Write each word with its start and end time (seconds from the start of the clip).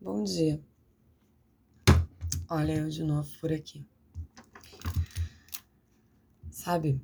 Bom 0.00 0.22
dia. 0.22 0.64
Olha 2.48 2.76
eu 2.76 2.88
de 2.88 3.02
novo 3.02 3.28
por 3.40 3.52
aqui. 3.52 3.84
Sabe, 6.52 7.02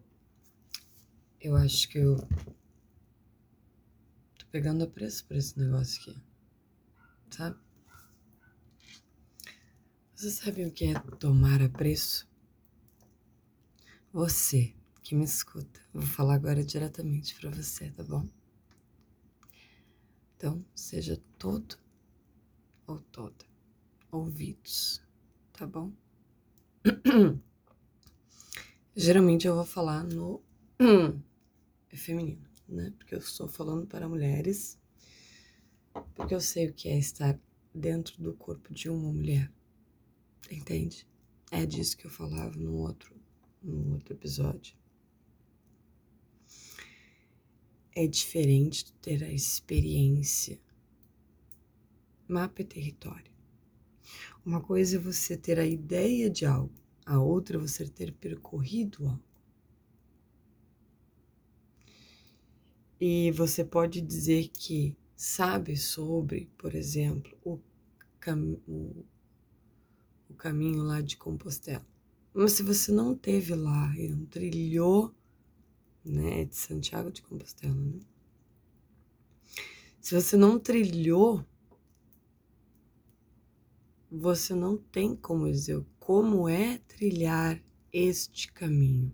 eu 1.41 1.57
acho 1.57 1.89
que 1.89 1.99
eu 1.99 2.17
tô 4.39 4.47
pegando 4.53 4.85
a 4.85 4.87
preço 4.87 5.27
por 5.27 5.37
esse 5.37 5.59
negócio 5.59 6.01
aqui. 6.03 6.23
Sabe? 7.31 7.59
Você 10.15 10.31
sabe 10.31 10.65
o 10.65 10.71
que 10.71 10.85
é 10.85 10.95
tomar 11.19 11.61
a 11.63 11.69
preço? 11.69 12.29
Você 14.13 14.73
que 15.03 15.17
me 15.17 15.25
escuta, 15.25 15.81
vou 15.93 16.03
falar 16.03 16.37
agora 16.37 16.63
diretamente 16.63 17.35
para 17.35 17.51
você, 17.51 17.91
tá 17.91 18.05
bom? 18.05 18.29
Então, 20.37 20.65
seja 20.77 21.21
todo 21.37 21.84
ou 22.87 22.99
toda 23.13 23.55
ouvidos, 24.15 25.03
tá 25.53 25.67
bom? 25.67 25.93
Geralmente 28.95 29.47
eu 29.47 29.57
vou 29.57 29.65
falar 29.65 30.05
no 30.05 30.41
é 31.91 31.97
feminino, 31.97 32.47
né? 32.69 32.93
Porque 32.97 33.15
eu 33.15 33.19
estou 33.19 33.49
falando 33.49 33.87
para 33.87 34.09
mulheres, 34.09 34.79
porque 36.15 36.35
eu 36.35 36.41
sei 36.41 36.69
o 36.69 36.73
que 36.73 36.89
é 36.89 36.97
estar 36.97 37.39
dentro 37.75 38.23
do 38.23 38.35
corpo 38.35 38.73
de 38.73 38.89
uma 38.89 39.13
mulher, 39.13 39.51
entende? 40.49 41.07
É 41.51 41.67
disso 41.67 41.97
que 41.97 42.07
eu 42.07 42.11
falava 42.11 42.57
no 42.57 42.77
outro, 42.77 43.15
no 43.61 43.95
outro 43.95 44.15
episódio. 44.15 44.77
É 47.97 48.07
diferente 48.07 48.93
ter 48.95 49.23
a 49.25 49.33
experiência. 49.33 50.61
Mapa 52.35 52.63
é 52.63 52.65
território. 52.65 53.31
Uma 54.45 54.61
coisa 54.61 54.97
é 54.97 54.99
você 54.99 55.37
ter 55.37 55.57
a 55.61 55.65
ideia 55.65 56.29
de 56.29 56.45
algo, 56.45 56.75
a 57.07 57.21
outra 57.21 57.57
é 57.57 57.61
você 57.61 57.89
ter 57.89 58.13
percorrido 58.13 59.07
algo. 59.07 59.23
E 63.01 63.31
você 63.31 63.65
pode 63.65 64.01
dizer 64.01 64.49
que 64.49 64.97
sabe 65.15 65.77
sobre, 65.77 66.51
por 66.59 66.75
exemplo, 66.75 67.39
o, 67.45 67.61
cam 68.19 68.59
o, 68.67 69.05
o 70.29 70.35
caminho 70.35 70.83
lá 70.83 71.01
de 71.01 71.17
Compostela. 71.17 71.87
Mas 72.35 72.51
se 72.51 72.65
você 72.65 72.91
não 72.91 73.17
teve 73.17 73.55
lá 73.55 73.97
e 73.97 74.09
não 74.09 74.27
trilhou, 74.27 75.15
né, 76.05 76.47
de 76.47 76.57
Santiago 76.57 77.13
de 77.13 77.23
Compostela, 77.23 77.75
né? 77.77 78.01
Se 80.01 80.21
você 80.21 80.37
não 80.37 80.59
trilhou, 80.59 81.47
você 84.17 84.55
não 84.55 84.77
tem 84.77 85.17
como 85.17 85.51
dizer 85.51 85.85
como 85.99 86.49
é 86.49 86.79
trilhar 86.87 87.61
este 87.93 88.53
caminho. 88.53 89.13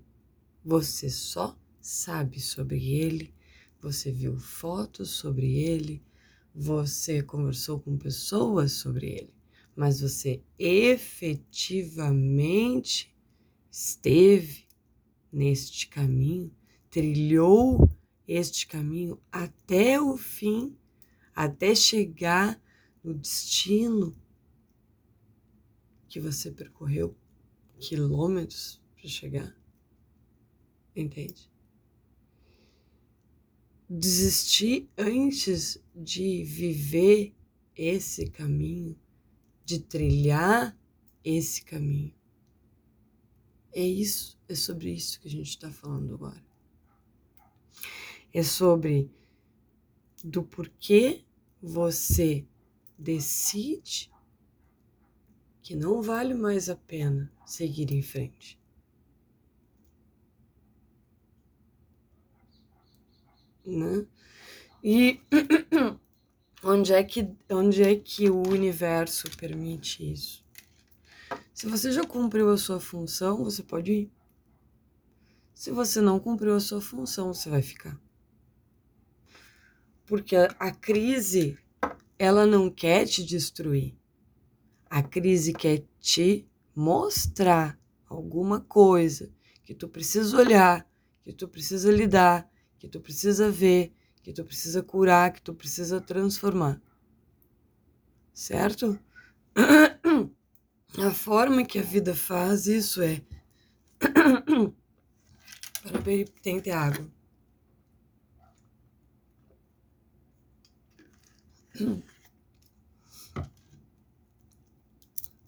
Você 0.63 1.09
só 1.09 1.59
sabe 1.81 2.39
sobre 2.39 2.93
ele, 2.93 3.33
você 3.81 4.13
viu 4.13 4.39
fotos 4.39 5.09
sobre 5.11 5.59
ele, 5.59 6.05
você 6.55 7.23
conversou 7.23 7.81
com 7.81 7.97
pessoas 7.97 8.73
sobre 8.73 9.07
ele, 9.07 9.33
mas 9.75 10.03
você 10.03 10.43
efetivamente 10.59 13.11
esteve 13.71 14.67
neste 15.33 15.89
caminho, 15.89 16.55
trilhou 16.91 17.89
este 18.29 18.67
caminho 18.67 19.19
até 19.33 19.99
o 19.99 20.19
fim, 20.19 20.77
até 21.35 21.75
chegar 21.75 22.63
no 23.03 23.15
destino 23.15 24.15
que 26.11 26.19
você 26.19 26.51
percorreu 26.51 27.17
quilômetros 27.79 28.83
para 28.97 29.09
chegar. 29.09 29.57
Entende? 30.95 31.49
Desistir 33.89 34.91
antes 34.99 35.83
de 35.95 36.43
viver 36.43 37.33
esse 37.77 38.29
caminho, 38.29 38.99
de 39.65 39.79
trilhar 39.79 40.77
esse 41.25 41.65
caminho. 41.65 42.13
É 43.73 43.83
isso, 43.83 44.37
é 44.49 44.55
sobre 44.57 44.91
isso 44.91 45.21
que 45.21 45.29
a 45.29 45.31
gente 45.31 45.49
está 45.49 45.71
falando 45.71 46.13
agora. 46.13 46.45
É 48.33 48.43
sobre 48.43 49.09
do 50.25 50.43
porquê 50.43 51.25
você 51.63 52.45
decide 52.99 54.11
que 55.71 55.77
não 55.77 56.03
vale 56.03 56.35
mais 56.35 56.69
a 56.69 56.75
pena 56.75 57.33
seguir 57.47 57.93
em 57.93 58.03
frente. 58.03 58.61
Né? 63.65 64.05
E 64.83 65.21
onde 66.65 66.93
é 66.93 67.05
que 67.05 67.33
onde 67.49 67.85
é 67.85 67.95
que 67.95 68.29
o 68.29 68.43
universo 68.49 69.31
permite 69.37 70.13
isso? 70.13 70.45
Se 71.55 71.69
você 71.69 71.93
já 71.93 72.05
cumpriu 72.05 72.51
a 72.51 72.57
sua 72.57 72.81
função, 72.81 73.45
você 73.45 73.63
pode 73.63 73.93
ir. 73.93 74.13
Se 75.55 75.71
você 75.71 76.01
não 76.01 76.19
cumpriu 76.19 76.57
a 76.57 76.61
sua 76.61 76.81
função, 76.81 77.33
você 77.33 77.49
vai 77.49 77.63
ficar. 77.63 77.97
Porque 80.05 80.35
a, 80.35 80.47
a 80.59 80.73
crise, 80.73 81.57
ela 82.19 82.45
não 82.45 82.69
quer 82.69 83.07
te 83.07 83.25
destruir. 83.25 84.00
A 84.91 85.05
crise 85.05 85.53
quer 85.53 85.85
te 86.01 86.49
mostrar 86.75 87.79
alguma 88.09 88.61
coisa 88.61 89.33
que 89.63 89.73
tu 89.73 89.89
precisa 89.89 90.37
olhar, 90.37 90.85
que 91.23 91.33
tu 91.33 91.47
precisa 91.47 91.93
lidar, 91.93 92.51
que 92.77 92.89
tu 92.89 93.01
precisa 93.01 93.49
ver, 93.49 93.93
que 94.21 94.33
tu 94.33 94.45
precisa 94.45 94.83
curar, 94.83 95.33
que 95.33 95.41
tu 95.41 95.55
precisa 95.55 96.01
transformar. 96.01 96.83
Certo? 98.33 98.99
A 100.99 101.11
forma 101.13 101.65
que 101.65 101.79
a 101.79 101.83
vida 101.83 102.17
faz 102.17 102.67
isso 102.67 103.01
é. 103.01 103.23
Para 105.83 106.03
tem 106.43 106.61
ter 106.61 106.73
água. 106.73 107.09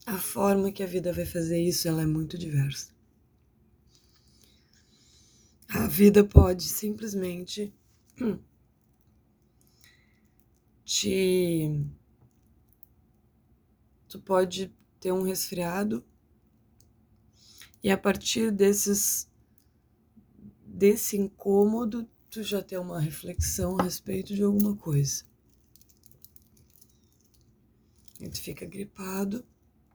A 0.05 0.19
forma 0.19 0.73
que 0.73 0.83
a 0.83 0.87
vida 0.87 1.13
vai 1.13 1.25
fazer 1.25 1.61
isso, 1.61 1.87
ela 1.87 2.03
é 2.03 2.07
muito 2.07 2.37
diversa. 2.37 2.91
A 5.69 5.87
vida 5.87 6.25
pode 6.25 6.65
simplesmente 6.65 7.73
te 10.85 11.87
tu 14.09 14.21
pode 14.21 14.71
ter 15.01 15.13
um 15.13 15.23
resfriado 15.23 16.05
e 17.83 17.91
a 17.91 17.97
partir 17.97 18.53
desses 18.53 19.27
desse 20.67 21.17
incômodo 21.17 22.07
tu 22.29 22.43
já 22.43 22.61
ter 22.63 22.79
uma 22.79 23.01
reflexão 23.01 23.79
a 23.79 23.85
respeito 23.85 24.35
de 24.35 24.43
alguma 24.43 24.77
coisa. 24.77 25.25
E 28.21 28.29
tu 28.29 28.41
fica 28.41 28.67
gripado. 28.67 29.45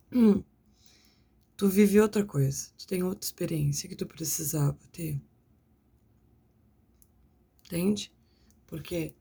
Tu 0.09 1.67
vive 1.67 1.99
outra 1.99 2.23
coisa, 2.23 2.69
tu 2.77 2.87
tem 2.87 3.03
outra 3.03 3.25
experiência 3.25 3.89
que 3.89 3.95
tu 3.95 4.05
precisava 4.05 4.77
ter. 4.91 5.19
Entende? 7.65 8.13
Porque 8.67 9.15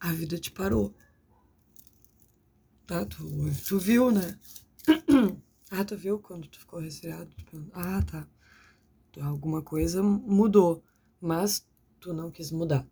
a 0.00 0.12
vida 0.12 0.38
te 0.38 0.50
parou. 0.50 0.94
Tá? 2.86 3.04
Tu, 3.04 3.24
tu 3.68 3.78
viu, 3.78 4.10
né? 4.10 4.38
ah, 5.70 5.84
tu 5.84 5.96
viu 5.96 6.18
quando 6.18 6.48
tu 6.48 6.58
ficou 6.58 6.80
resfriado? 6.80 7.30
Ah, 7.72 8.02
tá. 8.02 8.26
Alguma 9.20 9.62
coisa 9.62 10.02
mudou, 10.02 10.82
mas 11.20 11.66
tu 12.00 12.12
não 12.12 12.30
quis 12.30 12.50
mudar. 12.50 12.86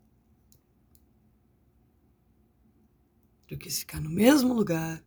Tu 3.49 3.57
quis 3.57 3.81
ficar 3.81 4.01
no 4.01 4.11
mesmo 4.11 4.53
lugar, 4.55 5.03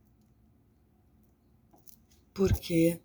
porque 2.33 2.99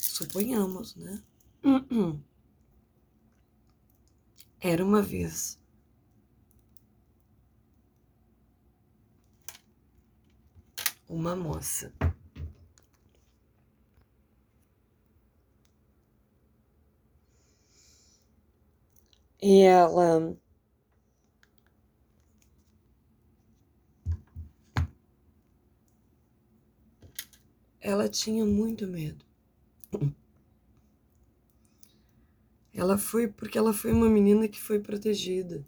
suponhamos, 0.00 0.94
né? 0.96 1.22
Era 4.60 4.84
uma 4.84 5.02
vez 5.02 5.58
uma 11.08 11.34
moça. 11.36 11.92
E 19.42 19.62
ela 19.62 20.36
ela 27.80 28.08
tinha 28.08 28.44
muito 28.44 28.86
medo. 28.86 29.24
Ela 32.72 32.96
foi 32.96 33.26
porque 33.26 33.58
ela 33.58 33.72
foi 33.72 33.92
uma 33.92 34.08
menina 34.08 34.46
que 34.46 34.60
foi 34.60 34.78
protegida. 34.78 35.66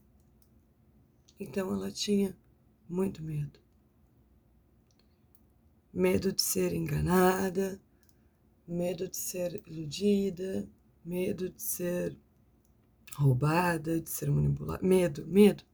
Então 1.41 1.73
ela 1.73 1.91
tinha 1.91 2.37
muito 2.89 3.23
medo. 3.23 3.59
Medo 5.93 6.33
de 6.33 6.41
ser 6.41 6.73
enganada, 6.73 7.81
medo 8.67 9.09
de 9.09 9.17
ser 9.17 9.63
iludida, 9.67 10.69
medo 11.05 11.51
de 11.51 11.61
ser 11.61 12.17
roubada, 13.17 14.01
de 14.01 14.09
ser 14.09 14.31
manipulada. 14.31 14.87
Medo, 14.87 15.27
medo. 15.27 15.65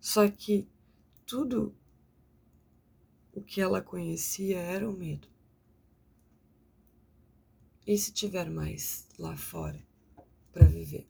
Só 0.00 0.28
que 0.28 0.66
tudo 1.26 1.74
o 3.34 3.42
que 3.42 3.60
ela 3.60 3.82
conhecia 3.82 4.58
era 4.58 4.88
o 4.88 4.92
medo. 4.92 5.28
E 7.86 7.98
se 7.98 8.12
tiver 8.12 8.48
mais 8.48 9.08
lá 9.18 9.36
fora 9.36 9.84
para 10.52 10.66
viver? 10.66 11.06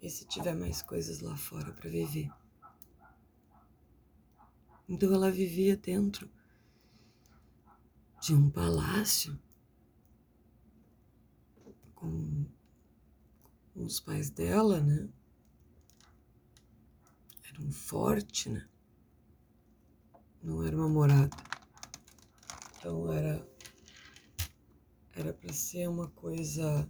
E 0.00 0.08
se 0.08 0.26
tiver 0.26 0.54
mais 0.54 0.82
coisas 0.82 1.20
lá 1.20 1.36
fora 1.36 1.72
para 1.72 1.90
viver? 1.90 2.30
Então 4.88 5.12
ela 5.12 5.30
vivia 5.30 5.76
dentro 5.76 6.30
de 8.20 8.34
um 8.34 8.50
palácio 8.50 9.38
com, 11.94 12.46
os 13.74 14.00
pais 14.00 14.30
dela, 14.30 14.80
né? 14.80 15.08
Era 17.48 17.60
um 17.60 17.70
forte, 17.70 18.48
né? 18.48 18.68
Não 20.42 20.62
era 20.62 20.76
uma 20.76 20.88
morada. 20.88 21.36
Então 22.78 23.12
era 23.12 23.46
era 25.16 25.32
para 25.32 25.52
ser 25.52 25.88
uma 25.88 26.08
coisa 26.10 26.88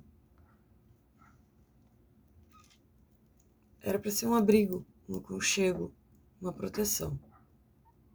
era 3.80 3.98
para 3.98 4.10
ser 4.10 4.26
um 4.26 4.34
abrigo, 4.34 4.84
um 5.08 5.16
aconchego, 5.16 5.94
uma 6.40 6.52
proteção. 6.52 7.20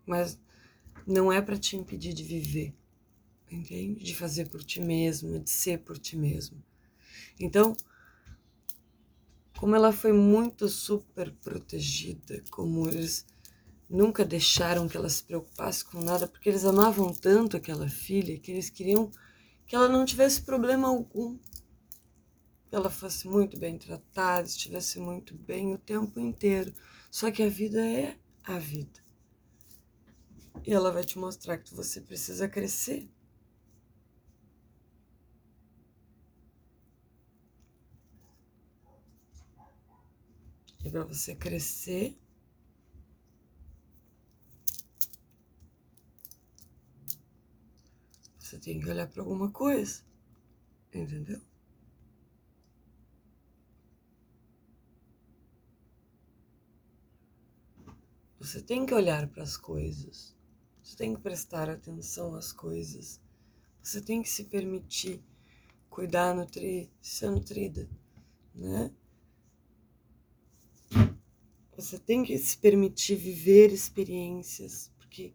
Mas 0.06 0.40
não 1.06 1.32
é 1.32 1.42
para 1.42 1.58
te 1.58 1.76
impedir 1.76 2.14
de 2.14 2.24
viver, 2.24 2.76
entende? 3.50 4.04
De 4.04 4.16
fazer 4.16 4.50
por 4.50 4.64
ti 4.64 4.82
mesmo, 4.82 5.40
de 5.40 5.50
ser 5.50 5.80
por 5.80 5.98
ti 6.00 6.18
mesmo. 6.18 6.62
Então, 7.40 7.76
como 9.60 9.76
ela 9.76 9.92
foi 9.92 10.14
muito 10.14 10.70
super 10.70 11.34
protegida, 11.34 12.42
como 12.50 12.88
eles 12.88 13.26
nunca 13.90 14.24
deixaram 14.24 14.88
que 14.88 14.96
ela 14.96 15.10
se 15.10 15.22
preocupasse 15.22 15.84
com 15.84 16.02
nada, 16.02 16.30
porque 16.30 16.48
eles 16.48 16.64
amavam 16.64 17.14
tanto 17.14 17.58
aquela 17.58 17.90
filha 17.90 18.40
que 18.40 18.52
eles 18.52 18.70
queriam 18.70 19.12
que 19.68 19.76
ela 19.76 19.90
não 19.90 20.06
tivesse 20.06 20.44
problema 20.44 20.88
algum. 20.88 21.38
Que 22.70 22.76
ela 22.76 22.90
fosse 22.90 23.28
muito 23.28 23.60
bem 23.60 23.78
tratada, 23.78 24.48
estivesse 24.48 24.98
muito 24.98 25.36
bem 25.36 25.74
o 25.74 25.78
tempo 25.78 26.22
inteiro. 26.22 26.74
Só 27.12 27.30
que 27.30 27.44
a 27.44 27.50
vida 27.50 27.86
é 27.86 28.18
a 28.46 28.58
vida. 28.58 29.04
E 30.66 30.72
ela 30.72 30.90
vai 30.90 31.04
te 31.04 31.20
mostrar 31.20 31.58
que 31.58 31.76
você 31.76 32.00
precisa 32.00 32.48
crescer. 32.48 33.10
E 40.90 40.92
para 40.92 41.04
você 41.04 41.36
crescer, 41.36 42.18
você 48.40 48.58
tem 48.58 48.80
que 48.80 48.90
olhar 48.90 49.08
para 49.08 49.22
alguma 49.22 49.52
coisa. 49.52 50.02
Entendeu? 50.92 51.40
Você 58.40 58.60
tem 58.60 58.84
que 58.84 58.94
olhar 58.96 59.28
para 59.28 59.44
as 59.44 59.56
coisas. 59.56 60.36
Você 60.82 60.98
tem 60.98 61.14
que 61.14 61.22
prestar 61.22 61.70
atenção 61.70 62.34
às 62.34 62.52
coisas. 62.52 63.22
Você 63.84 64.02
tem 64.02 64.24
que 64.24 64.30
se 64.30 64.46
permitir 64.46 65.24
cuidar, 65.88 66.34
nutrir, 66.34 66.90
ser 67.00 67.30
nutrida, 67.30 67.88
né? 68.56 68.92
Você 71.80 71.98
tem 71.98 72.26
que 72.26 72.38
se 72.38 72.58
permitir 72.58 73.16
viver 73.16 73.72
experiências, 73.72 74.92
porque 74.98 75.34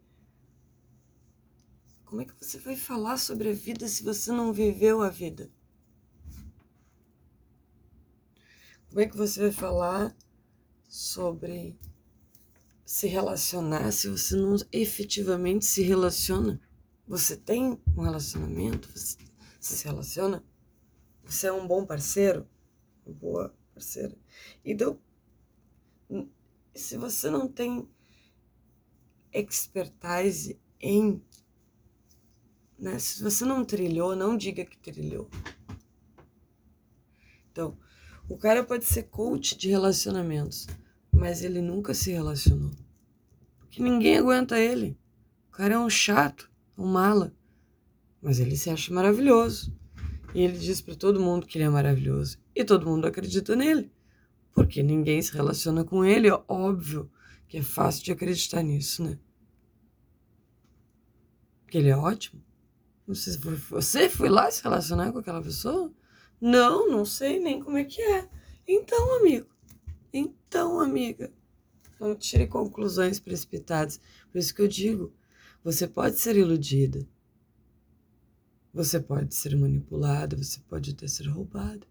como 2.05 2.21
é 2.21 2.25
que 2.25 2.35
você 2.39 2.59
vai 2.59 2.75
falar 2.75 3.17
sobre 3.17 3.49
a 3.49 3.53
vida 3.53 3.87
se 3.87 4.03
você 4.03 4.31
não 4.31 4.53
viveu 4.53 5.01
a 5.01 5.09
vida? 5.09 5.51
Como 8.87 9.01
é 9.01 9.07
que 9.07 9.17
você 9.17 9.39
vai 9.41 9.51
falar 9.51 10.15
sobre 10.87 11.75
se 12.85 13.07
relacionar 13.07 13.91
se 13.91 14.07
você 14.07 14.35
não 14.35 14.55
efetivamente 14.71 15.65
se 15.65 15.81
relaciona? 15.81 16.61
Você 17.07 17.35
tem 17.35 17.81
um 17.97 18.01
relacionamento? 18.03 18.87
Você, 18.91 19.17
se 19.59 19.83
relaciona? 19.83 20.45
Você 21.23 21.47
é 21.47 21.51
um 21.51 21.65
bom 21.65 21.83
parceiro? 21.87 22.47
Uma 23.03 23.15
boa 23.15 23.55
parceira? 23.73 24.15
Então, 24.63 24.99
se 26.75 26.97
você 26.97 27.29
não 27.29 27.47
tem 27.47 27.87
expertise 29.31 30.59
em. 30.79 31.21
Né? 32.77 32.99
Se 32.99 33.23
você 33.23 33.45
não 33.45 33.63
trilhou, 33.63 34.15
não 34.15 34.35
diga 34.35 34.65
que 34.65 34.77
trilhou. 34.77 35.29
Então, 37.51 37.77
o 38.27 38.37
cara 38.37 38.63
pode 38.63 38.83
ser 38.83 39.03
coach 39.03 39.57
de 39.57 39.69
relacionamentos, 39.69 40.67
mas 41.13 41.41
ele 41.41 41.61
nunca 41.61 41.93
se 41.93 42.11
relacionou. 42.11 42.71
Porque 43.59 43.81
ninguém 43.81 44.17
aguenta 44.17 44.59
ele. 44.59 44.97
O 45.47 45.51
cara 45.51 45.75
é 45.75 45.79
um 45.79 45.89
chato, 45.89 46.51
um 46.77 46.85
mala. 46.85 47.33
Mas 48.21 48.39
ele 48.39 48.57
se 48.57 48.69
acha 48.69 48.93
maravilhoso. 48.93 49.73
E 50.33 50.41
ele 50.41 50.57
diz 50.57 50.81
para 50.81 50.95
todo 50.95 51.21
mundo 51.21 51.47
que 51.47 51.57
ele 51.57 51.65
é 51.65 51.69
maravilhoso. 51.69 52.37
E 52.53 52.65
todo 52.65 52.85
mundo 52.85 53.07
acredita 53.07 53.55
nele 53.55 53.94
porque 54.55 54.81
ninguém 54.81 55.21
se 55.21 55.33
relaciona 55.33 55.83
com 55.83 56.05
ele, 56.05 56.29
é 56.29 56.43
óbvio 56.47 57.11
que 57.45 57.57
é 57.57 57.61
fácil 57.61 58.05
de 58.05 58.13
acreditar 58.13 58.63
nisso, 58.63 59.03
né? 59.03 59.19
Que 61.67 61.77
ele 61.77 61.89
é 61.89 61.97
ótimo. 61.97 62.41
Você 63.05 63.37
foi, 63.37 63.55
você 63.55 64.09
foi 64.09 64.29
lá 64.29 64.49
se 64.49 64.63
relacionar 64.63 65.11
com 65.11 65.19
aquela 65.19 65.43
pessoa? 65.43 65.93
Não, 66.39 66.89
não 66.89 67.03
sei 67.03 67.37
nem 67.37 67.59
como 67.59 67.77
é 67.77 67.83
que 67.83 68.01
é. 68.01 68.29
Então, 68.65 69.19
amigo, 69.19 69.47
então, 70.13 70.79
amiga, 70.79 71.31
não 71.99 72.15
tire 72.15 72.47
conclusões 72.47 73.19
precipitadas. 73.19 73.99
Por 74.31 74.37
isso 74.39 74.55
que 74.55 74.61
eu 74.61 74.69
digo, 74.69 75.13
você 75.61 75.85
pode 75.85 76.17
ser 76.17 76.37
iludida. 76.37 77.05
Você 78.73 79.01
pode 79.01 79.35
ser 79.35 79.55
manipulada, 79.57 80.37
você 80.37 80.61
pode 80.61 80.91
até 80.91 81.07
ser 81.07 81.27
roubada. 81.27 81.85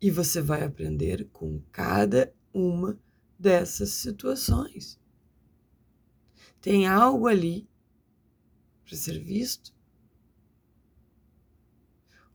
E 0.00 0.10
você 0.10 0.40
vai 0.40 0.62
aprender 0.62 1.28
com 1.30 1.60
cada 1.72 2.34
uma 2.52 2.98
dessas 3.38 3.90
situações. 3.90 5.00
Tem 6.60 6.86
algo 6.86 7.26
ali 7.26 7.68
para 8.84 8.96
ser 8.96 9.18
visto 9.18 9.74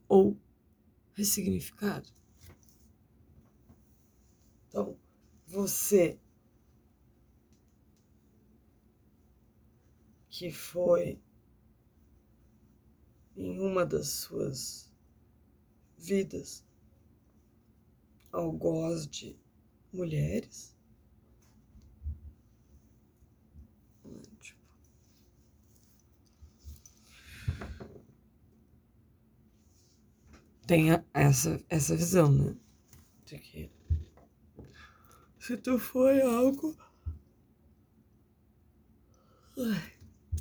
ou 0.08 0.38
ressignificado. 1.13 2.10
Então, 4.68 4.98
você 5.48 6.20
que 10.30 10.51
foi 10.51 11.22
em 13.36 13.60
uma 13.60 13.86
das 13.86 14.08
suas 14.08 14.91
vidas 15.98 16.65
algoz 18.32 19.08
de 19.08 19.38
mulheres. 19.94 20.76
Tem 30.66 30.88
essa, 31.14 31.62
essa 31.70 31.96
visão, 31.96 32.32
né? 32.32 32.56
De 33.26 33.38
que 33.38 33.72
se 35.42 35.58
tu 35.58 35.80
foi 35.80 36.22
algo. 36.22 36.78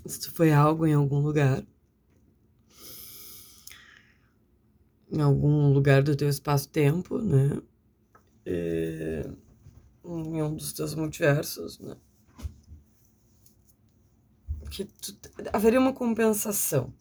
Se 0.06 0.20
tu 0.20 0.32
foi 0.32 0.52
algo 0.52 0.86
em 0.86 0.92
algum 0.92 1.20
lugar, 1.20 1.66
em 5.10 5.20
algum 5.20 5.72
lugar 5.72 6.02
do 6.02 6.14
teu 6.14 6.28
espaço-tempo, 6.28 7.18
né? 7.18 7.60
É, 8.52 9.30
em 10.04 10.42
um 10.42 10.56
dos 10.56 10.72
teus 10.72 10.94
multiversos, 10.94 11.78
né? 11.78 11.96
Que 14.70 14.84
tu, 14.84 15.16
haveria 15.52 15.78
uma 15.78 15.92
compensação, 15.92 16.92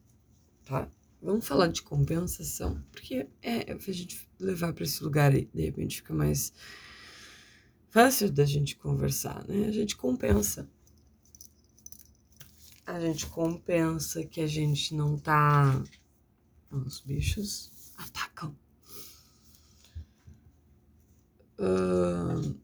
tá? 0.66 0.88
Vamos 1.22 1.48
falar 1.48 1.68
de 1.68 1.82
compensação, 1.82 2.84
porque 2.92 3.28
é, 3.42 3.72
a 3.72 3.92
gente 3.92 4.30
levar 4.40 4.74
para 4.74 4.84
esse 4.84 5.04
lugar 5.04 5.34
aí, 5.34 5.50
de 5.54 5.66
repente 5.66 5.98
fica 5.98 6.14
mais 6.14 6.54
fácil 7.90 8.32
da 8.32 8.46
gente 8.46 8.76
conversar, 8.76 9.46
né? 9.48 9.66
A 9.66 9.72
gente 9.72 9.98
compensa. 9.98 10.70
A 12.86 13.00
gente 13.00 13.26
compensa 13.28 14.24
que 14.24 14.42
a 14.42 14.48
gente 14.48 14.94
não 14.96 15.18
tá. 15.18 15.84
Os 16.72 17.02
bichos 17.02 17.72
atacam. 17.98 18.56
Uh, 21.60 22.58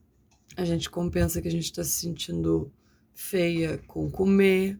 a 0.55 0.63
gente 0.63 0.89
compensa 0.89 1.41
que 1.41 1.49
a 1.49 1.51
gente 1.51 1.71
tá 1.73 1.83
se 1.83 1.91
sentindo 1.91 2.71
feia 3.13 3.77
com 3.79 4.09
comer. 4.09 4.79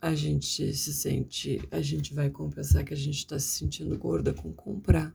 A 0.00 0.14
gente 0.14 0.74
se 0.74 0.92
sente. 0.92 1.66
A 1.70 1.80
gente 1.80 2.12
vai 2.12 2.28
compensar 2.28 2.84
que 2.84 2.92
a 2.92 2.96
gente 2.96 3.26
tá 3.26 3.38
se 3.38 3.58
sentindo 3.58 3.96
gorda 3.96 4.34
com 4.34 4.52
comprar. 4.52 5.14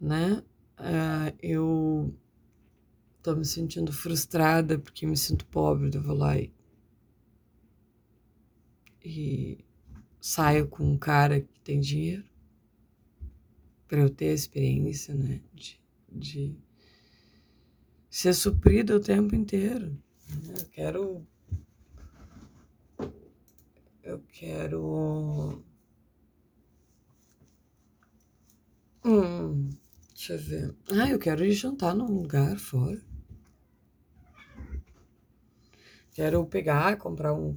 Né? 0.00 0.42
Uh, 0.78 1.36
eu 1.40 2.14
tô 3.22 3.36
me 3.36 3.44
sentindo 3.44 3.92
frustrada 3.92 4.78
porque 4.78 5.06
me 5.06 5.16
sinto 5.16 5.46
pobre, 5.46 5.90
eu 5.94 6.02
vou 6.02 6.16
lá 6.16 6.38
e, 6.38 6.52
e 9.04 9.64
saio 10.20 10.68
com 10.68 10.84
um 10.84 10.96
cara 10.96 11.40
que 11.40 11.60
tem 11.60 11.80
dinheiro 11.80 12.27
para 13.88 14.00
eu 14.00 14.10
ter 14.10 14.30
a 14.30 14.34
experiência, 14.34 15.14
né, 15.14 15.40
de, 15.54 15.80
de 16.12 16.54
ser 18.10 18.34
suprida 18.34 18.94
o 18.94 19.00
tempo 19.00 19.34
inteiro. 19.34 19.96
Eu 20.46 20.66
quero. 20.70 21.26
Eu 24.02 24.22
quero. 24.28 25.64
Hum, 29.04 29.70
deixa 30.14 30.34
eu 30.34 30.38
ver. 30.38 30.74
Ah, 30.92 31.08
eu 31.08 31.18
quero 31.18 31.44
ir 31.44 31.52
jantar 31.52 31.94
num 31.94 32.20
lugar 32.20 32.58
fora. 32.58 33.02
Quero 36.12 36.44
pegar, 36.46 36.98
comprar 36.98 37.32
um, 37.32 37.56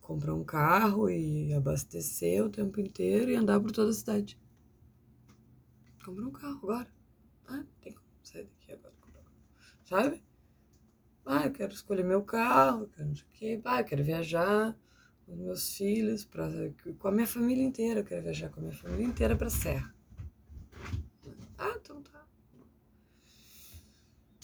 comprar 0.00 0.34
um 0.34 0.44
carro 0.44 1.10
e 1.10 1.52
abastecer 1.52 2.42
o 2.42 2.48
tempo 2.48 2.80
inteiro 2.80 3.30
e 3.30 3.34
andar 3.34 3.60
por 3.60 3.72
toda 3.72 3.90
a 3.90 3.94
cidade. 3.94 4.38
Comprar 6.04 6.26
um 6.26 6.32
carro 6.32 6.58
agora. 6.58 6.92
Ah, 7.46 7.64
tem 7.80 7.92
como 7.92 8.06
sair 8.24 8.44
daqui 8.44 8.72
agora. 8.72 8.94
Sabe? 9.84 10.24
Ah, 11.24 11.46
eu 11.46 11.52
quero 11.52 11.72
escolher 11.72 12.02
meu 12.02 12.22
carro, 12.24 12.88
quero 12.88 13.08
não 13.08 13.14
sei 13.14 13.24
o 13.24 13.28
quê. 13.30 13.60
Ah, 13.64 13.80
eu 13.80 13.84
quero 13.84 14.02
viajar 14.02 14.76
com 15.24 15.36
meus 15.36 15.76
filhos, 15.76 16.24
pra, 16.24 16.48
com 16.98 17.08
a 17.08 17.12
minha 17.12 17.26
família 17.26 17.62
inteira. 17.62 18.00
Eu 18.00 18.04
quero 18.04 18.22
viajar 18.22 18.48
com 18.50 18.58
a 18.58 18.62
minha 18.64 18.76
família 18.76 19.06
inteira 19.06 19.36
pra 19.36 19.48
Serra. 19.48 19.94
Ah, 21.56 21.74
então 21.80 22.02
tá. 22.02 22.26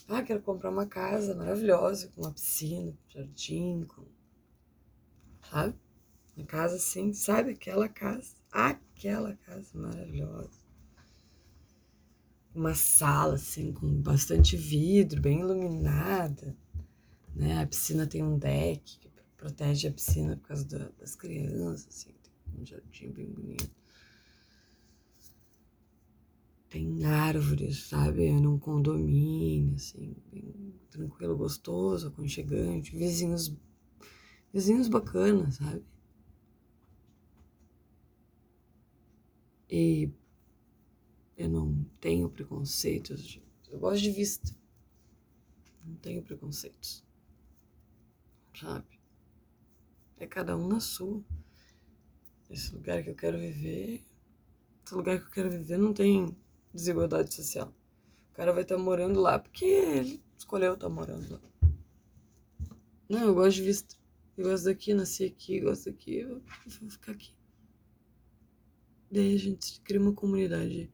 Ah, 0.07 0.23
quero 0.23 0.41
comprar 0.41 0.71
uma 0.71 0.87
casa 0.87 1.35
maravilhosa, 1.35 2.09
com 2.09 2.23
uma 2.23 2.33
piscina, 2.33 2.93
com 2.93 3.11
jardim, 3.11 3.85
com. 3.85 4.07
Sabe? 5.51 5.75
Uma 6.37 6.47
casa 6.47 6.77
assim, 6.77 7.13
sabe? 7.13 7.51
Aquela 7.51 7.89
casa. 7.89 8.37
Aquela 8.53 9.35
casa 9.37 9.77
maravilhosa 9.77 10.68
uma 12.55 12.75
sala 12.75 13.35
assim 13.35 13.73
com 13.73 13.89
bastante 14.01 14.57
vidro, 14.57 15.21
bem 15.21 15.41
iluminada, 15.41 16.57
né? 17.35 17.63
A 17.63 17.67
piscina 17.67 18.07
tem 18.07 18.23
um 18.23 18.39
deck 18.39 18.99
que 18.99 19.09
protege 19.37 19.89
a 19.89 19.93
piscina 19.93 20.37
por 20.37 20.49
causa 20.49 20.65
da, 20.67 20.91
das 20.99 21.15
crianças, 21.15 21.87
assim, 21.89 22.11
tem 22.23 22.61
um 22.61 22.67
jardim 22.67 23.11
bem 23.13 23.27
bonito. 23.27 23.71
Tem 26.69 27.05
árvores, 27.05 27.89
sabe? 27.89 28.31
Num 28.33 28.59
condomínio, 28.59 29.77
assim, 29.77 30.15
bem 30.31 30.75
tranquilo, 30.91 31.37
gostoso, 31.37 32.09
aconchegante, 32.09 32.95
vizinhos, 32.95 33.57
vizinhos 34.53 34.89
bacanas, 34.89 35.55
sabe? 35.55 35.83
E 39.71 40.11
eu 41.39 41.49
não 41.49 41.85
tenho 42.01 42.29
preconceitos. 42.29 43.41
Eu 43.71 43.79
gosto 43.79 44.03
de 44.03 44.11
vista. 44.11 44.53
Não 45.85 45.95
tenho 45.95 46.21
preconceitos. 46.21 47.05
Sabe? 48.59 48.99
É 50.19 50.27
cada 50.27 50.57
um 50.57 50.67
na 50.67 50.81
sua. 50.81 51.25
Esse 52.51 52.75
lugar 52.75 53.05
que 53.05 53.11
eu 53.11 53.15
quero 53.15 53.39
viver. 53.39 54.05
Esse 54.85 54.95
lugar 54.97 55.21
que 55.21 55.27
eu 55.27 55.31
quero 55.31 55.51
viver 55.51 55.79
não 55.79 55.95
tem 55.95 56.37
desigualdade 56.75 57.33
social. 57.33 57.73
O 58.33 58.35
cara 58.35 58.53
vai 58.53 58.63
estar 58.63 58.77
tá 58.77 58.83
morando 58.83 59.21
lá 59.21 59.39
porque 59.39 59.65
ele 59.65 60.21
escolheu 60.37 60.75
estar 60.75 60.89
tá 60.89 60.93
morando 60.93 61.33
lá. 61.33 61.41
Não, 63.09 63.27
eu 63.27 63.35
gosto 63.35 63.59
de 63.59 63.63
vista. 63.63 63.97
Eu 64.37 64.51
gosto 64.51 64.65
daqui, 64.65 64.93
nasci 64.93 65.25
aqui, 65.25 65.61
gosto 65.61 65.91
daqui, 65.91 66.17
eu 66.17 66.43
vou 66.81 66.91
ficar 66.91 67.13
aqui. 67.13 67.33
Daí 69.11 69.35
a 69.35 69.39
gente 69.39 69.81
cria 69.81 70.01
uma 70.01 70.13
comunidade 70.13 70.93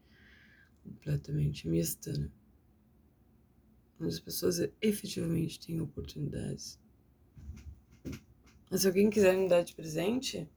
completamente 0.85 1.67
mista, 1.67 2.13
né? 2.13 2.31
Onde 3.99 4.13
as 4.13 4.21
pessoas 4.21 4.61
efetivamente 4.81 5.59
têm 5.59 5.81
oportunidades. 5.81 6.79
Mas 8.71 8.83
se 8.83 8.87
alguém 8.87 9.09
quiser 9.09 9.37
me 9.37 9.49
dar 9.49 9.63
de 9.63 9.75
presente, 9.75 10.49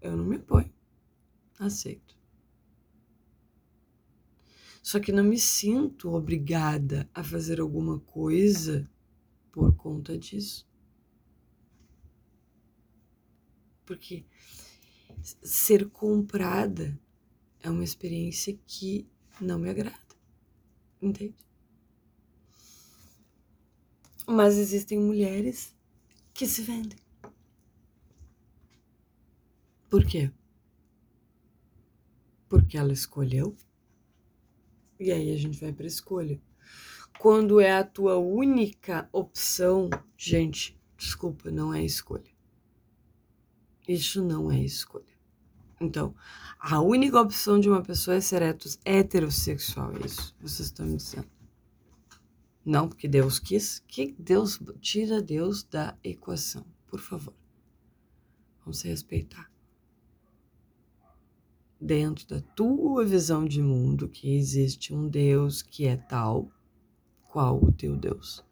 eu 0.00 0.16
não 0.16 0.24
me 0.24 0.36
apoio. 0.36 0.72
Aceito. 1.58 2.16
Só 4.82 5.00
que 5.00 5.10
não 5.10 5.24
me 5.24 5.38
sinto 5.38 6.12
obrigada 6.12 7.10
a 7.12 7.24
fazer 7.24 7.60
alguma 7.60 7.98
coisa 8.00 8.88
por 9.50 9.74
conta 9.74 10.16
disso. 10.16 10.68
Porque 13.84 14.24
ser 15.42 15.88
comprada 15.90 16.98
é 17.66 17.70
uma 17.70 17.82
experiência 17.82 18.56
que 18.64 19.08
não 19.40 19.58
me 19.58 19.68
agrada. 19.68 19.98
Entende? 21.02 21.34
Mas 24.24 24.56
existem 24.56 25.00
mulheres 25.00 25.74
que 26.32 26.46
se 26.46 26.62
vendem. 26.62 26.98
Por 29.90 30.06
quê? 30.06 30.30
Porque 32.48 32.78
ela 32.78 32.92
escolheu. 32.92 33.56
E 34.98 35.10
aí 35.10 35.32
a 35.32 35.36
gente 35.36 35.60
vai 35.60 35.72
para 35.72 35.86
escolha. 35.86 36.40
Quando 37.18 37.60
é 37.60 37.72
a 37.72 37.84
tua 37.84 38.16
única 38.16 39.08
opção, 39.12 39.90
gente, 40.16 40.80
desculpa, 40.96 41.50
não 41.50 41.74
é 41.74 41.84
escolha. 41.84 42.30
Isso 43.88 44.24
não 44.24 44.52
é 44.52 44.60
escolha. 44.60 45.15
Então, 45.80 46.14
a 46.58 46.80
única 46.80 47.20
opção 47.20 47.60
de 47.60 47.68
uma 47.68 47.82
pessoa 47.82 48.16
é 48.16 48.20
ser 48.20 48.42
heterossexual, 48.84 49.92
é 49.96 50.06
isso 50.06 50.34
vocês 50.40 50.68
estão 50.68 50.86
me 50.86 50.96
dizendo. 50.96 51.28
Não 52.64 52.88
porque 52.88 53.06
Deus 53.06 53.38
quis, 53.38 53.78
que 53.86 54.14
Deus 54.18 54.58
tira 54.80 55.22
Deus 55.22 55.62
da 55.62 55.96
equação, 56.02 56.66
por 56.86 56.98
favor. 56.98 57.34
Vamos 58.60 58.78
se 58.78 58.88
respeitar. 58.88 59.50
Dentro 61.80 62.26
da 62.26 62.40
tua 62.40 63.04
visão 63.04 63.44
de 63.44 63.62
mundo, 63.62 64.08
que 64.08 64.34
existe 64.34 64.94
um 64.94 65.08
Deus 65.08 65.62
que 65.62 65.86
é 65.86 65.96
tal 65.96 66.50
qual 67.28 67.62
o 67.62 67.70
teu 67.70 67.94
Deus. 67.94 68.44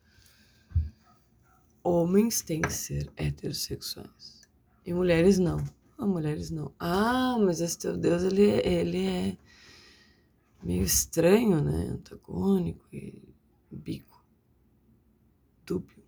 Homens 1.83 2.43
têm 2.43 2.61
que 2.61 2.73
ser 2.73 3.11
heterossexuais 3.17 4.49
e 4.87 4.93
mulheres 4.93 5.39
não. 5.39 5.57
Ah, 6.05 6.07
mulheres 6.07 6.51
não. 6.51 6.71
Ah, 6.79 7.39
mas 7.39 7.63
esse 7.63 7.79
teu 7.79 7.97
Deus, 7.97 8.23
ele, 8.23 8.43
ele 8.43 9.07
é 9.07 9.39
meio 10.63 10.83
estranho, 10.83 11.63
né? 11.63 11.89
Antagônico 11.93 12.85
e 12.93 13.23
bico. 13.71 14.23
Dúbio, 15.65 16.05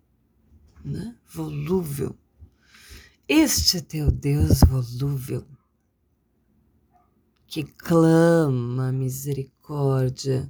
né? 0.85 1.17
Volúvel. 1.25 2.15
Este 3.27 3.81
teu 3.81 4.11
Deus 4.11 4.59
volúvel, 4.59 5.43
que 7.47 7.63
clama 7.63 8.91
misericórdia 8.91 10.49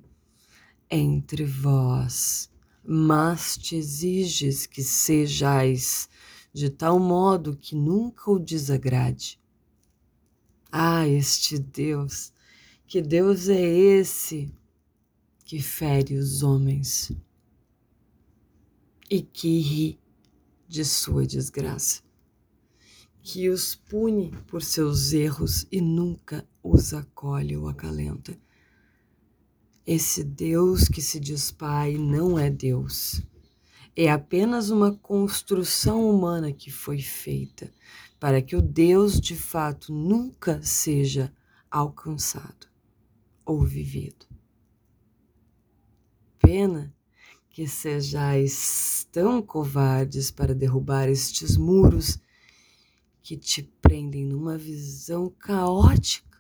entre 0.92 1.46
vós, 1.46 2.51
mas 2.84 3.58
te 3.58 3.77
exiges 3.77 4.66
que 4.66 4.84
sejais 4.84 6.10
de 6.57 6.71
tal 6.71 6.99
modo 6.99 7.55
que 7.55 7.75
nunca 7.75 8.31
o 8.31 8.39
desagrade. 8.39 9.39
Ah, 10.71 11.07
este 11.07 11.59
Deus 11.59 12.33
Que 12.87 12.99
Deus 12.99 13.47
é 13.47 13.61
esse 13.61 14.51
que 15.45 15.61
fere 15.61 16.15
os 16.15 16.41
homens 16.41 17.11
e 19.07 19.21
que 19.21 19.59
ri 19.59 19.99
de 20.67 20.83
sua 20.83 21.27
desgraça, 21.27 22.01
que 23.21 23.49
os 23.49 23.75
pune 23.75 24.31
por 24.47 24.63
seus 24.63 25.13
erros 25.13 25.67
e 25.71 25.79
nunca 25.79 26.43
os 26.63 26.91
acolhe 26.91 27.55
ou 27.55 27.67
acalenta. 27.69 28.35
Esse 29.85 30.23
Deus 30.23 30.87
que 30.87 31.01
se 31.03 31.19
diz 31.19 31.51
Pai 31.51 31.97
não 31.97 32.37
é 32.37 32.49
Deus. 32.49 33.21
É 34.00 34.12
apenas 34.12 34.70
uma 34.70 34.94
construção 34.94 36.08
humana 36.08 36.54
que 36.54 36.70
foi 36.70 37.01
feita 37.01 37.74
para 38.20 38.44
que 38.44 38.56
o 38.56 38.62
Deus 38.62 39.20
de 39.20 39.36
fato 39.36 39.92
nunca 39.92 40.62
seja 40.62 41.34
alcançado 41.72 42.68
ou 43.44 43.63
vivido. 43.63 44.27
Pena 46.38 46.96
que 47.50 47.68
sejais 47.68 49.08
tão 49.12 49.42
covardes 49.42 50.30
para 50.30 50.54
derrubar 50.54 51.10
estes 51.10 51.58
muros 51.58 52.20
que 53.24 53.36
te 53.36 53.63
prendem 53.82 54.27
numa 54.27 54.60
visão 54.60 55.27
caótica 55.39 56.39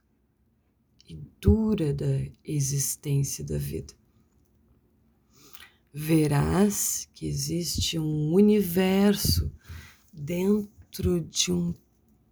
e 1.09 1.15
dura 1.41 1.91
da 1.91 2.21
existência 2.43 3.43
da 3.43 3.57
vida. 3.57 3.96
Verás 5.99 7.09
que 7.11 7.25
existe 7.25 7.97
um 7.97 8.31
universo 8.31 9.51
dentro 10.13 11.19
de 11.21 11.51
um 11.51 11.73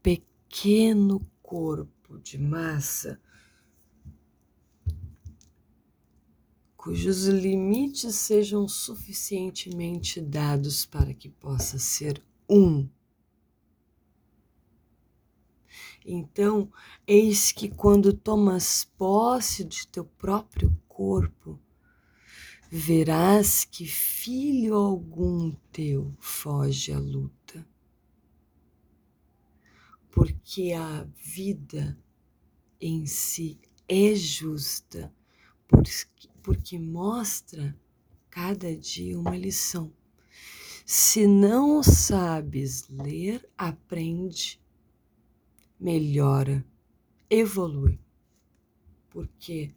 pequeno 0.03 1.19
corpo 1.41 2.19
de 2.19 2.37
massa 2.37 3.19
cujos 6.77 7.25
limites 7.25 8.13
sejam 8.13 8.67
suficientemente 8.67 10.21
dados 10.21 10.85
para 10.85 11.11
que 11.11 11.27
possa 11.27 11.79
ser 11.79 12.23
um. 12.47 12.87
Então, 16.05 16.71
eis 17.07 17.51
que 17.51 17.67
quando 17.67 18.13
tomas 18.13 18.85
posse 18.95 19.63
de 19.63 19.87
teu 19.87 20.05
próprio 20.05 20.71
corpo, 20.87 21.59
verás 22.77 23.63
que 23.63 23.85
filho 23.85 24.75
algum 24.75 25.51
teu 25.71 26.13
foge 26.19 26.91
à 26.91 26.99
luta. 26.99 27.65
Porque 30.11 30.73
a 30.73 31.07
vida 31.15 31.97
em 32.79 33.05
si 33.05 33.57
é 33.87 34.13
justa, 34.13 35.13
porque 36.43 36.77
mostra 36.77 37.73
cada 38.29 38.75
dia 38.75 39.17
uma 39.17 39.37
lição. 39.37 39.93
Se 40.85 41.25
não 41.25 41.81
sabes 41.81 42.89
ler, 42.89 43.49
aprende, 43.57 44.61
melhora, 45.79 46.63
evolui, 47.29 47.97
porque 49.09 49.73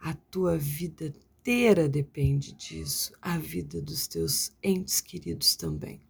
a 0.00 0.12
tua 0.14 0.58
vida 0.58 1.14
inteira 1.44 1.86
depende 1.86 2.54
disso, 2.54 3.12
a 3.20 3.36
vida 3.36 3.82
dos 3.82 4.06
teus 4.06 4.56
entes 4.62 5.02
queridos 5.02 5.54
também. 5.54 6.00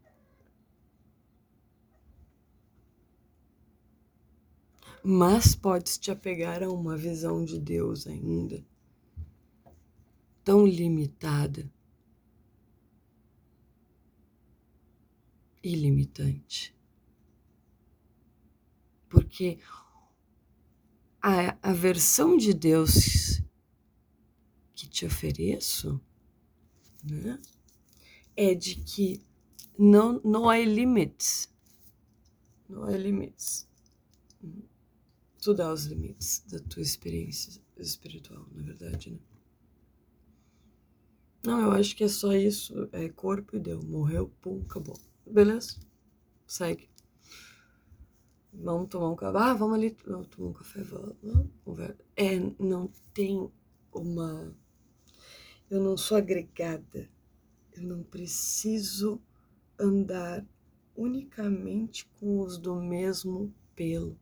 Mas 5.03 5.57
podes 5.57 5.99
te 5.99 6.13
apegar 6.13 6.63
a 6.63 6.71
uma 6.71 6.97
visão 6.97 7.45
de 7.45 7.59
Deus 7.59 8.07
ainda 8.07 8.65
tão 10.45 10.65
limitada, 10.65 11.69
ilimitante. 15.61 16.73
Porque 19.09 19.59
a, 21.21 21.57
a 21.61 21.73
versão 21.73 22.37
de 22.37 22.55
Deus 22.55 23.34
que 24.75 24.89
te 24.89 25.07
ofereço 25.07 26.01
né, 27.03 27.41
é 28.37 28.55
de 28.55 28.77
que 28.77 29.23
não, 29.79 30.21
não 30.25 30.49
há 30.49 30.59
limites. 30.59 31.49
Não 32.69 32.85
há 32.85 32.97
limites. 32.97 33.69
Tu 35.41 35.55
dá 35.55 35.73
os 35.73 35.85
limites 35.85 36.45
da 36.49 36.59
tua 36.59 36.83
experiência 36.83 37.61
espiritual, 37.77 38.47
na 38.53 38.63
verdade, 38.63 39.11
né? 39.11 39.19
Não, 41.45 41.61
eu 41.61 41.73
acho 41.73 41.95
que 41.95 42.05
é 42.05 42.09
só 42.09 42.33
isso. 42.33 42.89
É 42.91 43.09
corpo 43.11 43.57
e 43.57 43.61
deu. 43.61 43.83
Morreu, 43.83 44.33
pum, 44.41 44.63
acabou. 44.63 44.99
Beleza? 45.27 45.77
Segue. 46.47 46.89
Vamos 48.51 48.89
tomar 48.89 49.11
um 49.11 49.17
café. 49.17 49.39
Ah, 49.39 49.53
vamos 49.53 49.75
ali 49.75 49.95
vamos 50.07 50.29
tomar 50.29 50.49
um 50.49 50.53
café. 50.55 50.83
Vamos. 50.83 51.17
É, 52.17 52.39
não 52.59 52.91
tem 53.13 53.51
uma. 53.93 54.57
Eu 55.71 55.81
não 55.81 55.97
sou 55.97 56.17
agregada. 56.17 57.09
Eu 57.73 57.83
não 57.83 58.03
preciso 58.03 59.21
andar 59.79 60.47
unicamente 60.97 62.07
com 62.19 62.41
os 62.41 62.59
do 62.59 62.77
mesmo 62.81 63.53
pelo. 63.75 64.17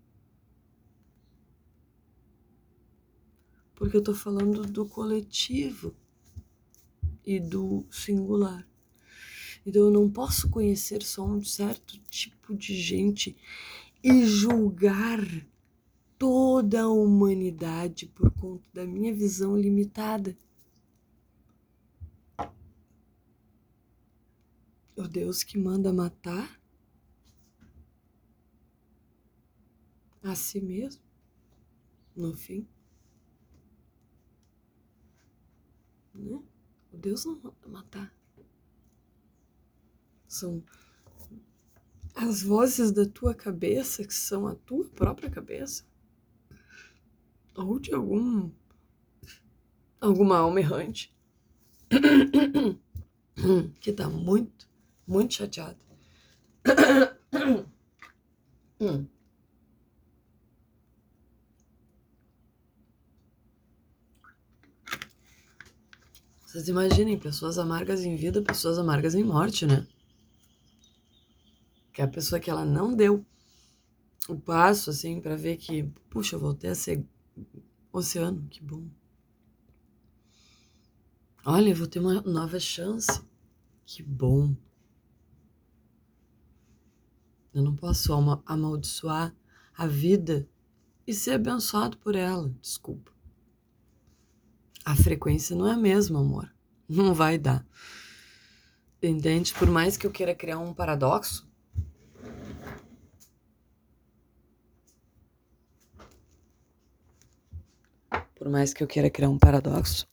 Porque 3.74 3.96
eu 3.96 4.02
tô 4.02 4.14
falando 4.14 4.62
do 4.62 4.86
coletivo 4.86 5.94
e 7.24 7.38
do 7.38 7.84
singular. 7.90 8.66
Então 9.66 9.82
eu 9.82 9.90
não 9.90 10.10
posso 10.10 10.48
conhecer 10.48 11.02
só 11.02 11.24
um 11.24 11.42
certo 11.44 11.98
tipo 12.08 12.54
de 12.54 12.74
gente 12.74 13.36
e 14.02 14.24
julgar 14.24 15.20
toda 16.18 16.82
a 16.82 16.88
humanidade 16.88 18.06
por 18.06 18.30
conta 18.32 18.68
da 18.72 18.84
minha 18.84 19.14
visão 19.14 19.56
limitada. 19.56 20.36
O 24.94 25.08
Deus 25.08 25.42
que 25.42 25.58
manda 25.58 25.92
matar 25.92 26.60
a 30.22 30.34
si 30.34 30.60
mesmo, 30.60 31.02
no 32.14 32.36
fim. 32.36 32.66
Né? 36.14 36.42
O 36.92 36.96
Deus 36.96 37.24
não 37.24 37.34
manda 37.36 37.68
matar. 37.68 38.14
São 40.28 40.62
as 42.14 42.42
vozes 42.42 42.92
da 42.92 43.06
tua 43.06 43.34
cabeça, 43.34 44.04
que 44.04 44.14
são 44.14 44.46
a 44.46 44.54
tua 44.54 44.84
própria 44.90 45.30
cabeça, 45.30 45.84
ou 47.54 47.78
de 47.78 47.94
algum 47.94 48.50
alguma 50.00 50.38
alma 50.38 50.58
errante 50.58 51.14
que 53.80 53.92
tá 53.92 54.08
muito, 54.08 54.68
muito 55.06 55.34
chateada. 55.34 55.78
hum. 58.80 59.06
Vocês 66.44 66.68
imaginem, 66.68 67.18
pessoas 67.18 67.58
amargas 67.58 68.04
em 68.04 68.14
vida, 68.14 68.42
pessoas 68.42 68.78
amargas 68.78 69.14
em 69.14 69.24
morte, 69.24 69.64
né? 69.64 69.86
Que 71.94 72.02
é 72.02 72.04
a 72.04 72.08
pessoa 72.08 72.38
que 72.38 72.50
ela 72.50 72.64
não 72.64 72.94
deu 72.94 73.24
o 74.28 74.36
passo, 74.36 74.90
assim, 74.90 75.18
para 75.18 75.34
ver 75.34 75.56
que, 75.56 75.84
puxa, 76.10 76.36
eu 76.36 76.40
voltei 76.40 76.68
a 76.68 76.74
ser 76.74 77.04
oceano, 77.90 78.46
que 78.48 78.62
bom. 78.62 78.86
Olha, 81.44 81.70
eu 81.70 81.76
vou 81.76 81.86
ter 81.86 81.98
uma 81.98 82.20
nova 82.20 82.60
chance, 82.60 83.22
que 83.84 84.02
bom. 84.02 84.54
Eu 87.54 87.62
não 87.62 87.76
posso 87.76 88.12
amaldiçoar 88.46 89.34
a 89.76 89.86
vida 89.86 90.48
e 91.06 91.12
ser 91.12 91.32
abençoado 91.32 91.98
por 91.98 92.14
ela, 92.14 92.52
desculpa. 92.60 93.12
A 94.84 94.96
frequência 94.96 95.54
não 95.54 95.66
é 95.66 95.72
a 95.72 95.76
mesma, 95.76 96.20
amor. 96.20 96.52
Não 96.88 97.14
vai 97.14 97.38
dar. 97.38 97.64
Entende? 99.02 99.54
Por 99.54 99.68
mais 99.68 99.96
que 99.96 100.06
eu 100.06 100.10
queira 100.10 100.34
criar 100.34 100.58
um 100.58 100.74
paradoxo, 100.74 101.48
por 108.34 108.48
mais 108.50 108.74
que 108.74 108.82
eu 108.82 108.86
queira 108.86 109.08
criar 109.08 109.30
um 109.30 109.38
paradoxo, 109.38 110.06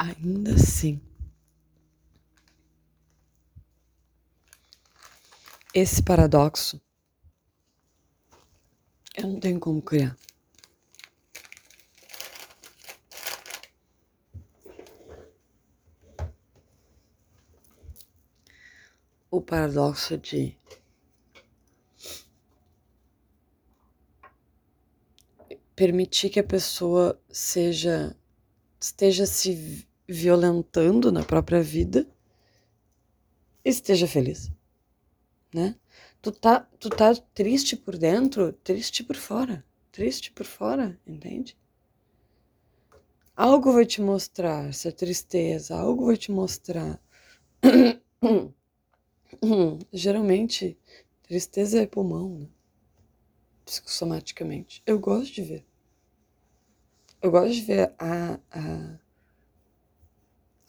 ainda 0.00 0.54
assim, 0.54 0.98
esse 5.74 6.02
paradoxo 6.02 6.80
eu 9.14 9.28
não 9.28 9.38
tenho 9.38 9.60
como 9.60 9.82
criar. 9.82 10.16
O 19.30 19.42
paradoxo 19.42 20.16
de 20.16 20.56
permitir 25.76 26.30
que 26.30 26.40
a 26.40 26.44
pessoa 26.44 27.20
seja 27.30 28.16
esteja 28.80 29.26
se 29.26 29.89
violentando 30.10 31.12
na 31.12 31.22
própria 31.22 31.62
vida 31.62 32.04
esteja 33.64 34.08
feliz, 34.08 34.50
né? 35.54 35.76
Tu 36.20 36.32
tá, 36.32 36.68
tu 36.80 36.90
tá 36.90 37.14
triste 37.14 37.76
por 37.76 37.96
dentro, 37.96 38.52
triste 38.52 39.04
por 39.04 39.14
fora, 39.14 39.64
triste 39.92 40.32
por 40.32 40.44
fora, 40.44 40.98
entende? 41.06 41.56
Algo 43.36 43.72
vai 43.72 43.86
te 43.86 44.02
mostrar 44.02 44.68
essa 44.68 44.90
tristeza, 44.90 45.76
algo 45.76 46.06
vai 46.06 46.16
te 46.16 46.32
mostrar. 46.32 47.00
Geralmente, 49.92 50.76
tristeza 51.22 51.80
é 51.80 51.86
pulmão, 51.86 52.36
né? 52.36 52.48
Psicossomaticamente. 53.64 54.82
Eu 54.84 54.98
gosto 54.98 55.32
de 55.32 55.42
ver. 55.42 55.64
Eu 57.22 57.30
gosto 57.30 57.54
de 57.54 57.60
ver 57.62 57.94
a, 57.98 58.40
a, 58.50 58.98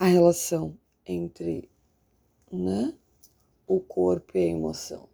a 0.02 0.06
relação 0.06 0.76
entre 1.06 1.70
né, 2.52 2.92
o 3.68 3.80
corpo 3.80 4.36
e 4.36 4.40
a 4.40 4.48
emoção. 4.48 5.08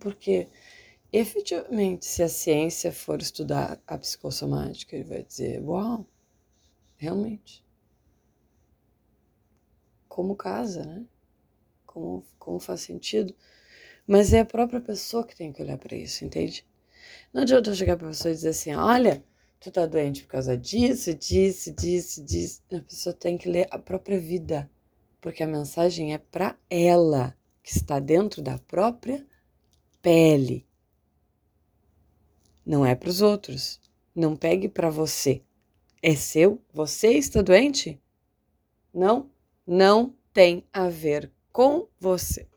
Porque, 0.00 0.48
efetivamente, 1.12 2.04
se 2.04 2.24
a 2.24 2.28
ciência 2.28 2.90
for 2.90 3.22
estudar 3.22 3.80
a 3.86 3.96
psicossomática, 3.96 4.96
ele 4.96 5.04
vai 5.04 5.22
dizer: 5.22 5.62
Uau, 5.62 6.04
realmente. 6.96 7.64
Como 10.08 10.34
casa, 10.34 10.84
né? 10.86 11.06
Como, 11.86 12.26
como 12.36 12.58
faz 12.58 12.80
sentido. 12.80 13.32
Mas 14.04 14.32
é 14.32 14.40
a 14.40 14.44
própria 14.44 14.80
pessoa 14.80 15.24
que 15.24 15.36
tem 15.36 15.52
que 15.52 15.62
olhar 15.62 15.78
para 15.78 15.94
isso, 15.94 16.24
entende? 16.24 16.66
Não 17.32 17.42
adianta 17.42 17.70
eu 17.70 17.76
chegar 17.76 17.96
para 17.96 18.08
a 18.08 18.10
pessoa 18.10 18.32
e 18.32 18.34
dizer 18.34 18.48
assim: 18.48 18.74
olha, 18.74 19.24
tu 19.62 19.70
tá 19.70 19.86
doente 19.86 20.22
por 20.22 20.30
causa 20.30 20.56
disso, 20.56 21.14
disso, 21.14 21.72
disso, 21.72 22.24
disso. 22.24 22.62
A 22.72 22.80
pessoa 22.80 23.14
tem 23.14 23.38
que 23.38 23.48
ler 23.48 23.68
a 23.70 23.78
própria 23.78 24.18
vida, 24.18 24.68
porque 25.20 25.42
a 25.42 25.46
mensagem 25.46 26.12
é 26.12 26.18
para 26.18 26.56
ela, 26.68 27.36
que 27.62 27.70
está 27.70 28.00
dentro 28.00 28.42
da 28.42 28.58
própria 28.58 29.24
pele. 30.02 30.66
Não 32.66 32.84
é 32.84 32.96
para 32.96 33.08
os 33.08 33.22
outros. 33.22 33.80
Não 34.14 34.36
pegue 34.36 34.68
para 34.68 34.90
você. 34.90 35.42
É 36.02 36.16
seu? 36.16 36.60
Você 36.72 37.12
está 37.12 37.40
doente? 37.40 38.00
Não, 38.92 39.30
não 39.64 40.12
tem 40.32 40.66
a 40.72 40.88
ver 40.88 41.30
com 41.52 41.86
você. 42.00 42.48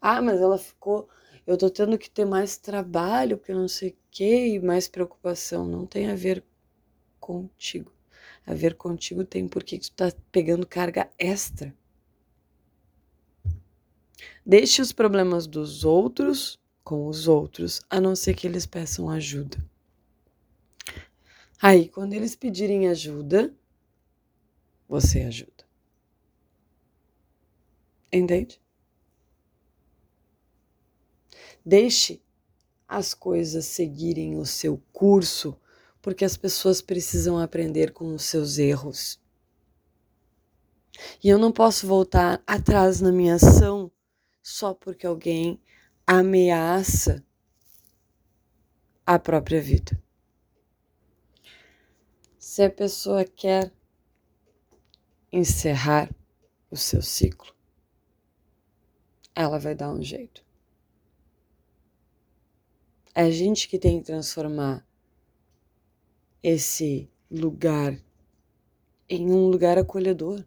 Ah, 0.00 0.20
mas 0.20 0.38
ela 0.38 0.58
ficou. 0.58 1.08
Eu 1.46 1.56
tô 1.56 1.68
tendo 1.68 1.98
que 1.98 2.08
ter 2.10 2.24
mais 2.24 2.56
trabalho, 2.56 3.36
porque 3.36 3.52
não 3.52 3.68
sei 3.68 3.90
o 3.90 3.96
que, 4.10 4.54
e 4.54 4.60
mais 4.60 4.88
preocupação. 4.88 5.66
Não 5.66 5.86
tem 5.86 6.08
a 6.10 6.14
ver 6.14 6.44
contigo. 7.20 7.92
A 8.46 8.54
ver 8.54 8.74
contigo 8.74 9.24
tem 9.24 9.48
porque 9.48 9.78
tu 9.78 9.90
tá 9.92 10.12
pegando 10.30 10.66
carga 10.66 11.10
extra. 11.18 11.74
Deixe 14.44 14.82
os 14.82 14.92
problemas 14.92 15.46
dos 15.46 15.84
outros 15.84 16.60
com 16.84 17.06
os 17.06 17.28
outros, 17.28 17.80
a 17.88 18.00
não 18.00 18.16
ser 18.16 18.34
que 18.34 18.46
eles 18.46 18.66
peçam 18.66 19.08
ajuda. 19.08 19.56
Aí, 21.60 21.88
quando 21.88 22.12
eles 22.12 22.34
pedirem 22.34 22.88
ajuda, 22.88 23.54
você 24.88 25.22
ajuda. 25.22 25.64
Entende? 28.12 28.61
Deixe 31.64 32.20
as 32.88 33.14
coisas 33.14 33.64
seguirem 33.66 34.36
o 34.36 34.44
seu 34.44 34.82
curso, 34.92 35.56
porque 36.00 36.24
as 36.24 36.36
pessoas 36.36 36.82
precisam 36.82 37.38
aprender 37.38 37.92
com 37.92 38.14
os 38.14 38.24
seus 38.24 38.58
erros. 38.58 39.20
E 41.22 41.28
eu 41.28 41.38
não 41.38 41.52
posso 41.52 41.86
voltar 41.86 42.42
atrás 42.46 43.00
na 43.00 43.10
minha 43.10 43.36
ação 43.36 43.90
só 44.42 44.74
porque 44.74 45.06
alguém 45.06 45.60
ameaça 46.06 47.24
a 49.06 49.18
própria 49.18 49.60
vida. 49.60 49.98
Se 52.38 52.62
a 52.62 52.70
pessoa 52.70 53.24
quer 53.24 53.72
encerrar 55.32 56.10
o 56.70 56.76
seu 56.76 57.00
ciclo, 57.00 57.54
ela 59.34 59.58
vai 59.58 59.74
dar 59.74 59.90
um 59.90 60.02
jeito. 60.02 60.41
É 63.14 63.22
a 63.22 63.30
gente 63.30 63.68
que 63.68 63.78
tem 63.78 63.98
que 63.98 64.06
transformar 64.06 64.86
esse 66.42 67.10
lugar 67.30 67.98
em 69.08 69.30
um 69.30 69.48
lugar 69.48 69.78
acolhedor, 69.78 70.44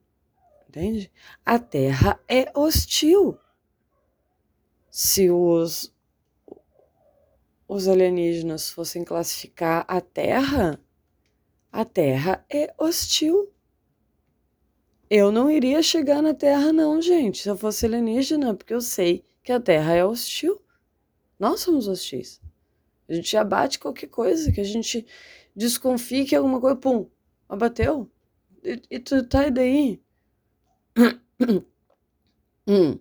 entende? 0.67 1.11
A 1.45 1.59
terra 1.59 2.19
é 2.27 2.51
hostil 2.57 3.39
se 4.97 5.29
os, 5.29 5.93
os 7.67 7.85
alienígenas 7.85 8.69
fossem 8.69 9.03
classificar 9.03 9.83
a 9.89 9.99
Terra, 9.99 10.79
a 11.69 11.83
Terra 11.83 12.45
é 12.49 12.73
hostil. 12.77 13.51
Eu 15.09 15.33
não 15.33 15.51
iria 15.51 15.83
chegar 15.83 16.21
na 16.21 16.33
Terra, 16.33 16.71
não, 16.71 17.01
gente, 17.01 17.39
se 17.39 17.49
eu 17.49 17.57
fosse 17.57 17.85
alienígena, 17.85 18.55
porque 18.55 18.73
eu 18.73 18.79
sei 18.79 19.25
que 19.43 19.51
a 19.51 19.59
Terra 19.59 19.95
é 19.95 20.05
hostil. 20.05 20.61
Nós 21.37 21.59
somos 21.59 21.89
hostis. 21.89 22.39
A 23.07 23.13
gente 23.13 23.35
abate 23.37 23.79
qualquer 23.79 24.07
coisa, 24.07 24.51
que 24.51 24.59
a 24.59 24.63
gente 24.63 25.05
desconfie 25.55 26.25
que 26.25 26.35
alguma 26.35 26.59
coisa, 26.59 26.75
pum, 26.75 27.09
abateu. 27.47 28.09
E, 28.63 28.81
e 28.89 28.99
tu 28.99 29.27
tá 29.27 29.41
aí 29.41 29.51
daí. 29.51 30.01
hum. 32.67 32.99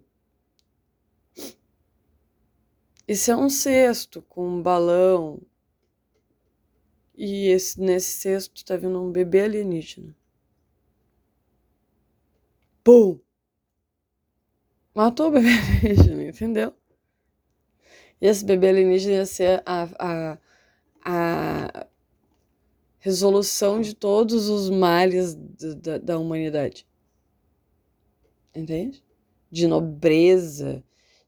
Isso 3.06 3.30
é 3.30 3.36
um 3.36 3.48
cesto 3.48 4.22
com 4.22 4.46
um 4.46 4.62
balão. 4.62 5.40
E 7.16 7.48
esse, 7.48 7.80
nesse 7.80 8.18
cesto 8.18 8.64
tá 8.64 8.76
vindo 8.76 9.00
um 9.00 9.10
bebê 9.10 9.42
alienígena. 9.42 10.14
Pum! 12.82 13.18
Matou 14.94 15.28
o 15.28 15.30
bebê 15.30 15.48
alienígena, 15.82 16.24
entendeu? 16.24 16.74
E 18.24 18.26
esse 18.26 18.42
bebê 18.42 18.70
alienígena 18.70 19.16
ia 19.16 19.26
ser 19.26 19.62
a, 19.66 19.87
a, 19.98 20.38
a 21.04 21.87
resolução 22.98 23.82
de 23.82 23.94
todos 23.94 24.48
os 24.48 24.70
males 24.70 25.34
da, 25.34 25.98
da 25.98 26.18
humanidade. 26.18 26.87
Entende? 28.54 29.04
De 29.50 29.66
nobreza, 29.66 30.82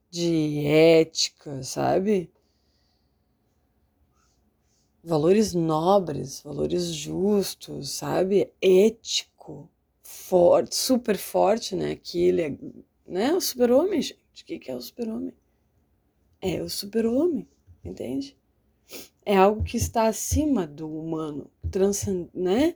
de 0.09 0.65
ética, 0.65 1.61
sabe? 1.61 2.31
Valores 5.03 5.53
nobres, 5.53 6.41
valores 6.41 6.85
justos, 6.85 7.91
sabe? 7.91 8.51
Ético, 8.59 9.69
forte, 10.01 10.75
super 10.75 11.15
forte, 11.15 11.75
né? 11.75 11.95
Que 11.95 12.23
ele 12.23 12.41
é, 12.41 12.57
né? 13.05 13.35
O 13.35 13.39
super-homem, 13.39 14.01
gente. 14.01 14.41
O 14.41 14.45
que, 14.47 14.57
que 14.57 14.71
é 14.71 14.75
o 14.75 14.81
super-homem? 14.81 15.35
É 16.41 16.61
o 16.61 16.69
super-homem, 16.69 17.47
entende? 17.83 18.37
É 19.25 19.35
algo 19.35 19.63
que 19.63 19.77
está 19.77 20.07
acima 20.07 20.65
do 20.67 20.87
humano, 20.87 21.49
transcend, 21.71 22.29
né? 22.33 22.75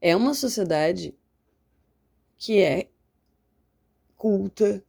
É 0.00 0.14
uma 0.14 0.34
sociedade 0.34 1.14
que 2.38 2.60
é 2.60 2.88
culta, 4.16 4.84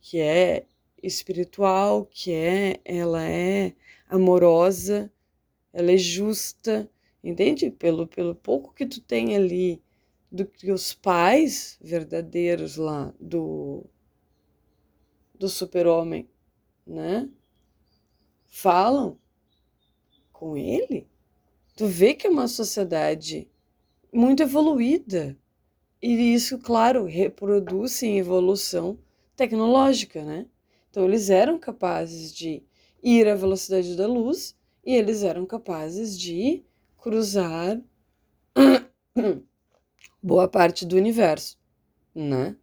que 0.00 0.18
é 0.18 0.66
espiritual, 1.02 2.06
que 2.06 2.32
é 2.32 2.80
ela 2.84 3.22
é 3.22 3.74
amorosa, 4.08 5.12
ela 5.72 5.92
é 5.92 5.96
justa, 5.96 6.90
entende? 7.22 7.70
Pelo 7.70 8.06
pelo 8.06 8.34
pouco 8.34 8.74
que 8.74 8.86
tu 8.86 9.00
tem 9.00 9.36
ali 9.36 9.82
do 10.30 10.46
que 10.46 10.72
os 10.72 10.92
pais 10.94 11.78
verdadeiros 11.80 12.76
lá 12.76 13.12
do 13.20 13.84
do 15.38 15.48
super-homem, 15.48 16.28
né? 16.86 17.28
Falam 18.46 19.18
com 20.32 20.56
ele. 20.56 21.08
Tu 21.76 21.86
vê 21.86 22.14
que 22.14 22.26
é 22.26 22.30
uma 22.30 22.48
sociedade 22.48 23.48
muito 24.12 24.42
evoluída, 24.42 25.38
E 26.02 26.34
isso, 26.34 26.58
claro, 26.58 27.04
reproduz 27.06 28.02
em 28.02 28.18
evolução 28.18 28.98
tecnológica, 29.36 30.24
né? 30.24 30.46
Então 30.90 31.04
eles 31.04 31.30
eram 31.30 31.58
capazes 31.58 32.34
de 32.34 32.62
ir 33.02 33.28
à 33.28 33.34
velocidade 33.34 33.96
da 33.96 34.06
luz 34.06 34.56
e 34.84 34.94
eles 34.94 35.22
eram 35.24 35.46
capazes 35.46 36.18
de 36.18 36.64
cruzar 36.98 37.80
boa 40.22 40.48
parte 40.48 40.84
do 40.84 40.96
universo, 40.96 41.58
né? 42.14 42.56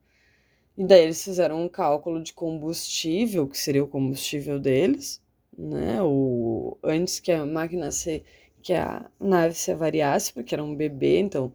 E 0.78 0.84
daí 0.86 1.04
eles 1.04 1.24
fizeram 1.24 1.64
um 1.64 1.70
cálculo 1.70 2.22
de 2.22 2.34
combustível, 2.34 3.48
que 3.48 3.58
seria 3.58 3.84
o 3.84 3.88
combustível 3.88 4.60
deles, 4.60 5.22
né? 5.58 6.02
O, 6.02 6.78
antes 6.84 7.20
que 7.20 7.32
a 7.32 7.46
máquina 7.46 7.92
se, 7.92 8.24
que 8.62 8.74
a 8.74 9.10
nave 9.20 9.54
se 9.54 9.72
avariasse, 9.72 10.34
porque 10.34 10.56
era 10.56 10.64
um 10.64 10.76
bebê, 10.76 11.20
então 11.20 11.54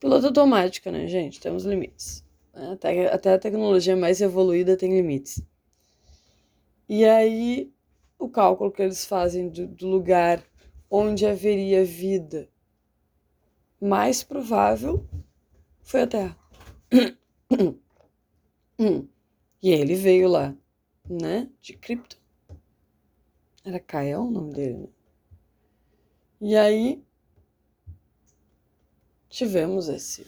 piloto 0.00 0.26
automático, 0.26 0.90
né, 0.90 1.06
gente? 1.06 1.40
Temos 1.40 1.64
limites. 1.64 2.24
Até, 2.54 3.12
até 3.12 3.34
a 3.34 3.38
tecnologia 3.38 3.96
mais 3.96 4.20
evoluída 4.20 4.76
tem 4.76 4.94
limites. 4.94 5.42
E 6.88 7.04
aí 7.04 7.72
o 8.18 8.28
cálculo 8.28 8.70
que 8.70 8.82
eles 8.82 9.04
fazem 9.04 9.48
do, 9.48 9.66
do 9.66 9.86
lugar 9.88 10.42
onde 10.90 11.26
haveria 11.26 11.84
vida 11.84 12.48
mais 13.80 14.22
provável 14.22 15.04
foi 15.82 16.02
a 16.02 16.06
Terra. 16.06 16.38
E 18.78 19.70
ele 19.70 19.94
veio 19.94 20.28
lá, 20.28 20.54
né? 21.08 21.50
De 21.60 21.74
cripto. 21.76 22.20
Era 23.64 23.80
Kael 23.80 24.22
o 24.22 24.30
nome 24.30 24.52
dele, 24.52 24.78
né? 24.78 24.88
E 26.40 26.56
aí 26.56 27.02
tivemos 29.28 29.88
esse 29.88 30.26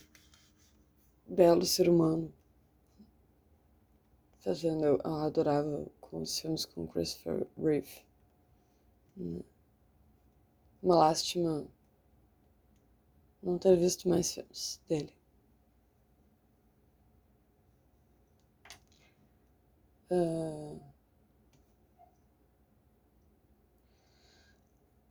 belo 1.26 1.66
ser 1.66 1.88
humano 1.88 2.32
fazendo. 4.38 4.84
Eu 4.84 5.00
adorava 5.04 5.86
com 6.00 6.22
os 6.22 6.38
filmes 6.38 6.64
com 6.64 6.86
Christopher 6.86 7.46
Reeve. 7.58 8.02
Né? 9.16 9.40
Uma 10.82 10.96
lástima 10.96 11.66
não 13.42 13.58
ter 13.58 13.76
visto 13.76 14.08
mais 14.08 14.32
filmes 14.32 14.80
dele. 14.88 15.15
Uh, 20.10 20.80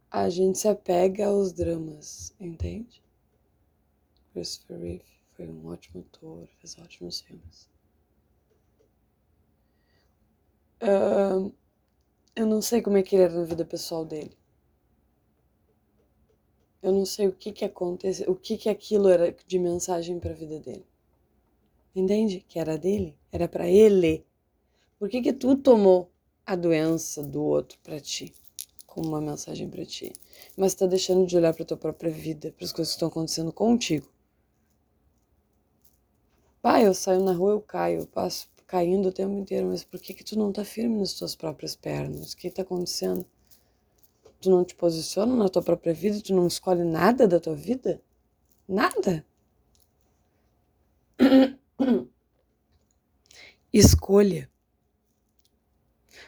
a 0.10 0.30
gente 0.30 0.58
se 0.58 0.68
apega 0.68 1.28
aos 1.28 1.52
dramas, 1.52 2.34
entende? 2.40 3.04
Christopher 4.32 4.80
Reeve 4.80 5.06
foi 5.34 5.48
um 5.48 5.68
ótimo 5.68 6.02
ator, 6.02 6.48
fez 6.60 6.78
ótimos 6.80 7.20
filmes. 7.22 7.70
Uh, 10.82 11.54
eu 12.36 12.46
não 12.46 12.62
sei 12.62 12.82
como 12.82 12.98
é 12.98 13.04
que 13.04 13.16
ele 13.16 13.24
era 13.24 13.34
na 13.34 13.44
vida 13.44 13.66
pessoal 13.66 14.06
dele. 14.06 14.38
Eu 16.82 16.92
não 16.94 17.06
sei 17.06 17.28
o 17.28 17.34
que 17.34 17.52
que 17.52 17.66
aconteceu, 17.66 18.32
o 18.32 18.36
que 18.36 18.58
que 18.58 18.70
aquilo 18.70 19.10
era 19.10 19.36
de 19.48 19.60
mensagem 19.60 20.20
para 20.20 20.32
a 20.32 20.36
vida 20.36 20.60
dele. 20.60 20.86
Entende? 21.96 22.46
Que 22.48 22.60
era 22.60 22.78
dele, 22.78 23.18
era 23.32 23.48
para 23.48 23.68
ele. 23.68 24.26
Por 24.98 25.10
que 25.10 25.22
que 25.22 25.34
tu 25.34 25.58
tomou 25.58 26.10
a 26.46 26.56
doença 26.56 27.22
do 27.22 27.44
outro 27.44 27.78
para 27.84 28.00
ti? 28.00 28.34
Como 28.88 29.10
uma 29.10 29.20
mensagem 29.20 29.70
para 29.70 29.86
ti. 29.86 30.14
Mas 30.56 30.74
tá 30.74 30.86
deixando 30.86 31.28
de 31.28 31.36
olhar 31.36 31.54
para 31.54 31.66
tua 31.66 31.76
própria 31.76 32.10
vida, 32.10 32.54
para 32.54 32.66
as 32.66 32.72
coisas 32.72 32.94
que 32.94 32.96
estão 32.96 33.10
acontecendo 33.10 33.52
contigo. 33.52 34.08
Pai, 36.62 36.88
eu 36.88 36.94
saio 36.94 37.22
na 37.24 37.34
rua, 37.34 37.52
eu 37.52 37.62
caio, 37.62 38.00
eu 38.02 38.08
passo 38.08 38.48
caindo 38.66 39.10
o 39.10 39.12
tempo 39.12 39.34
inteiro, 39.34 39.68
mas 39.68 39.84
por 39.84 40.00
que 40.00 40.14
que 40.14 40.24
tu 40.24 40.38
não 40.40 40.52
tá 40.52 40.64
firme 40.64 40.98
nas 40.98 41.14
tuas 41.14 41.36
próprias 41.36 41.76
pernas? 41.76 42.34
O 42.34 42.38
que 42.38 42.50
tá 42.50 42.62
acontecendo? 42.62 43.26
Tu 44.42 44.50
não 44.50 44.64
te 44.64 44.76
posiciona 44.76 45.36
na 45.36 45.50
tua 45.50 45.62
própria 45.62 45.94
vida? 45.94 46.22
Tu 46.22 46.34
não 46.34 46.48
escolhe 46.48 46.84
nada 46.84 47.28
da 47.28 47.40
tua 47.40 47.56
vida? 47.56 48.02
Nada? 48.68 49.26
Escolha. 53.74 54.50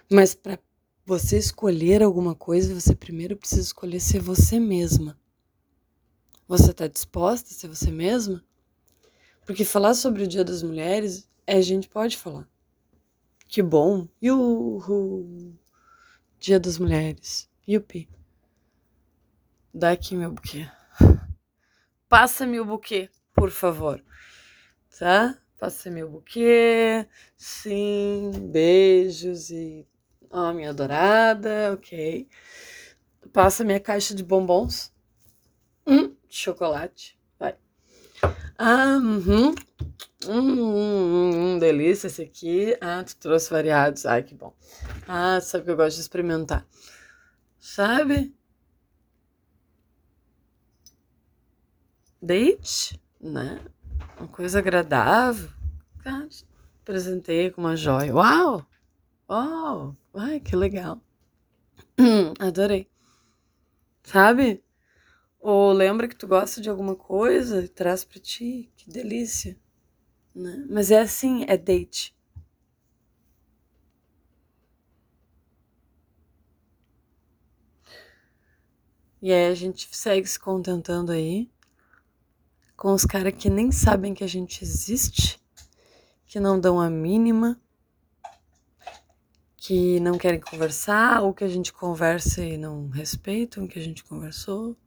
Mas 0.09 0.33
para 0.33 0.57
você 1.05 1.37
escolher 1.37 2.01
alguma 2.01 2.33
coisa, 2.33 2.73
você 2.73 2.95
primeiro 2.95 3.35
precisa 3.35 3.61
escolher 3.61 3.99
ser 3.99 4.19
você 4.19 4.59
mesma. 4.59 5.19
Você 6.47 6.71
está 6.71 6.87
disposta 6.87 7.49
a 7.49 7.53
ser 7.53 7.67
você 7.67 7.91
mesma? 7.91 8.41
Porque 9.45 9.65
falar 9.65 9.93
sobre 9.93 10.23
o 10.23 10.27
Dia 10.27 10.45
das 10.45 10.63
Mulheres, 10.63 11.29
é, 11.45 11.57
a 11.57 11.61
gente 11.61 11.89
pode 11.89 12.15
falar. 12.15 12.47
Que 13.49 13.61
bom. 13.61 14.07
Yuhu. 14.23 15.57
Dia 16.39 16.59
das 16.59 16.77
Mulheres. 16.77 17.49
Yupi. 17.67 18.09
Dá 19.73 19.91
aqui 19.91 20.15
meu 20.15 20.31
buquê. 20.31 20.69
Passa-me 22.07 22.59
o 22.61 22.65
buquê, 22.65 23.09
por 23.33 23.51
favor. 23.51 24.03
Tá? 24.97 25.37
Passa 25.57 25.91
meu 25.91 26.09
buquê. 26.09 27.05
Sim. 27.37 28.31
Beijos 28.51 29.49
e 29.49 29.85
Ó, 30.29 30.53
minha 30.53 30.69
adorada, 30.69 31.73
ok. 31.73 32.27
Passa 33.31 33.63
minha 33.63 33.79
caixa 33.79 34.13
de 34.13 34.23
bombons. 34.23 34.93
Hum, 35.85 36.15
chocolate. 36.27 37.17
Vai. 37.39 37.55
Ah, 38.57 38.97
uhum. 38.97 39.55
Hum, 40.27 40.59
hum, 40.59 41.31
hum, 41.55 41.59
delícia 41.59 42.07
esse 42.07 42.21
aqui. 42.21 42.75
Ah, 42.81 43.03
tu 43.03 43.15
trouxe 43.17 43.49
variados. 43.49 44.05
Ai, 44.05 44.23
que 44.23 44.33
bom. 44.33 44.53
Ah, 45.07 45.39
sabe 45.41 45.65
que 45.65 45.71
eu 45.71 45.77
gosto 45.77 45.95
de 45.95 46.01
experimentar. 46.01 46.65
Sabe? 47.59 48.35
Date, 52.21 52.99
né? 53.21 53.59
Uma 54.17 54.27
coisa 54.27 54.59
agradável. 54.59 55.49
Ah, 56.05 56.27
presentei 56.83 57.51
com 57.51 57.61
uma 57.61 57.75
joia. 57.77 58.13
Uau! 58.13 58.65
Oh, 59.29 59.93
ai, 60.13 60.39
que 60.39 60.55
legal. 60.55 61.01
Adorei. 62.39 62.89
Sabe? 64.03 64.63
Ou 65.39 65.73
lembra 65.73 66.07
que 66.07 66.15
tu 66.15 66.27
gosta 66.27 66.61
de 66.61 66.69
alguma 66.69 66.95
coisa 66.95 67.63
e 67.63 67.67
traz 67.67 68.05
pra 68.05 68.19
ti. 68.19 68.71
Que 68.77 68.89
delícia. 68.89 69.57
Né? 70.35 70.65
Mas 70.69 70.91
é 70.91 70.99
assim, 71.01 71.45
é 71.47 71.57
date. 71.57 72.15
E 79.21 79.33
aí 79.33 79.47
a 79.47 79.55
gente 79.55 79.89
segue 79.95 80.27
se 80.27 80.39
contentando 80.39 81.11
aí 81.11 81.49
com 82.77 82.93
os 82.93 83.03
caras 83.03 83.33
que 83.33 83.49
nem 83.49 83.71
sabem 83.71 84.13
que 84.13 84.23
a 84.23 84.27
gente 84.27 84.63
existe, 84.63 85.41
que 86.25 86.39
não 86.39 86.59
dão 86.59 86.79
a 86.79 86.89
mínima 86.89 87.59
que 89.67 89.99
não 89.99 90.17
querem 90.17 90.39
conversar, 90.39 91.21
ou 91.21 91.33
que 91.33 91.43
a 91.43 91.47
gente 91.49 91.73
conversa 91.73 92.41
e 92.41 92.57
não 92.57 92.87
respeitam 92.87 93.65
o 93.65 93.67
que 93.67 93.77
a 93.77 93.81
gente 93.81 94.01
conversou. 94.01 94.77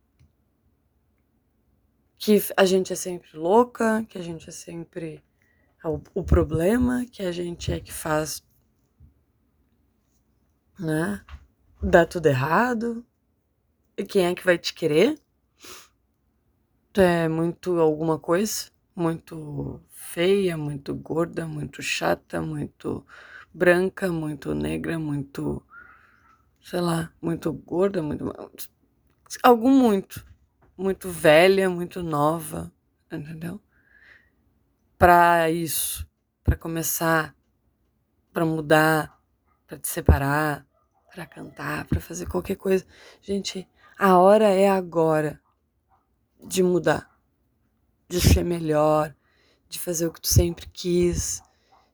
Que 2.16 2.42
a 2.56 2.64
gente 2.64 2.90
é 2.90 2.96
sempre 2.96 3.36
louca, 3.36 4.02
que 4.08 4.16
a 4.16 4.22
gente 4.22 4.48
é 4.48 4.52
sempre 4.52 5.22
o, 5.84 6.00
o 6.14 6.24
problema, 6.24 7.04
que 7.04 7.22
a 7.22 7.30
gente 7.30 7.70
é 7.70 7.78
que 7.78 7.92
faz, 7.92 8.42
né? 10.78 11.22
Dá 11.82 12.06
tudo 12.06 12.24
errado. 12.24 13.04
E 13.98 14.02
quem 14.02 14.24
é 14.24 14.34
que 14.34 14.46
vai 14.46 14.56
te 14.56 14.72
querer? 14.72 15.20
Tu 16.90 17.02
é 17.02 17.28
muito 17.28 17.78
alguma 17.78 18.18
coisa, 18.18 18.70
muito 18.96 19.78
feia, 19.90 20.56
muito 20.56 20.94
gorda, 20.94 21.46
muito 21.46 21.82
chata, 21.82 22.40
muito 22.40 23.04
branca, 23.52 24.10
muito 24.10 24.54
negra, 24.54 24.98
muito, 24.98 25.62
sei 26.62 26.80
lá, 26.80 27.12
muito 27.20 27.52
gorda, 27.52 28.02
muito. 28.02 28.32
Algum 29.42 29.70
muito. 29.70 30.24
Muito 30.76 31.10
velha, 31.10 31.68
muito 31.68 32.02
nova, 32.02 32.72
entendeu? 33.12 33.60
Para 34.96 35.50
isso, 35.50 36.08
para 36.42 36.56
começar, 36.56 37.34
para 38.32 38.46
mudar, 38.46 39.20
para 39.66 39.78
te 39.78 39.88
separar, 39.88 40.66
para 41.12 41.26
cantar, 41.26 41.86
para 41.86 42.00
fazer 42.00 42.26
qualquer 42.26 42.56
coisa. 42.56 42.86
Gente, 43.20 43.68
a 43.98 44.16
hora 44.16 44.48
é 44.48 44.70
agora 44.70 45.40
de 46.42 46.62
mudar, 46.62 47.14
de 48.08 48.20
ser 48.20 48.44
melhor, 48.44 49.14
de 49.68 49.78
fazer 49.78 50.06
o 50.06 50.12
que 50.12 50.20
tu 50.20 50.28
sempre 50.28 50.66
quis, 50.66 51.42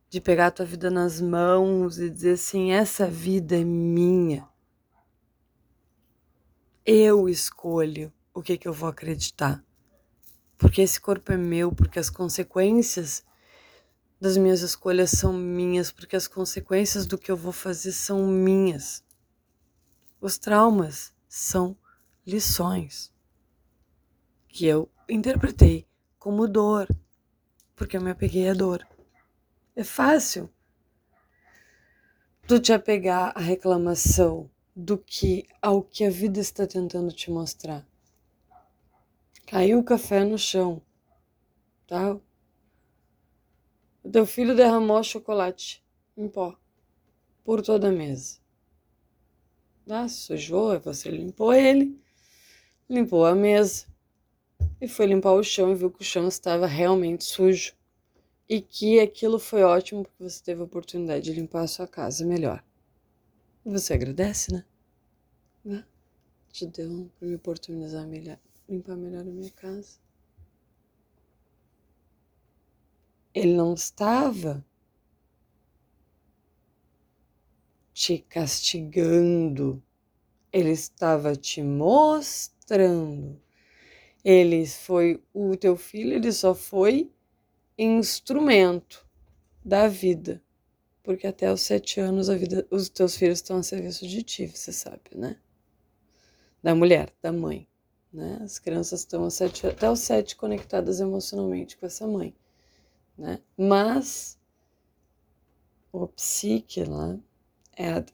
de 0.09 0.21
pegar 0.21 0.49
a 0.49 0.51
tua 0.51 0.65
vida 0.65 0.91
nas 0.91 1.21
mãos 1.21 1.99
e 1.99 2.09
dizer 2.09 2.33
assim: 2.33 2.73
essa 2.73 3.09
vida 3.09 3.57
é 3.57 3.65
minha. 3.65 4.49
Eu 6.85 7.29
escolho 7.29 8.13
o 8.33 8.43
que, 8.43 8.57
que 8.57 8.69
eu 8.69 8.73
vou 8.73 8.89
acreditar. 8.89 9.65
Porque 10.57 10.81
esse 10.81 11.01
corpo 11.01 11.33
é 11.33 11.37
meu, 11.37 11.73
porque 11.73 11.99
as 11.99 12.09
consequências 12.09 13.25
das 14.21 14.37
minhas 14.37 14.63
escolhas 14.63 15.11
são 15.11 15.33
minhas, 15.33 15.91
porque 15.91 16.17
as 16.17 16.27
consequências 16.27 17.07
do 17.07 17.19
que 17.19 17.31
eu 17.31 17.37
vou 17.37 17.53
fazer 17.53 17.93
são 17.93 18.27
minhas. 18.27 19.05
Os 20.21 20.39
traumas 20.39 21.13
são 21.29 21.77
lições 22.27 23.13
que 24.49 24.65
eu 24.65 24.91
interpretei 25.09 25.87
como 26.19 26.49
dor, 26.49 26.89
porque 27.75 27.97
eu 27.97 28.01
me 28.01 28.11
apeguei 28.11 28.49
à 28.49 28.55
dor. 28.55 28.87
É 29.77 29.85
fácil 29.85 30.49
tu 32.49 32.59
te 32.59 32.73
apegar 32.73 33.37
à 33.37 33.41
reclamação 33.41 34.51
do 34.75 34.97
que 34.97 35.47
ao 35.61 35.83
que 35.83 36.03
a 36.03 36.09
vida 36.09 36.41
está 36.41 36.67
tentando 36.67 37.13
te 37.13 37.31
mostrar. 37.31 37.87
Caiu 39.47 39.79
o 39.79 39.85
café 39.85 40.25
no 40.25 40.39
chão, 40.39 40.81
tá? 41.87 42.15
O 44.03 44.11
teu 44.11 44.25
filho 44.25 44.57
derramou 44.57 45.03
chocolate 45.03 45.85
em 46.17 46.27
pó 46.27 46.59
por 47.45 47.61
toda 47.61 47.91
a 47.91 47.93
mesa. 47.93 48.39
Ah, 49.91 50.09
sujou, 50.09 50.81
você 50.81 51.11
limpou 51.11 51.53
ele, 51.53 52.03
limpou 52.89 53.27
a 53.27 53.35
mesa 53.35 53.87
e 54.81 54.89
foi 54.89 55.05
limpar 55.05 55.33
o 55.33 55.45
chão 55.45 55.71
e 55.71 55.75
viu 55.75 55.91
que 55.91 56.01
o 56.01 56.05
chão 56.05 56.27
estava 56.27 56.67
realmente 56.67 57.25
sujo 57.25 57.77
e 58.49 58.61
que 58.61 59.01
aquilo 59.01 59.39
foi 59.39 59.63
ótimo 59.63 60.05
porque 60.05 60.23
você 60.23 60.43
teve 60.43 60.61
a 60.61 60.65
oportunidade 60.65 61.25
de 61.25 61.33
limpar 61.33 61.63
a 61.63 61.67
sua 61.67 61.87
casa 61.87 62.25
melhor. 62.25 62.65
Você 63.65 63.95
agradece, 63.95 64.53
né? 64.53 64.65
né? 65.65 65.85
Te 66.53 66.67
deu 66.67 67.11
para 67.19 67.29
me 67.29 67.35
oportunizar 67.35 68.07
melhor, 68.07 68.39
limpar 68.69 68.97
melhor 68.97 69.23
a 69.23 69.25
minha 69.25 69.51
casa. 69.51 69.99
Ele 73.35 73.55
não 73.55 73.75
estava 73.75 74.65
te 77.93 78.19
castigando, 78.19 79.83
ele 80.53 80.71
estava 80.71 81.35
te 81.35 81.63
mostrando. 81.63 83.41
Ele 84.25 84.67
foi 84.67 85.23
o 85.35 85.57
teu 85.57 85.77
filho, 85.77 86.15
ele 86.15 86.33
só 86.33 86.55
foi 86.55 87.13
instrumento 87.79 89.07
da 89.65 89.89
vida. 89.89 90.43
Porque 91.03 91.27
até 91.27 91.53
os 91.53 91.63
sete 91.63 92.01
anos 92.01 92.29
a 92.29 92.37
vida, 92.37 92.67
os 92.71 92.89
teus 92.89 93.17
filhos 93.17 93.39
estão 93.39 93.59
a 93.59 93.63
serviço 93.63 94.07
de 94.07 94.23
ti, 94.23 94.47
você 94.49 94.73
sabe, 94.73 95.11
né? 95.15 95.37
Da 96.63 96.75
mulher, 96.75 97.13
da 97.23 97.33
mãe. 97.33 97.69
Né? 98.13 98.41
As 98.43 98.59
crianças 98.59 99.01
estão 99.01 99.29
sete, 99.31 99.67
até 99.67 99.91
os 99.91 100.01
sete 100.01 100.35
conectadas 100.37 101.01
emocionalmente 101.01 101.77
com 101.77 101.87
essa 101.87 102.07
mãe. 102.07 102.35
Né? 103.17 103.41
Mas 103.57 104.39
o 105.93 106.07
psique 106.09 106.83
lá, 106.85 107.19
é, 107.77 108.05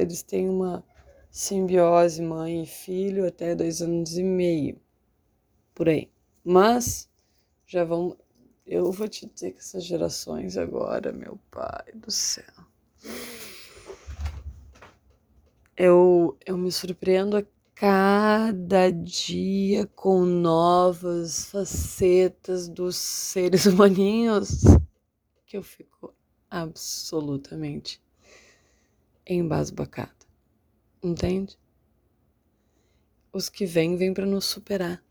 eles 0.00 0.22
têm 0.22 0.48
uma 0.48 0.84
simbiose 1.30 2.22
mãe 2.22 2.62
e 2.62 2.66
filho 2.66 3.26
até 3.26 3.54
dois 3.54 3.82
anos 3.82 4.16
e 4.16 4.22
meio, 4.22 4.80
por 5.74 5.88
aí. 5.88 6.10
Mas 6.44 7.10
já 7.66 7.84
vão, 7.84 8.16
eu 8.66 8.90
vou 8.90 9.08
te 9.08 9.26
dizer 9.26 9.52
que 9.52 9.58
essas 9.58 9.84
gerações 9.84 10.56
agora, 10.56 11.12
meu 11.12 11.38
pai 11.50 11.92
do 11.94 12.10
céu. 12.10 12.44
Eu, 15.76 16.36
eu 16.44 16.58
me 16.58 16.72
surpreendo 16.72 17.36
a 17.36 17.44
cada 17.74 18.90
dia 18.90 19.86
com 19.94 20.24
novas 20.24 21.44
facetas 21.50 22.66
dos 22.66 22.96
seres 22.96 23.66
humaninhos 23.66 24.62
que 25.44 25.56
eu 25.56 25.62
fico 25.62 26.12
absolutamente 26.50 28.02
embasbacada. 29.26 30.10
Entende? 31.02 31.58
Os 33.32 33.48
que 33.48 33.66
vêm, 33.66 33.96
vêm 33.96 34.14
para 34.14 34.26
nos 34.26 34.46
superar. 34.46 35.05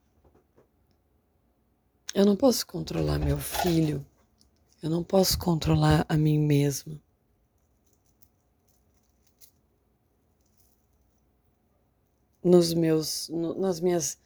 Eu 2.15 2.25
não 2.25 2.37
posso 2.37 2.65
controlar 2.65 3.19
meu 3.19 3.37
filho. 3.37 4.05
Eu 4.81 4.89
não 4.89 5.03
posso 5.03 5.37
controlar 5.37 6.05
a 6.07 6.15
mim 6.15 6.39
mesma. 6.39 6.97
Nos 12.41 12.73
meus, 12.73 13.27
no, 13.27 13.59
nas 13.59 13.81
minhas, 13.81 14.17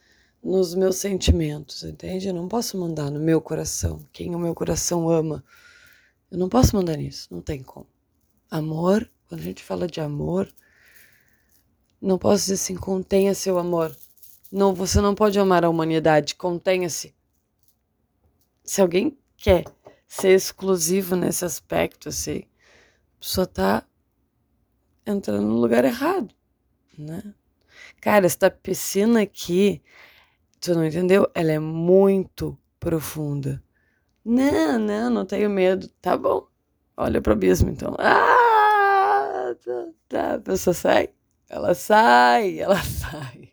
nos 0.44 0.76
meus 0.76 0.98
sentimentos, 0.98 1.82
entende? 1.82 2.28
Eu 2.28 2.34
não 2.36 2.48
posso 2.48 2.78
mandar 2.78 3.10
no 3.10 3.20
meu 3.20 3.42
coração 3.42 4.06
quem 4.14 4.36
o 4.36 4.40
meu 4.40 4.54
coração 4.54 5.10
ama. 5.10 5.44
Eu 6.30 6.38
não 6.38 6.48
posso 6.48 6.76
mandar 6.76 6.96
nisso, 6.96 7.28
não 7.32 7.42
tem 7.42 7.64
como. 7.64 7.88
Amor, 8.52 9.10
quando 9.28 9.42
a 9.42 9.44
gente 9.44 9.64
fala 9.64 9.88
de 9.88 10.00
amor, 10.00 10.48
não 12.00 12.20
posso 12.20 12.44
dizer 12.44 12.54
assim, 12.54 12.76
contenha 12.76 13.34
seu 13.34 13.58
amor. 13.58 13.98
Não, 14.52 14.76
você 14.76 15.02
não 15.02 15.16
pode 15.16 15.40
amar 15.40 15.66
a 15.66 15.70
humanidade, 15.70 16.36
contenha-se 16.36 17.18
se 18.70 18.82
alguém 18.82 19.18
quer 19.36 19.64
ser 20.08 20.30
exclusivo 20.30 21.16
nesse 21.16 21.44
aspecto, 21.44 22.10
assim, 22.10 22.44
a 23.16 23.20
pessoa 23.20 23.48
tá 23.48 23.84
entrando 25.04 25.48
no 25.48 25.56
lugar 25.56 25.84
errado, 25.86 26.32
né? 26.96 27.34
Cara, 28.00 28.28
esta 28.28 28.52
piscina 28.52 29.24
aqui, 29.24 29.82
tu 30.62 30.76
não 30.76 30.86
entendeu? 30.86 31.28
Ela 31.34 31.54
é 31.54 31.58
muito 31.58 32.56
profunda. 32.80 33.60
Não, 34.24 34.78
não, 34.78 35.10
não 35.10 35.26
tenho 35.26 35.50
medo. 35.50 35.88
Tá 36.00 36.16
bom. 36.16 36.48
Olha 36.96 37.20
pro 37.24 37.34
abismo, 37.34 37.72
então. 37.72 37.96
Ah, 37.98 39.56
tá, 39.66 39.88
tá. 40.08 40.36
A 40.36 40.40
pessoa 40.40 40.76
sai. 40.76 41.10
Ela 41.50 41.74
sai, 41.74 42.60
ela 42.60 42.78
sai. 42.86 43.49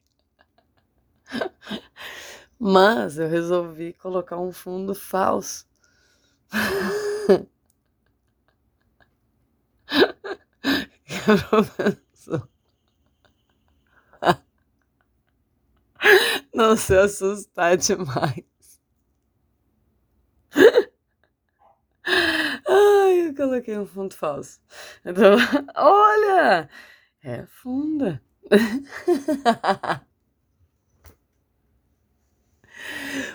Mas 2.58 3.18
eu 3.18 3.28
resolvi 3.28 3.92
colocar 3.94 4.38
um 4.38 4.50
fundo 4.52 4.94
falso. 4.94 5.66
Não 16.54 16.76
se 16.76 16.96
assustar 16.96 17.76
demais. 17.76 18.44
Ai, 22.68 23.28
eu 23.28 23.34
coloquei 23.34 23.78
um 23.78 23.86
fundo 23.86 24.14
falso. 24.14 24.60
Então, 25.04 25.36
olha! 25.76 26.68
É 27.22 27.46
funda. 27.46 28.22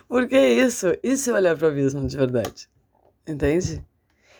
Porque 0.08 0.36
é 0.36 0.54
isso, 0.54 0.88
isso 1.04 1.30
é 1.32 1.34
olhar 1.34 1.58
para 1.58 1.68
o 1.68 1.72
abismo 1.72 2.08
de 2.08 2.18
verdade. 2.18 2.70
Entende? 3.28 3.86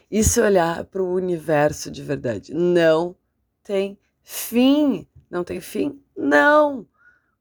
Isso 0.10 0.42
é 0.42 0.46
olhar 0.46 0.86
para 0.86 1.02
o 1.02 1.14
universo 1.14 1.90
de 1.90 2.02
verdade. 2.02 2.54
Não 2.54 3.16
tem 3.64 3.98
fim. 4.22 5.08
Não 5.30 5.44
tem 5.44 5.62
fim? 5.62 6.02
Não. 6.16 6.88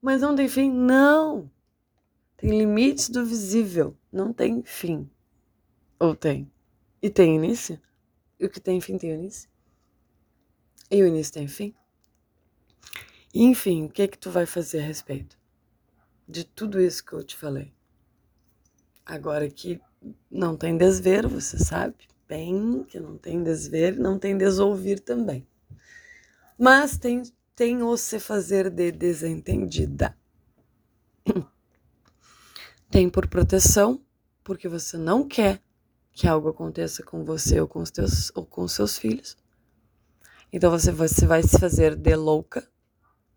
Mas 0.01 0.23
não 0.23 0.35
tem 0.35 0.49
fim? 0.49 0.71
Não. 0.71 1.51
Tem 2.37 2.51
limites 2.51 3.09
do 3.09 3.25
visível. 3.25 3.97
Não 4.13 4.33
tem 4.33 4.63
fim. 4.63 5.11
Ou 5.99 6.15
tem? 6.15 6.51
E 7.03 7.11
tem 7.11 7.37
início? 7.37 7.81
E 8.39 8.47
o 8.47 8.51
que 8.51 8.61
tem 8.61 8.81
fim 8.81 8.97
tem 8.97 9.11
início? 9.11 9.51
E 10.91 11.03
o 11.03 11.07
início 11.07 11.33
tem 11.33 11.49
fim? 11.49 11.75
Enfim, 13.35 13.87
o 13.87 13.89
que 13.91 14.03
é 14.03 14.09
que 14.09 14.19
tu 14.19 14.31
vai 14.31 14.47
fazer 14.47 14.81
a 14.81 14.85
respeito 14.85 15.40
de 16.31 16.45
tudo 16.45 16.81
isso 16.81 17.05
que 17.05 17.13
eu 17.13 17.25
te 17.25 17.37
falei? 17.37 17.73
Agora 19.05 19.51
que 19.51 19.81
não 20.31 20.57
tem 20.57 20.77
desver, 20.77 21.27
você 21.27 21.59
sabe 21.59 22.09
bem 22.29 22.85
que 22.85 23.01
não 23.01 23.19
tem 23.19 23.43
desver, 23.43 23.99
não 23.99 24.17
tem 24.17 24.39
desouvir 24.39 25.01
também. 25.01 25.45
Mas 26.57 26.97
tem, 26.97 27.23
tem 27.57 27.83
o 27.83 27.97
se 27.97 28.21
fazer 28.21 28.71
de 28.71 28.93
desentendida. 28.93 30.17
Tem 32.91 33.09
por 33.09 33.29
proteção, 33.29 34.03
porque 34.43 34.69
você 34.69 34.97
não 34.97 35.27
quer 35.27 35.63
que 36.13 36.27
algo 36.27 36.49
aconteça 36.49 37.05
com 37.05 37.25
você 37.25 37.61
ou 37.61 37.69
com 37.69 37.81
os 37.81 37.91
teus 37.91 38.33
ou 38.35 38.45
com 38.45 38.67
seus 38.67 38.99
filhos. 38.99 39.37
Então 40.53 40.71
você, 40.73 40.91
você 40.91 41.25
vai 41.25 41.43
se 41.43 41.57
fazer 41.57 41.95
de 41.95 42.17
louca, 42.17 42.69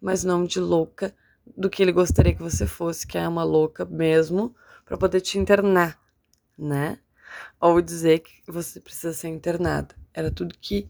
mas 0.02 0.24
não 0.24 0.44
de 0.44 0.60
louca 0.60 1.14
do 1.46 1.70
que 1.70 1.82
ele 1.82 1.91
gostaria 1.91 2.36
que 2.36 2.41
você 2.41 2.66
fosse, 2.66 3.06
que 3.06 3.18
é 3.18 3.28
uma 3.28 3.44
louca 3.44 3.86
mesmo, 3.86 4.56
para 4.86 4.98
poder 4.98 5.22
te 5.22 5.38
internar, 5.38 6.00
né? 6.58 7.00
Ou 7.60 7.82
dizer 7.82 8.20
que 8.20 8.52
você 8.52 8.80
precisa 8.80 9.14
ser 9.14 9.30
internada. 9.30 9.96
Era 10.14 10.32
tudo 10.32 10.56
que 10.60 10.89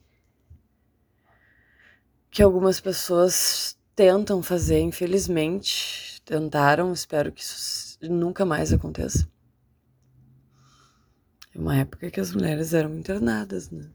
que 2.29 2.41
algumas 2.41 2.81
pessoas 2.81 3.77
tentam 3.95 4.41
fazer, 4.41 4.79
infelizmente, 4.79 6.19
tentaram, 6.25 6.91
espero 6.91 7.31
que 7.31 7.43
isso 7.43 7.99
nunca 8.01 8.43
mais 8.43 8.73
aconteça. 8.73 9.29
uma 11.55 11.77
época 11.77 12.09
que 12.09 12.19
as 12.19 12.33
mulheres 12.33 12.73
eram 12.73 12.95
internadas, 12.95 13.69
né? 13.69 13.87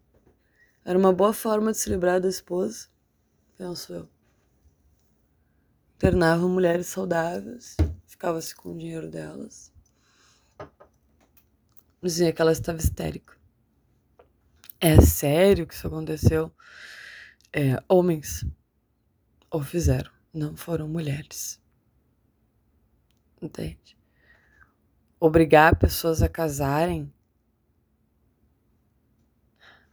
Era 0.85 0.97
uma 0.97 1.13
boa 1.13 1.33
forma 1.33 1.73
de 1.73 1.79
se 1.79 1.91
livrar 1.91 2.21
da 2.21 2.29
esposa, 2.29 2.87
penso 3.57 3.93
eu. 3.93 4.09
Internavam 5.99 6.49
mulheres 6.49 6.86
saudáveis, 6.86 7.76
ficava-se 8.07 8.55
com 8.55 8.70
o 8.70 8.78
dinheiro 8.78 9.11
delas. 9.11 9.72
Dizia 12.01 12.32
que 12.32 12.40
ela 12.40 12.53
estava 12.53 12.78
histérica. 12.78 13.36
É 14.80 15.01
sério 15.01 15.66
que 15.66 15.74
isso 15.74 15.88
aconteceu? 15.88 16.53
É, 17.53 17.82
homens 17.88 18.46
o 19.51 19.61
fizeram, 19.61 20.12
não 20.32 20.57
foram 20.57 20.86
mulheres. 20.86 21.61
Entende? 23.42 23.99
Obrigar 25.18 25.74
pessoas 25.80 26.22
a 26.22 26.28
casarem 26.28 27.12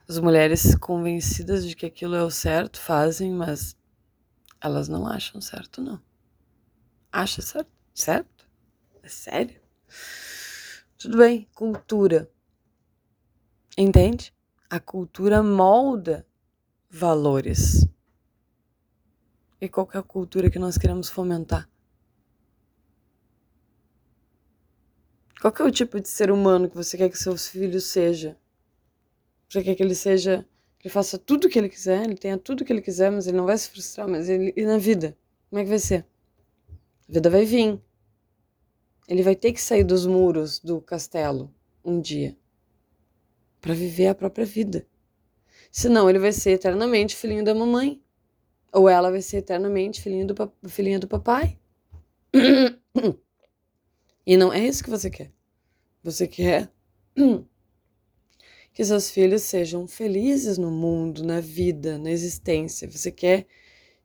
as 0.07 0.19
mulheres 0.19 0.75
convencidas 0.75 1.67
de 1.67 1.75
que 1.75 1.87
aquilo 1.87 2.13
é 2.13 2.23
o 2.23 2.29
certo 2.29 2.79
fazem, 2.79 3.31
mas 3.31 3.74
elas 4.65 4.87
não 4.87 5.05
acham 5.05 5.39
certo, 5.39 5.81
não. 5.81 6.01
Acha 7.11 7.41
certo? 7.41 7.69
Certo? 7.93 8.49
É 9.03 9.07
sério? 9.07 9.61
Tudo 10.97 11.17
bem, 11.17 11.47
cultura. 11.53 12.29
Entende? 13.77 14.33
A 14.69 14.79
cultura 14.79 15.43
molda 15.43 16.25
valores. 16.89 17.87
E 19.61 19.69
qual 19.69 19.87
é 19.93 19.97
a 19.97 20.03
cultura 20.03 20.49
que 20.49 20.57
nós 20.57 20.77
queremos 20.77 21.09
fomentar? 21.09 21.69
Qual 25.39 25.53
é 25.59 25.63
o 25.63 25.71
tipo 25.71 25.99
de 25.99 26.09
ser 26.09 26.31
humano 26.31 26.69
que 26.69 26.75
você 26.75 26.97
quer 26.97 27.09
que 27.09 27.17
seus 27.17 27.47
filhos 27.47 27.83
sejam? 27.83 28.35
Você 29.47 29.63
quer 29.63 29.75
que 29.75 29.83
ele 29.83 29.93
seja, 29.93 30.47
ele 30.85 30.91
faça 30.91 31.17
tudo 31.17 31.45
o 31.45 31.49
que 31.49 31.57
ele 31.57 31.67
quiser, 31.67 32.03
ele 32.03 32.15
tenha 32.15 32.37
tudo 32.37 32.61
o 32.61 32.65
que 32.65 32.71
ele 32.71 32.79
quiser, 32.79 33.11
mas 33.11 33.25
ele 33.25 33.37
não 33.37 33.47
vai 33.47 33.57
se 33.57 33.67
frustrar, 33.71 34.07
mas 34.07 34.29
ele 34.29 34.53
e 34.55 34.63
na 34.63 34.77
vida, 34.77 35.17
como 35.49 35.59
é 35.59 35.63
que 35.63 35.69
vai 35.69 35.79
ser? 35.79 36.05
A 37.09 37.13
vida 37.13 37.27
vai 37.27 37.43
vir. 37.43 37.81
Ele 39.07 39.23
vai 39.23 39.35
ter 39.35 39.51
que 39.51 39.59
sair 39.59 39.83
dos 39.83 40.05
muros 40.05 40.59
do 40.59 40.79
castelo 40.79 41.51
um 41.83 41.99
dia 41.99 42.37
para 43.59 43.73
viver 43.73 44.09
a 44.09 44.13
própria 44.13 44.45
vida. 44.45 44.85
Senão 45.71 46.07
ele 46.07 46.19
vai 46.19 46.31
ser 46.31 46.51
eternamente 46.51 47.15
filhinho 47.15 47.43
da 47.43 47.55
mamãe. 47.55 47.99
Ou 48.71 48.87
ela 48.87 49.09
vai 49.09 49.23
ser 49.23 49.37
eternamente 49.37 50.03
filhinho 50.03 50.27
do, 50.27 50.53
filhinha 50.69 50.99
do 50.99 51.07
papai. 51.07 51.57
E 54.27 54.37
não 54.37 54.51
é 54.51 54.59
isso 54.65 54.83
que 54.83 54.89
você 54.89 55.07
quer. 55.07 55.31
Você 56.01 56.27
quer 56.27 56.71
que 58.75 58.83
seus 58.83 59.09
filhos 59.09 59.43
sejam 59.43 59.87
felizes 59.87 60.57
no 60.57 60.69
mundo, 60.69 61.23
na 61.23 61.39
vida, 61.39 61.97
na 61.97 62.11
existência. 62.11 62.91
Você 62.91 63.09
quer 63.09 63.47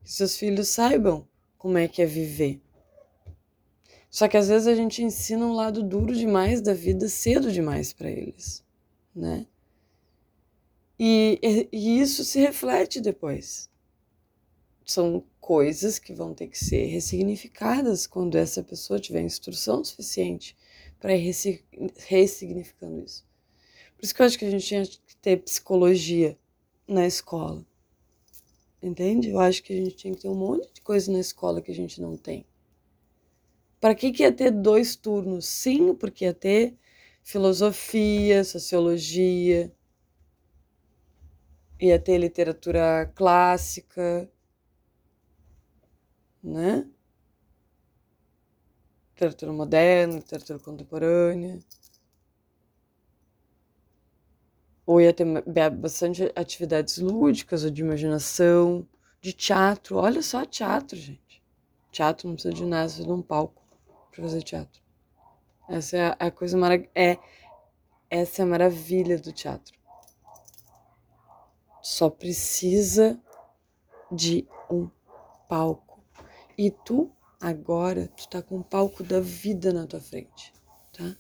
que 0.01 0.13
seus 0.13 0.37
filhos 0.37 0.69
saibam 0.69 1.27
como 1.59 1.77
é 1.77 1.89
que 1.89 2.01
é 2.01 2.07
viver. 2.07 2.63
Só 4.09 4.29
que 4.29 4.37
às 4.37 4.47
vezes 4.47 4.69
a 4.69 4.75
gente 4.77 5.03
ensina 5.03 5.45
um 5.45 5.53
lado 5.53 5.83
duro 5.83 6.15
demais 6.15 6.61
da 6.61 6.73
vida 6.73 7.09
cedo 7.09 7.51
demais 7.51 7.93
para 7.93 8.09
eles, 8.09 8.65
né? 9.15 9.45
E, 10.97 11.69
e, 11.73 12.01
isso 12.01 12.23
se 12.25 12.39
reflete 12.39 13.01
depois. 13.01 13.69
São 14.85 15.25
coisas 15.41 15.99
que 15.99 16.15
vão 16.15 16.33
ter 16.33 16.47
que 16.47 16.59
ser 16.59 16.87
ressignificadas 16.87 18.07
quando 18.07 18.37
essa 18.37 18.63
pessoa 18.63 19.01
tiver 19.01 19.23
instrução 19.23 19.83
suficiente 19.83 20.57
para 21.01 21.17
ir 21.17 21.35
ressignificando 22.07 23.01
isso. 23.01 23.30
Por 24.01 24.07
isso 24.07 24.15
que 24.15 24.23
eu 24.23 24.27
acho 24.27 24.39
que 24.39 24.47
a 24.47 24.51
gente 24.51 24.67
tinha 24.67 24.83
que 24.83 25.17
ter 25.21 25.37
psicologia 25.43 26.39
na 26.89 27.07
escola. 27.07 27.63
Entende? 28.83 29.29
Eu 29.29 29.39
acho 29.39 29.63
que 29.63 29.75
a 29.75 29.77
gente 29.77 29.95
tinha 29.95 30.15
que 30.15 30.23
ter 30.23 30.29
um 30.31 30.35
monte 30.35 30.73
de 30.73 30.81
coisa 30.81 31.13
na 31.13 31.21
escola 31.21 31.61
que 31.61 31.71
a 31.71 31.75
gente 31.75 32.01
não 32.01 32.17
tem. 32.17 32.47
Para 33.79 33.95
que, 33.95 34.11
que 34.11 34.23
ia 34.23 34.33
ter 34.33 34.51
dois 34.51 34.97
turnos? 34.97 35.45
Sim, 35.45 35.95
porque 35.95 36.25
ia 36.25 36.33
ter 36.33 36.79
filosofia, 37.23 38.43
sociologia, 38.43 39.71
ia 41.79 41.99
ter 41.99 42.17
literatura 42.17 43.13
clássica, 43.15 44.31
né? 46.43 46.89
Literatura 49.13 49.53
moderna, 49.53 50.15
literatura 50.15 50.59
contemporânea. 50.59 51.61
Ou 54.91 55.01
ia 55.01 55.15
ter 55.15 55.25
bastante 55.71 56.33
atividades 56.35 56.99
lúdicas 56.99 57.63
ou 57.63 57.71
de 57.71 57.81
imaginação, 57.81 58.85
de 59.21 59.33
teatro. 59.33 59.97
Olha 59.97 60.21
só 60.21 60.45
teatro, 60.45 60.99
gente. 60.99 61.41
Teatro 61.93 62.27
não 62.27 62.35
precisa 62.35 62.53
de 62.53 62.65
nada, 62.65 62.87
precisa 62.87 63.07
de 63.07 63.13
um 63.13 63.23
palco 63.23 63.63
para 64.11 64.21
fazer 64.21 64.43
teatro. 64.43 64.83
Essa 65.69 65.97
é 65.97 66.17
a 66.19 66.29
coisa 66.33 66.59
maravilhosa. 66.59 66.91
É, 66.93 67.17
essa 68.11 68.43
é 68.43 68.45
a 68.45 68.49
maravilha 68.49 69.17
do 69.17 69.33
teatro. 69.33 69.79
Só 71.81 72.11
precisa 72.11 73.17
de 74.11 74.45
um 74.69 74.91
palco. 75.49 76.03
E 76.59 76.69
tu, 76.69 77.13
agora, 77.41 78.09
tu 78.09 78.29
tá 78.29 78.43
com 78.43 78.59
o 78.59 78.65
palco 78.65 79.05
da 79.05 79.21
vida 79.21 79.73
na 79.73 79.87
tua 79.87 80.01
frente, 80.01 80.53
tá? 80.93 81.15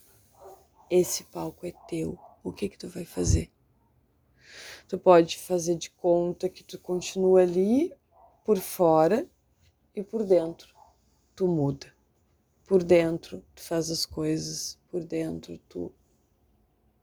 Esse 0.90 1.22
palco 1.22 1.64
é 1.64 1.72
teu. 1.86 2.18
O 2.42 2.52
que 2.52 2.68
que 2.68 2.76
tu 2.76 2.88
vai 2.88 3.04
fazer? 3.04 3.48
Tu 4.91 4.99
pode 4.99 5.38
fazer 5.38 5.76
de 5.76 5.88
conta 5.88 6.49
que 6.49 6.64
tu 6.64 6.76
continua 6.76 7.43
ali 7.43 7.95
por 8.45 8.59
fora 8.59 9.24
e 9.95 10.03
por 10.03 10.24
dentro 10.24 10.74
tu 11.36 11.47
muda. 11.47 11.95
Por 12.66 12.82
dentro 12.82 13.41
tu 13.55 13.62
faz 13.62 13.88
as 13.88 14.05
coisas, 14.05 14.80
por 14.88 15.05
dentro 15.05 15.59
tu 15.68 15.95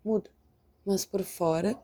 muda. 0.03 0.29
Mas 0.85 1.05
por 1.05 1.23
fora 1.23 1.81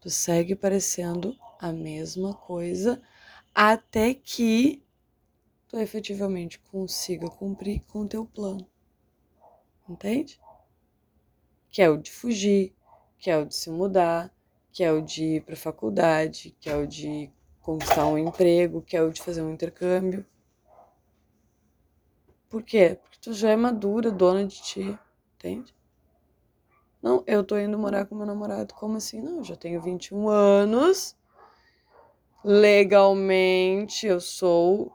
tu 0.00 0.10
segue 0.10 0.56
parecendo 0.56 1.38
a 1.60 1.72
mesma 1.72 2.34
coisa 2.34 3.00
até 3.54 4.12
que 4.12 4.84
tu 5.68 5.78
efetivamente 5.78 6.58
consiga 6.58 7.30
cumprir 7.30 7.78
com 7.82 8.00
o 8.00 8.08
teu 8.08 8.26
plano. 8.26 8.68
Entende? 9.88 10.40
Que 11.70 11.80
é 11.80 11.88
o 11.88 11.96
de 11.96 12.10
fugir, 12.10 12.74
que 13.16 13.30
é 13.30 13.38
o 13.38 13.46
de 13.46 13.54
se 13.54 13.70
mudar, 13.70 14.34
que 14.74 14.82
é 14.82 14.90
o 14.90 15.00
de 15.00 15.36
ir 15.36 15.40
para 15.42 15.54
faculdade, 15.54 16.56
que 16.60 16.68
é 16.68 16.76
o 16.76 16.84
de 16.84 17.30
conquistar 17.60 18.06
um 18.08 18.18
emprego, 18.18 18.82
que 18.82 18.96
é 18.96 19.02
o 19.02 19.12
de 19.12 19.22
fazer 19.22 19.40
um 19.40 19.52
intercâmbio. 19.52 20.26
Por 22.50 22.60
quê? 22.60 22.98
Porque 23.00 23.18
tu 23.22 23.32
já 23.32 23.50
é 23.50 23.56
madura, 23.56 24.10
dona 24.10 24.44
de 24.44 24.60
ti, 24.60 24.98
entende? 25.36 25.72
Não, 27.00 27.22
eu 27.24 27.44
tô 27.44 27.56
indo 27.56 27.78
morar 27.78 28.04
com 28.06 28.16
meu 28.16 28.26
namorado. 28.26 28.74
Como 28.74 28.96
assim? 28.96 29.22
Não, 29.22 29.36
eu 29.38 29.44
já 29.44 29.54
tenho 29.54 29.80
21 29.80 30.28
anos. 30.28 31.16
Legalmente 32.42 34.08
eu 34.08 34.20
sou 34.20 34.92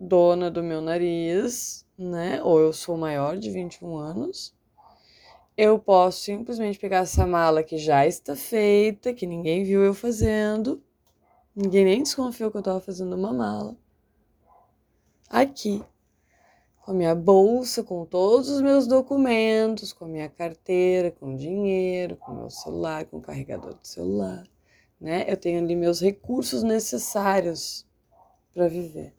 dona 0.00 0.50
do 0.50 0.64
meu 0.64 0.80
nariz, 0.80 1.86
né? 1.96 2.42
Ou 2.42 2.58
eu 2.58 2.72
sou 2.72 2.96
maior 2.96 3.38
de 3.38 3.52
21 3.52 3.96
anos 3.96 4.52
eu 5.60 5.78
posso 5.78 6.22
simplesmente 6.22 6.78
pegar 6.78 7.00
essa 7.00 7.26
mala 7.26 7.62
que 7.62 7.76
já 7.76 8.06
está 8.06 8.34
feita, 8.34 9.12
que 9.12 9.26
ninguém 9.26 9.62
viu 9.62 9.84
eu 9.84 9.92
fazendo, 9.92 10.82
ninguém 11.54 11.84
nem 11.84 12.02
desconfiou 12.02 12.50
que 12.50 12.56
eu 12.56 12.60
estava 12.60 12.80
fazendo 12.80 13.14
uma 13.14 13.30
mala. 13.30 13.76
Aqui, 15.28 15.84
com 16.80 16.92
a 16.92 16.94
minha 16.94 17.14
bolsa, 17.14 17.84
com 17.84 18.06
todos 18.06 18.48
os 18.48 18.62
meus 18.62 18.86
documentos, 18.86 19.92
com 19.92 20.06
a 20.06 20.08
minha 20.08 20.30
carteira, 20.30 21.10
com 21.10 21.36
dinheiro, 21.36 22.16
com 22.16 22.32
meu 22.32 22.48
celular, 22.48 23.04
com 23.04 23.18
o 23.18 23.20
carregador 23.20 23.74
do 23.74 23.86
celular, 23.86 24.48
né? 24.98 25.26
Eu 25.28 25.36
tenho 25.36 25.62
ali 25.62 25.76
meus 25.76 26.00
recursos 26.00 26.62
necessários 26.62 27.86
para 28.54 28.66
viver. 28.66 29.12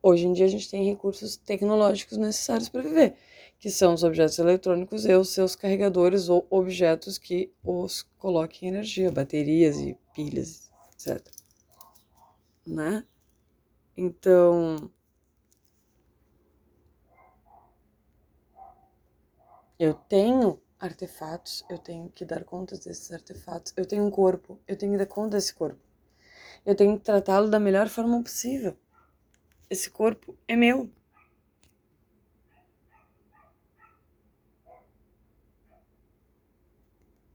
Hoje 0.00 0.28
em 0.28 0.32
dia 0.32 0.46
a 0.46 0.48
gente 0.48 0.70
tem 0.70 0.84
recursos 0.84 1.36
tecnológicos 1.36 2.16
necessários 2.18 2.68
para 2.68 2.82
viver 2.82 3.16
que 3.60 3.70
são 3.70 3.92
os 3.92 4.02
objetos 4.02 4.38
eletrônicos 4.38 5.04
e 5.04 5.14
os 5.14 5.28
seus 5.28 5.54
carregadores 5.54 6.30
ou 6.30 6.46
objetos 6.48 7.18
que 7.18 7.52
os 7.62 8.02
coloquem 8.18 8.70
energia, 8.70 9.12
baterias 9.12 9.76
e 9.76 9.96
pilhas, 10.14 10.72
etc. 10.94 11.22
Né? 12.66 13.04
Então, 13.94 14.90
eu 19.78 19.92
tenho 19.92 20.58
artefatos, 20.78 21.62
eu 21.68 21.76
tenho 21.76 22.08
que 22.08 22.24
dar 22.24 22.42
conta 22.44 22.78
desses 22.78 23.12
artefatos. 23.12 23.74
Eu 23.76 23.84
tenho 23.84 24.04
um 24.04 24.10
corpo, 24.10 24.58
eu 24.66 24.76
tenho 24.76 24.92
que 24.92 24.98
dar 24.98 25.06
conta 25.06 25.36
desse 25.36 25.54
corpo. 25.54 25.78
Eu 26.64 26.74
tenho 26.74 26.98
que 26.98 27.04
tratá-lo 27.04 27.50
da 27.50 27.60
melhor 27.60 27.88
forma 27.88 28.22
possível. 28.22 28.74
Esse 29.68 29.90
corpo 29.90 30.34
é 30.48 30.56
meu. 30.56 30.90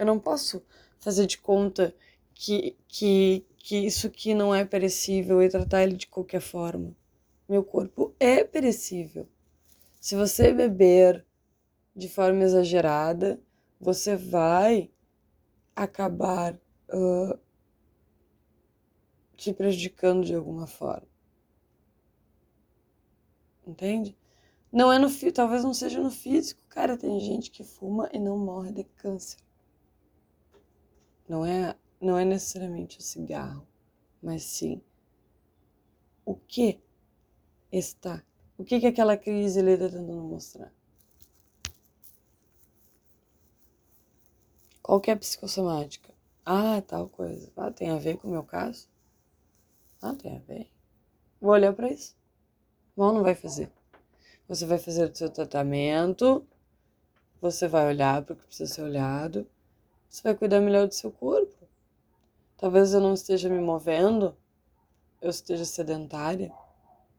Eu 0.05 0.13
não 0.13 0.19
posso 0.19 0.63
fazer 0.99 1.25
de 1.25 1.39
conta 1.39 1.91
que, 2.31 2.77
que, 2.87 3.43
que 3.57 3.75
isso 3.75 4.05
aqui 4.05 4.35
não 4.35 4.53
é 4.53 4.63
perecível 4.63 5.41
e 5.41 5.49
tratar 5.49 5.81
ele 5.81 5.97
de 5.97 6.05
qualquer 6.05 6.41
forma. 6.41 6.95
Meu 7.49 7.63
corpo 7.63 8.13
é 8.19 8.43
perecível. 8.43 9.27
Se 9.99 10.15
você 10.15 10.53
beber 10.53 11.25
de 11.95 12.07
forma 12.07 12.43
exagerada, 12.43 13.41
você 13.81 14.15
vai 14.15 14.91
acabar 15.75 16.53
uh, 16.53 17.39
te 19.35 19.51
prejudicando 19.53 20.23
de 20.23 20.35
alguma 20.35 20.67
forma. 20.67 21.07
Entende? 23.65 24.15
Não 24.71 24.93
é 24.93 24.99
no 24.99 25.09
talvez 25.31 25.63
não 25.63 25.73
seja 25.73 25.99
no 25.99 26.11
físico, 26.11 26.61
cara, 26.69 26.95
tem 26.95 27.19
gente 27.19 27.49
que 27.49 27.63
fuma 27.63 28.07
e 28.13 28.19
não 28.19 28.37
morre 28.37 28.71
de 28.71 28.83
câncer. 28.83 29.39
Não 31.27 31.45
é 31.45 31.75
não 31.99 32.17
é 32.17 32.25
necessariamente 32.25 32.99
o 32.99 33.01
cigarro, 33.01 33.65
mas 34.21 34.43
sim 34.43 34.81
o 36.25 36.35
que 36.35 36.79
está, 37.71 38.23
o 38.57 38.63
que 38.63 38.79
que 38.79 38.87
aquela 38.87 39.15
crise 39.17 39.59
ele 39.59 39.71
está 39.71 39.89
tentando 39.89 40.23
mostrar. 40.23 40.71
Qual 44.81 44.99
que 44.99 45.09
é 45.09 45.13
a 45.13 45.17
psicossomática? 45.17 46.13
Ah, 46.45 46.81
tal 46.81 47.09
coisa. 47.09 47.51
Ah, 47.57 47.71
tem 47.71 47.89
a 47.89 47.97
ver 47.97 48.17
com 48.17 48.27
o 48.27 48.31
meu 48.31 48.43
caso? 48.43 48.87
Ah, 49.99 50.13
tem 50.13 50.35
a 50.35 50.39
ver. 50.39 50.69
Vou 51.41 51.51
olhar 51.51 51.73
para 51.73 51.89
isso. 51.89 52.15
Mal 52.95 53.11
não 53.11 53.23
vai 53.23 53.33
fazer. 53.33 53.71
Você 54.47 54.65
vai 54.65 54.77
fazer 54.77 55.09
o 55.09 55.15
seu 55.15 55.29
tratamento, 55.29 56.45
você 57.41 57.67
vai 57.67 57.87
olhar 57.87 58.23
para 58.23 58.33
o 58.33 58.35
que 58.35 58.45
precisa 58.45 58.71
ser 58.71 58.81
olhado, 58.83 59.47
você 60.09 60.23
vai 60.23 60.35
cuidar 60.35 60.59
melhor 60.61 60.87
do 60.87 60.93
seu 60.93 61.11
corpo. 61.11 61.55
Talvez 62.57 62.93
eu 62.93 63.01
não 63.01 63.13
esteja 63.13 63.49
me 63.49 63.59
movendo, 63.59 64.35
eu 65.21 65.29
esteja 65.29 65.65
sedentária, 65.65 66.53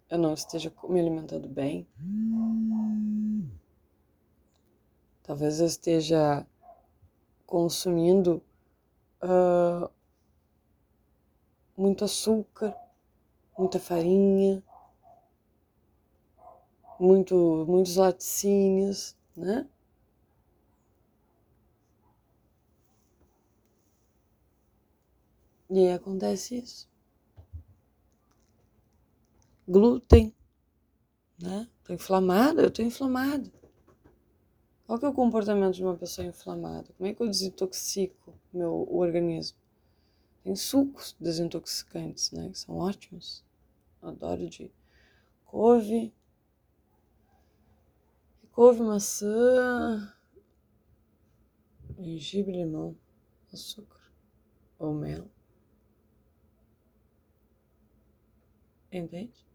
eu 0.08 0.18
não 0.18 0.34
esteja 0.34 0.72
me 0.88 1.00
alimentando 1.00 1.48
bem. 1.48 1.86
Talvez 5.22 5.60
eu 5.60 5.66
esteja 5.66 6.46
consumindo 7.44 8.42
uh, 9.22 9.90
muito 11.76 12.04
açúcar, 12.04 12.74
muita 13.58 13.78
farinha, 13.78 14.62
muito, 16.98 17.64
muitos 17.68 17.96
laticínios, 17.96 19.16
né? 19.36 19.68
E 25.68 25.88
acontece 25.88 26.58
isso. 26.58 26.88
Glúten, 29.66 30.32
né? 31.40 31.68
Tô 31.84 31.92
inflamada, 31.92 32.62
eu 32.62 32.70
tô 32.70 32.82
inflamada. 32.82 33.50
Qual 34.86 34.98
que 34.98 35.04
é 35.04 35.08
o 35.08 35.12
comportamento 35.12 35.74
de 35.74 35.82
uma 35.82 35.96
pessoa 35.96 36.26
inflamada? 36.26 36.86
Como 36.96 37.08
é 37.08 37.14
que 37.14 37.20
eu 37.20 37.28
desintoxico 37.28 38.32
meu 38.52 38.72
o 38.72 38.98
organismo? 38.98 39.58
Tem 40.44 40.54
sucos 40.54 41.16
desintoxicantes, 41.18 42.30
né? 42.30 42.48
Que 42.50 42.58
são 42.58 42.76
ótimos. 42.76 43.44
Adoro 44.00 44.48
de 44.48 44.70
couve, 45.44 46.14
couve, 48.52 48.82
maçã, 48.82 50.14
gengibre, 51.98 52.52
limão, 52.52 52.96
açúcar 53.52 54.12
ou 54.78 54.94
mel. 54.94 55.28
Entende? 58.98 59.46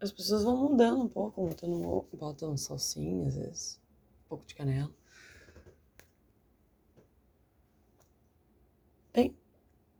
as 0.00 0.12
pessoas 0.12 0.44
vão 0.44 0.56
mudando 0.56 1.02
um 1.02 1.08
pouco, 1.08 1.48
botando, 2.16 2.56
salsinha, 2.56 3.26
às 3.26 3.36
vezes, 3.36 3.80
um 4.24 4.28
pouco 4.28 4.46
de 4.46 4.54
canela. 4.54 4.90
Tem, 9.12 9.34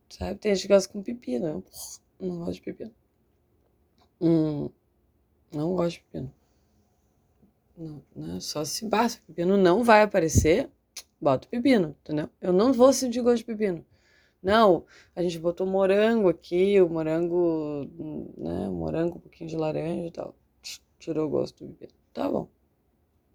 sabe? 0.09 0.39
Tem 0.39 0.55
gente 0.55 0.67
que 0.67 0.73
gosta 0.73 0.91
com 0.91 1.03
pepino. 1.03 1.63
Eu 2.19 2.27
não 2.27 2.37
gosto 2.39 2.53
de 2.53 2.61
pepino. 2.61 2.93
Hum, 4.21 4.69
não 5.51 5.75
gosto 5.75 5.97
de 5.97 6.03
pepino. 6.03 6.33
Não, 7.77 8.03
né? 8.15 8.39
Só 8.39 8.63
se 8.63 8.85
basta. 8.87 9.21
Pepino 9.27 9.57
não 9.57 9.83
vai 9.83 10.01
aparecer, 10.03 10.69
bota 11.19 11.47
o 11.47 11.49
pepino, 11.49 11.95
entendeu? 12.01 12.29
Eu 12.39 12.53
não 12.53 12.71
vou 12.71 12.93
sentir 12.93 13.21
gosto 13.21 13.39
de 13.39 13.45
pepino. 13.45 13.85
Não, 14.41 14.85
a 15.15 15.21
gente 15.21 15.37
botou 15.37 15.67
morango 15.67 16.29
aqui, 16.29 16.79
o 16.81 16.89
morango, 16.89 17.85
né? 18.37 18.69
Morango, 18.69 19.17
um 19.17 19.21
pouquinho 19.21 19.49
de 19.49 19.57
laranja 19.57 20.07
e 20.07 20.11
tal. 20.11 20.35
Tirou 20.97 21.27
o 21.27 21.29
gosto 21.29 21.65
do 21.65 21.73
bebê. 21.73 21.91
Tá 22.13 22.29
bom. 22.29 22.47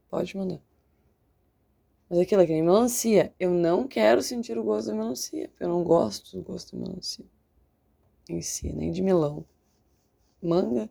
Pode 0.08 0.36
mandar. 0.36 0.60
Mas 2.08 2.18
aquilo 2.18 2.42
é 2.42 2.46
que 2.46 2.52
nem 2.52 2.62
melancia. 2.62 3.34
Eu 3.38 3.50
não 3.50 3.86
quero 3.86 4.22
sentir 4.22 4.56
o 4.58 4.64
gosto 4.64 4.88
da 4.88 4.94
melancia. 4.94 5.48
Porque 5.48 5.64
eu 5.64 5.68
não 5.68 5.82
gosto 5.84 6.36
do 6.36 6.42
gosto 6.42 6.76
da 6.76 6.86
melancia. 6.86 7.24
Em 8.28 8.40
si, 8.40 8.72
nem 8.72 8.90
de 8.90 9.02
melão. 9.02 9.44
Manga. 10.42 10.90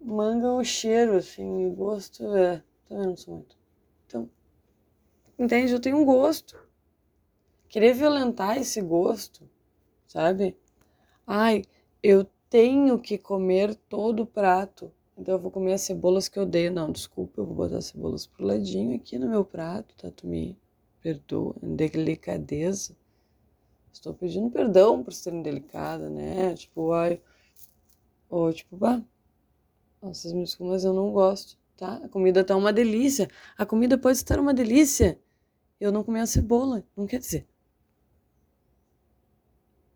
Manga, 0.00 0.52
o 0.52 0.64
cheiro, 0.64 1.16
assim, 1.16 1.66
o 1.66 1.70
gosto 1.72 2.34
é. 2.36 2.62
Também 2.88 3.06
não 3.06 3.16
sou 3.16 3.34
muito. 3.34 3.56
Então, 4.06 4.30
entende? 5.38 5.72
Eu 5.72 5.80
tenho 5.80 5.96
um 5.96 6.04
gosto 6.04 6.61
querer 7.72 7.94
violentar 7.94 8.58
esse 8.58 8.82
gosto, 8.82 9.48
sabe? 10.06 10.54
Ai, 11.26 11.64
eu 12.02 12.26
tenho 12.50 12.98
que 12.98 13.16
comer 13.16 13.74
todo 13.88 14.24
o 14.24 14.26
prato, 14.26 14.92
então 15.16 15.36
eu 15.36 15.38
vou 15.38 15.50
comer 15.50 15.72
as 15.72 15.80
cebolas 15.80 16.28
que 16.28 16.38
eu 16.38 16.42
odeio. 16.42 16.70
Não, 16.70 16.92
desculpa, 16.92 17.40
eu 17.40 17.46
vou 17.46 17.54
botar 17.54 17.78
as 17.78 17.86
cebolas 17.86 18.26
pro 18.26 18.44
ladinho 18.44 18.94
aqui 18.94 19.18
no 19.18 19.26
meu 19.26 19.42
prato, 19.42 19.96
tá? 19.96 20.10
Tu 20.10 20.26
me 20.26 20.54
perdoa, 21.00 21.54
delicadeza. 21.62 22.94
Estou 23.90 24.12
pedindo 24.12 24.50
perdão 24.50 25.02
por 25.02 25.14
ser 25.14 25.32
indelicada, 25.32 26.10
né? 26.10 26.54
Tipo, 26.54 26.92
ai, 26.92 27.22
ou 28.28 28.52
tipo, 28.52 28.76
bah, 28.76 29.02
vocês 30.02 30.34
me 30.34 30.44
desculpem, 30.44 30.74
mas 30.74 30.84
eu 30.84 30.92
não 30.92 31.10
gosto, 31.10 31.58
tá? 31.74 32.02
A 32.04 32.08
comida 32.10 32.44
tá 32.44 32.54
uma 32.54 32.72
delícia. 32.72 33.30
A 33.56 33.64
comida 33.64 33.96
pode 33.96 34.18
estar 34.18 34.38
uma 34.38 34.52
delícia. 34.52 35.18
Eu 35.80 35.90
não 35.90 36.04
comi 36.04 36.20
a 36.20 36.26
cebola, 36.26 36.84
não 36.94 37.06
quer 37.06 37.18
dizer 37.18 37.51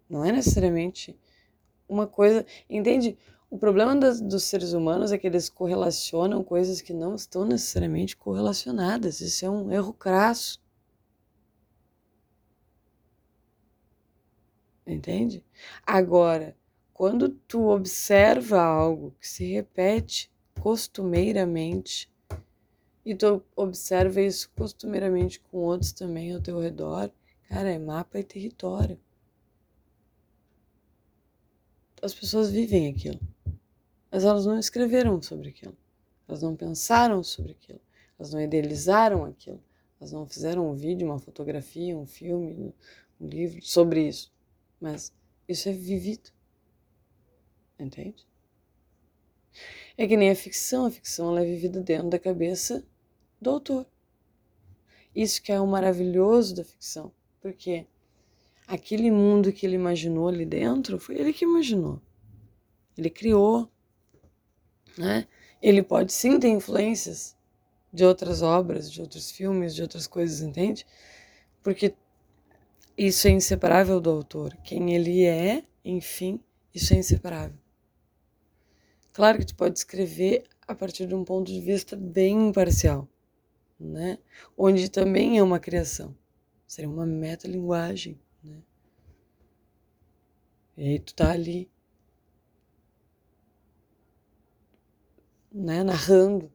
não 0.08 0.24
é 0.24 0.32
necessariamente 0.32 1.18
uma 1.88 2.06
coisa. 2.06 2.44
Entende? 2.68 3.16
O 3.50 3.58
problema 3.58 3.94
das, 3.94 4.20
dos 4.20 4.44
seres 4.44 4.72
humanos 4.72 5.12
é 5.12 5.18
que 5.18 5.26
eles 5.26 5.48
correlacionam 5.48 6.42
coisas 6.42 6.80
que 6.80 6.92
não 6.92 7.14
estão 7.14 7.44
necessariamente 7.44 8.16
correlacionadas. 8.16 9.20
Isso 9.20 9.44
é 9.44 9.50
um 9.50 9.70
erro 9.70 9.92
crasso. 9.92 10.60
Entende? 14.86 15.44
Agora, 15.84 16.56
quando 16.92 17.28
tu 17.28 17.68
observa 17.68 18.60
algo 18.60 19.14
que 19.20 19.28
se 19.28 19.44
repete 19.52 20.30
costumeiramente, 20.60 22.10
e 23.04 23.14
tu 23.14 23.42
observa 23.54 24.20
isso 24.20 24.50
costumeiramente 24.56 25.40
com 25.40 25.58
outros 25.58 25.92
também 25.92 26.34
ao 26.34 26.40
teu 26.40 26.58
redor, 26.58 27.10
cara, 27.48 27.70
é 27.70 27.78
mapa 27.78 28.18
e 28.18 28.24
território 28.24 28.98
as 32.06 32.14
pessoas 32.14 32.50
vivem 32.50 32.88
aquilo. 32.88 33.20
Mas 34.10 34.24
elas 34.24 34.46
não 34.46 34.58
escreveram 34.58 35.20
sobre 35.20 35.50
aquilo. 35.50 35.76
Elas 36.26 36.42
não 36.42 36.56
pensaram 36.56 37.22
sobre 37.22 37.52
aquilo. 37.52 37.80
Elas 38.18 38.32
não 38.32 38.40
idealizaram 38.40 39.24
aquilo. 39.24 39.62
Elas 40.00 40.12
não 40.12 40.26
fizeram 40.26 40.70
um 40.70 40.74
vídeo, 40.74 41.06
uma 41.06 41.18
fotografia, 41.18 41.96
um 41.96 42.06
filme, 42.06 42.74
um 43.20 43.28
livro 43.28 43.60
sobre 43.62 44.08
isso. 44.08 44.32
Mas 44.80 45.12
isso 45.48 45.68
é 45.68 45.72
vivido. 45.72 46.30
Entende? 47.78 48.26
É 49.96 50.06
que 50.06 50.16
nem 50.16 50.30
a 50.30 50.36
ficção. 50.36 50.86
A 50.86 50.90
ficção 50.90 51.28
ela 51.28 51.42
é 51.42 51.44
vivida 51.44 51.80
dentro 51.80 52.08
da 52.08 52.18
cabeça 52.18 52.84
do 53.40 53.50
autor. 53.50 53.86
Isso 55.14 55.42
que 55.42 55.52
é 55.52 55.60
o 55.60 55.66
maravilhoso 55.66 56.54
da 56.54 56.64
ficção. 56.64 57.12
Porque 57.40 57.86
aquele 58.66 59.10
mundo 59.10 59.52
que 59.52 59.66
ele 59.66 59.76
imaginou 59.76 60.28
ali 60.28 60.44
dentro, 60.46 60.98
foi 60.98 61.16
ele 61.16 61.32
que 61.32 61.44
imaginou. 61.44 62.00
Ele 62.96 63.10
criou, 63.10 63.70
né? 64.98 65.26
Ele 65.62 65.82
pode 65.82 66.12
sim 66.12 66.38
ter 66.38 66.48
influências 66.48 67.36
de 67.92 68.04
outras 68.04 68.42
obras, 68.42 68.90
de 68.90 69.00
outros 69.00 69.30
filmes, 69.30 69.74
de 69.74 69.82
outras 69.82 70.06
coisas, 70.06 70.40
entende? 70.40 70.86
Porque 71.62 71.94
isso 72.96 73.28
é 73.28 73.30
inseparável 73.30 74.00
do 74.00 74.10
autor. 74.10 74.56
Quem 74.64 74.94
ele 74.94 75.24
é, 75.24 75.64
enfim, 75.84 76.40
isso 76.74 76.94
é 76.94 76.98
inseparável. 76.98 77.58
Claro 79.12 79.38
que 79.38 79.46
tu 79.46 79.54
pode 79.54 79.78
escrever 79.78 80.44
a 80.66 80.74
partir 80.74 81.06
de 81.06 81.14
um 81.14 81.24
ponto 81.24 81.50
de 81.52 81.60
vista 81.60 81.96
bem 81.96 82.48
imparcial. 82.48 83.08
né? 83.80 84.18
Onde 84.56 84.90
também 84.90 85.38
é 85.38 85.42
uma 85.42 85.58
criação. 85.60 86.16
Seria 86.66 86.90
uma 86.90 87.06
metalinguagem? 87.06 88.20
E 90.76 90.82
aí 90.82 90.98
tu 91.00 91.14
tá 91.14 91.32
ali, 91.32 91.70
né, 95.52 95.82
narrando 95.82 96.52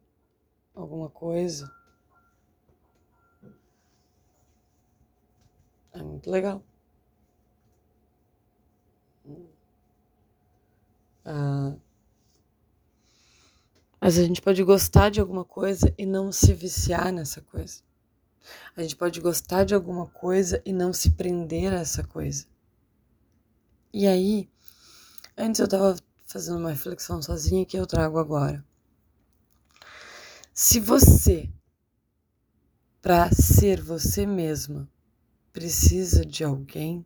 alguma 0.74 1.10
coisa. 1.10 1.70
É 5.94 6.02
muito 6.02 6.30
legal. 6.30 6.62
Ah, 11.24 11.76
mas 14.00 14.18
a 14.18 14.22
gente 14.22 14.42
pode 14.42 14.62
gostar 14.64 15.10
de 15.10 15.20
alguma 15.20 15.44
coisa 15.44 15.94
e 15.96 16.04
não 16.04 16.30
se 16.32 16.52
viciar 16.52 17.12
nessa 17.12 17.40
coisa. 17.40 17.82
A 18.76 18.82
gente 18.82 18.96
pode 18.96 19.20
gostar 19.20 19.64
de 19.64 19.74
alguma 19.74 20.06
coisa 20.06 20.60
e 20.64 20.72
não 20.72 20.92
se 20.92 21.10
prender 21.12 21.72
a 21.72 21.80
essa 21.80 22.04
coisa. 22.04 22.46
E 23.92 24.06
aí, 24.06 24.48
antes 25.36 25.58
eu 25.58 25.66
estava 25.66 25.94
fazendo 26.26 26.58
uma 26.58 26.70
reflexão 26.70 27.20
sozinha 27.20 27.66
que 27.66 27.76
eu 27.76 27.86
trago 27.86 28.18
agora. 28.18 28.64
Se 30.54 30.80
você, 30.80 31.52
para 33.02 33.30
ser 33.32 33.82
você 33.82 34.24
mesma, 34.24 34.88
precisa 35.52 36.24
de 36.24 36.42
alguém 36.42 37.04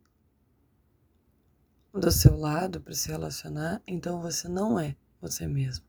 do 1.93 2.11
seu 2.11 2.37
lado 2.37 2.79
para 2.79 2.93
se 2.93 3.09
relacionar, 3.09 3.81
então 3.85 4.21
você 4.21 4.47
não 4.47 4.79
é 4.79 4.95
você 5.19 5.45
mesmo. 5.45 5.85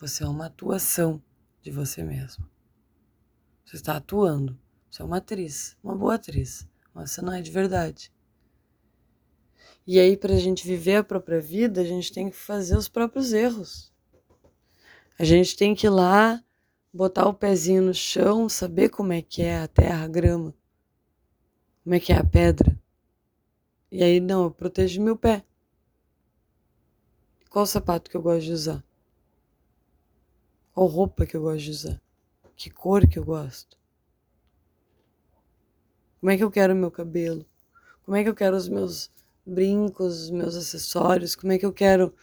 Você 0.00 0.24
é 0.24 0.26
uma 0.26 0.46
atuação 0.46 1.22
de 1.62 1.70
você 1.70 2.02
mesmo. 2.02 2.48
Você 3.64 3.76
está 3.76 3.96
atuando. 3.96 4.58
Você 4.90 5.02
é 5.02 5.04
uma 5.04 5.18
atriz, 5.18 5.76
uma 5.82 5.94
boa 5.94 6.14
atriz, 6.14 6.66
mas 6.94 7.10
você 7.12 7.22
não 7.22 7.32
é 7.32 7.42
de 7.42 7.50
verdade. 7.50 8.10
E 9.90 9.98
aí, 9.98 10.18
para 10.18 10.34
a 10.34 10.38
gente 10.38 10.66
viver 10.66 10.96
a 10.96 11.02
própria 11.02 11.40
vida, 11.40 11.80
a 11.80 11.84
gente 11.84 12.12
tem 12.12 12.28
que 12.28 12.36
fazer 12.36 12.76
os 12.76 12.88
próprios 12.88 13.32
erros. 13.32 13.90
A 15.18 15.24
gente 15.24 15.56
tem 15.56 15.74
que 15.74 15.86
ir 15.86 15.88
lá, 15.88 16.44
botar 16.92 17.26
o 17.26 17.32
pezinho 17.32 17.80
no 17.80 17.94
chão, 17.94 18.50
saber 18.50 18.90
como 18.90 19.14
é 19.14 19.22
que 19.22 19.40
é 19.40 19.60
a 19.60 19.66
terra, 19.66 20.04
a 20.04 20.06
grama, 20.06 20.54
como 21.82 21.94
é 21.94 22.00
que 22.00 22.12
é 22.12 22.18
a 22.18 22.22
pedra. 22.22 22.78
E 23.90 24.04
aí, 24.04 24.20
não, 24.20 24.44
eu 24.44 24.50
protejo 24.50 25.00
meu 25.00 25.16
pé. 25.16 25.42
Qual 27.48 27.64
sapato 27.64 28.10
que 28.10 28.16
eu 28.18 28.20
gosto 28.20 28.44
de 28.44 28.52
usar? 28.52 28.84
Qual 30.74 30.86
roupa 30.86 31.24
que 31.24 31.34
eu 31.34 31.40
gosto 31.40 31.64
de 31.64 31.70
usar? 31.70 32.02
Que 32.54 32.68
cor 32.68 33.08
que 33.08 33.18
eu 33.18 33.24
gosto? 33.24 33.78
Como 36.20 36.30
é 36.30 36.36
que 36.36 36.44
eu 36.44 36.50
quero 36.50 36.74
o 36.74 36.76
meu 36.76 36.90
cabelo? 36.90 37.46
Como 38.02 38.18
é 38.18 38.22
que 38.22 38.28
eu 38.28 38.34
quero 38.34 38.54
os 38.54 38.68
meus 38.68 39.10
brincos, 39.48 40.24
os 40.24 40.30
meus 40.30 40.54
acessórios? 40.54 41.34
Como 41.34 41.52
é 41.52 41.58
que 41.58 41.66
eu 41.66 41.72
quero 41.72 42.14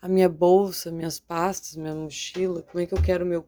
a 0.00 0.08
minha 0.08 0.28
bolsa, 0.28 0.92
minhas 0.92 1.18
pastas, 1.18 1.76
minha 1.76 1.94
mochila? 1.94 2.62
Como 2.62 2.80
é 2.80 2.86
que 2.86 2.94
eu 2.94 3.02
quero 3.02 3.24
o 3.24 3.28
meu. 3.28 3.46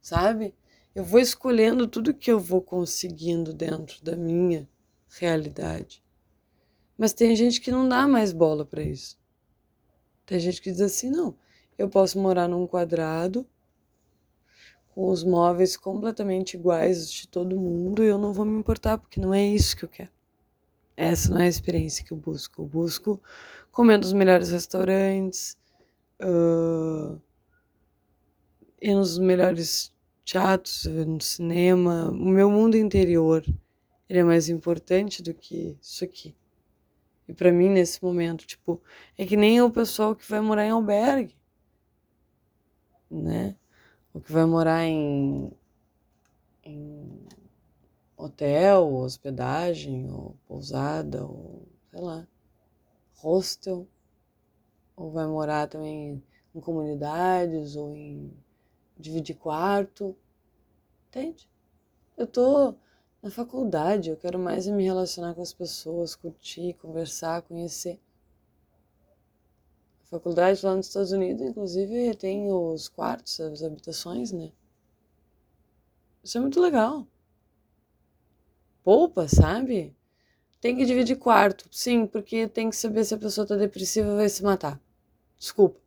Sabe? 0.00 0.54
Eu 0.94 1.04
vou 1.04 1.20
escolhendo 1.20 1.86
tudo 1.86 2.14
que 2.14 2.30
eu 2.30 2.40
vou 2.40 2.62
conseguindo 2.62 3.52
dentro 3.52 4.02
da 4.02 4.16
minha 4.16 4.68
realidade. 5.18 6.02
Mas 6.96 7.12
tem 7.12 7.34
gente 7.34 7.60
que 7.60 7.70
não 7.70 7.88
dá 7.88 8.06
mais 8.06 8.32
bola 8.32 8.64
para 8.64 8.82
isso. 8.82 9.18
Tem 10.24 10.38
gente 10.38 10.62
que 10.62 10.70
diz 10.70 10.80
assim: 10.80 11.10
não, 11.10 11.36
eu 11.76 11.88
posso 11.88 12.18
morar 12.18 12.48
num 12.48 12.66
quadrado 12.66 13.46
com 14.94 15.10
os 15.10 15.24
móveis 15.24 15.76
completamente 15.76 16.54
iguais 16.54 17.10
de 17.10 17.26
todo 17.26 17.58
mundo 17.58 18.04
e 18.04 18.06
eu 18.06 18.16
não 18.16 18.32
vou 18.32 18.44
me 18.44 18.56
importar, 18.58 18.96
porque 18.96 19.20
não 19.20 19.34
é 19.34 19.44
isso 19.44 19.76
que 19.76 19.84
eu 19.84 19.88
quero. 19.88 20.10
Essa 20.96 21.30
não 21.30 21.40
é 21.40 21.44
a 21.44 21.48
experiência 21.48 22.04
que 22.04 22.12
eu 22.12 22.16
busco. 22.16 22.62
Eu 22.62 22.66
busco 22.66 23.20
comer 23.72 23.98
nos 23.98 24.12
melhores 24.12 24.50
restaurantes, 24.50 25.56
uh, 26.22 27.20
ir 28.80 28.94
nos 28.94 29.18
melhores 29.18 29.92
teatros, 30.24 30.84
no 30.84 31.20
cinema. 31.20 32.10
O 32.10 32.28
meu 32.28 32.50
mundo 32.50 32.76
interior 32.76 33.44
ele 34.08 34.18
é 34.18 34.24
mais 34.24 34.48
importante 34.48 35.22
do 35.22 35.34
que 35.34 35.76
isso 35.80 36.04
aqui. 36.04 36.34
E 37.26 37.32
para 37.32 37.50
mim, 37.50 37.70
nesse 37.70 38.02
momento, 38.02 38.46
tipo, 38.46 38.80
é 39.16 39.24
que 39.24 39.36
nem 39.36 39.60
o 39.62 39.70
pessoal 39.70 40.14
que 40.14 40.28
vai 40.28 40.40
morar 40.40 40.66
em 40.66 40.70
albergue, 40.70 41.34
né? 43.10 43.56
o 44.14 44.20
que 44.20 44.30
vai 44.30 44.44
morar 44.44 44.84
em, 44.84 45.50
em 46.62 47.23
hotel, 48.24 48.94
hospedagem, 48.94 50.10
ou 50.10 50.36
pousada, 50.46 51.24
ou 51.24 51.66
sei 51.90 52.00
lá, 52.00 52.26
hostel, 53.16 53.86
ou 54.96 55.10
vai 55.10 55.26
morar 55.26 55.68
também 55.68 56.22
em 56.54 56.60
comunidades, 56.60 57.76
ou 57.76 57.94
em 57.94 58.32
dividir 58.98 59.36
quarto, 59.36 60.16
entende? 61.08 61.48
Eu 62.16 62.26
tô 62.26 62.74
na 63.22 63.30
faculdade, 63.30 64.10
eu 64.10 64.16
quero 64.16 64.38
mais 64.38 64.66
me 64.66 64.84
relacionar 64.84 65.34
com 65.34 65.42
as 65.42 65.52
pessoas, 65.52 66.14
curtir, 66.14 66.74
conversar, 66.74 67.42
conhecer 67.42 68.00
faculdade 70.14 70.64
lá 70.64 70.76
nos 70.76 70.86
Estados 70.86 71.10
Unidos, 71.10 71.42
inclusive, 71.42 72.14
tem 72.14 72.52
os 72.52 72.88
quartos, 72.88 73.40
as 73.40 73.62
habitações, 73.62 74.30
né? 74.30 74.52
Isso 76.22 76.38
é 76.38 76.40
muito 76.40 76.60
legal. 76.60 77.06
Poupa, 78.84 79.26
sabe? 79.26 79.96
Tem 80.60 80.76
que 80.76 80.84
dividir 80.84 81.16
quarto. 81.16 81.68
Sim, 81.72 82.06
porque 82.06 82.46
tem 82.46 82.70
que 82.70 82.76
saber 82.76 83.04
se 83.04 83.14
a 83.14 83.18
pessoa 83.18 83.46
tá 83.46 83.56
depressiva 83.56 84.10
ou 84.10 84.16
vai 84.16 84.28
se 84.28 84.44
matar. 84.44 84.80
Desculpa. 85.38 85.80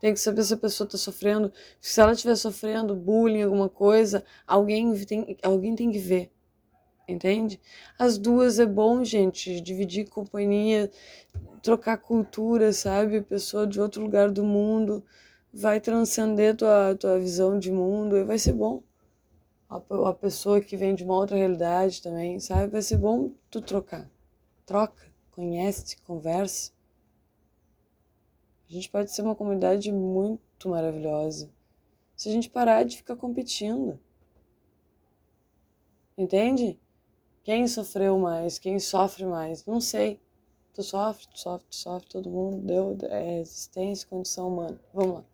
Tem 0.00 0.12
que 0.12 0.20
saber 0.20 0.42
se 0.42 0.52
a 0.54 0.58
pessoa 0.58 0.88
tá 0.88 0.98
sofrendo. 0.98 1.52
Se 1.80 2.00
ela 2.00 2.12
estiver 2.12 2.36
sofrendo 2.36 2.94
bullying, 2.94 3.42
alguma 3.42 3.68
coisa, 3.68 4.24
alguém 4.46 4.92
tem, 5.06 5.38
alguém 5.42 5.74
tem 5.76 5.90
que 5.90 5.98
ver 5.98 6.30
entende? 7.08 7.60
As 7.98 8.18
duas 8.18 8.58
é 8.58 8.66
bom, 8.66 9.04
gente, 9.04 9.60
dividir 9.60 10.08
companhia, 10.08 10.90
trocar 11.62 11.98
cultura, 11.98 12.72
sabe? 12.72 13.22
Pessoa 13.22 13.66
de 13.66 13.80
outro 13.80 14.02
lugar 14.02 14.30
do 14.30 14.44
mundo 14.44 15.04
vai 15.52 15.80
transcender 15.80 16.56
tua, 16.56 16.96
tua 16.96 17.18
visão 17.18 17.58
de 17.58 17.70
mundo 17.70 18.16
e 18.16 18.24
vai 18.24 18.38
ser 18.38 18.52
bom. 18.54 18.82
A, 19.72 20.12
pessoa 20.12 20.60
que 20.60 20.76
vem 20.76 20.94
de 20.94 21.02
uma 21.02 21.14
outra 21.14 21.36
realidade 21.36 22.02
também, 22.02 22.38
sabe? 22.38 22.66
Vai 22.66 22.82
ser 22.82 22.98
bom 22.98 23.30
tu 23.50 23.62
trocar. 23.62 24.10
Troca, 24.66 25.10
conhece, 25.30 25.96
conversa. 26.02 26.72
A 28.68 28.72
gente 28.72 28.90
pode 28.90 29.10
ser 29.10 29.22
uma 29.22 29.34
comunidade 29.34 29.90
muito 29.90 30.68
maravilhosa 30.68 31.50
se 32.14 32.28
a 32.28 32.32
gente 32.32 32.50
parar 32.50 32.84
de 32.84 32.98
ficar 32.98 33.16
competindo. 33.16 33.98
Entende? 36.16 36.78
Quem 37.42 37.66
sofreu 37.66 38.18
mais? 38.18 38.58
Quem 38.58 38.78
sofre 38.78 39.24
mais? 39.24 39.64
Não 39.64 39.80
sei. 39.80 40.20
Tu 40.74 40.82
sofre, 40.82 41.26
tu 41.28 41.38
sofre, 41.38 41.66
tu 41.68 41.76
sofre, 41.76 42.08
todo 42.08 42.30
mundo 42.30 42.58
deu 42.58 42.96
é, 43.10 43.40
existência, 43.40 44.06
condição 44.06 44.48
humana. 44.48 44.78
Vamos 44.94 45.14
lá. 45.16 45.24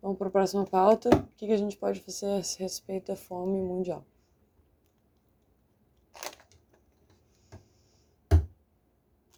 Vamos 0.00 0.18
para 0.18 0.28
a 0.28 0.30
próxima 0.30 0.64
pauta. 0.64 1.08
O 1.08 1.26
que, 1.36 1.46
que 1.46 1.52
a 1.52 1.56
gente 1.56 1.76
pode 1.76 2.00
fazer 2.00 2.26
a 2.26 2.36
respeito 2.58 3.08
da 3.08 3.16
fome 3.16 3.60
mundial? 3.60 4.04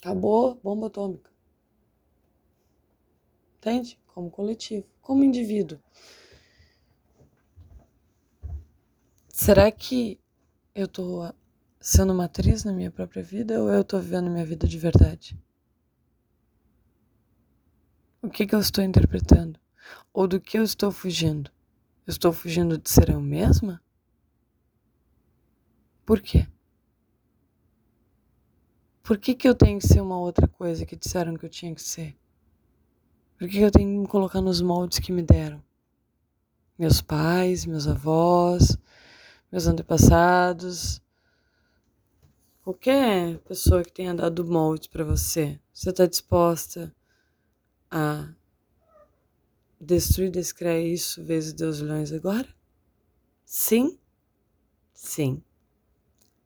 Acabou 0.00 0.54
bomba 0.62 0.86
atômica. 0.86 1.30
Entende? 3.58 3.98
Como 4.06 4.30
coletivo, 4.30 4.86
como 5.00 5.24
indivíduo. 5.24 5.78
Será 9.28 9.70
que 9.70 10.20
eu 10.74 10.88
tô 10.88 11.32
sendo 11.80 12.12
uma 12.12 12.24
atriz 12.24 12.64
na 12.64 12.72
minha 12.72 12.90
própria 12.90 13.22
vida 13.22 13.62
ou 13.62 13.68
eu 13.68 13.82
estou 13.82 14.00
vivendo 14.00 14.30
minha 14.30 14.44
vida 14.44 14.66
de 14.66 14.78
verdade? 14.78 15.38
O 18.22 18.28
que, 18.28 18.46
que 18.46 18.54
eu 18.54 18.60
estou 18.60 18.82
interpretando? 18.82 19.58
Ou 20.18 20.26
do 20.26 20.40
que 20.40 20.58
eu 20.58 20.64
estou 20.64 20.90
fugindo? 20.90 21.48
Eu 22.04 22.10
estou 22.10 22.32
fugindo 22.32 22.76
de 22.76 22.90
ser 22.90 23.08
eu 23.08 23.20
mesma? 23.20 23.80
Por 26.04 26.20
quê? 26.20 26.48
Por 29.00 29.16
que, 29.16 29.32
que 29.32 29.48
eu 29.48 29.54
tenho 29.54 29.78
que 29.78 29.86
ser 29.86 30.00
uma 30.00 30.18
outra 30.18 30.48
coisa 30.48 30.84
que 30.84 30.96
disseram 30.96 31.36
que 31.36 31.46
eu 31.46 31.48
tinha 31.48 31.72
que 31.72 31.80
ser? 31.80 32.18
Por 33.38 33.46
que, 33.46 33.58
que 33.58 33.64
eu 33.64 33.70
tenho 33.70 33.88
que 33.88 33.96
me 33.96 34.08
colocar 34.08 34.40
nos 34.40 34.60
moldes 34.60 34.98
que 34.98 35.12
me 35.12 35.22
deram? 35.22 35.62
Meus 36.76 37.00
pais, 37.00 37.64
meus 37.64 37.86
avós, 37.86 38.76
meus 39.52 39.68
antepassados, 39.68 41.00
qualquer 42.64 43.38
pessoa 43.46 43.84
que 43.84 43.92
tenha 43.92 44.12
dado 44.12 44.44
molde 44.44 44.88
para 44.88 45.04
você, 45.04 45.60
você 45.72 45.90
está 45.90 46.06
disposta 46.06 46.92
a 47.88 48.34
destruir, 49.80 50.30
descrever 50.30 50.92
isso 50.92 51.24
vezes 51.24 51.52
Deus 51.52 51.80
milhões 51.80 52.12
agora? 52.12 52.48
Sim, 53.44 53.98
sim. 54.92 55.42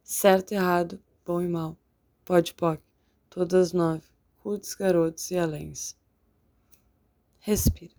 Certo 0.04 0.52
errado, 0.52 1.02
bom 1.24 1.40
e 1.40 1.48
mal. 1.48 1.76
Pode, 2.24 2.54
pode. 2.54 2.82
Todas 3.30 3.72
nove. 3.72 4.04
Roots, 4.38 4.74
garotos 4.74 5.30
e 5.30 5.38
aléns. 5.38 5.96
Respira. 7.40 7.94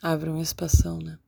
Abre 0.00 0.30
uma 0.30 0.42
espação, 0.42 0.98
né? 0.98 1.18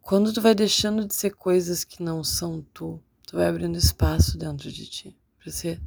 Quando 0.00 0.32
tu 0.32 0.40
vai 0.40 0.54
deixando 0.54 1.04
de 1.04 1.14
ser 1.14 1.34
coisas 1.34 1.82
que 1.82 2.02
não 2.02 2.22
são 2.22 2.62
tu, 2.72 3.02
tu 3.26 3.36
vai 3.36 3.46
abrindo 3.46 3.76
espaço 3.76 4.38
dentro 4.38 4.70
de 4.70 4.86
ti 4.86 5.18
para 5.38 5.52
ser 5.52 5.82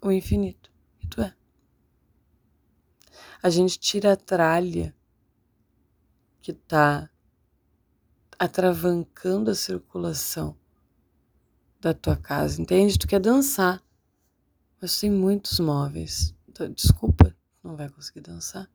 o 0.00 0.10
infinito. 0.12 0.72
E 1.02 1.06
tu 1.06 1.20
é. 1.20 1.34
A 3.42 3.50
gente 3.50 3.78
tira 3.78 4.12
a 4.12 4.16
tralha 4.16 4.94
que 6.40 6.52
tá 6.52 7.10
atravancando 8.38 9.50
a 9.50 9.54
circulação 9.54 10.56
da 11.80 11.92
tua 11.92 12.16
casa, 12.16 12.60
entende? 12.60 12.98
Tu 12.98 13.06
quer 13.06 13.20
dançar, 13.20 13.82
mas 14.80 14.98
tem 14.98 15.10
muitos 15.10 15.58
móveis. 15.60 16.34
Então, 16.48 16.70
desculpa, 16.72 17.36
não 17.62 17.76
vai 17.76 17.88
conseguir 17.88 18.20
dançar. 18.20 18.70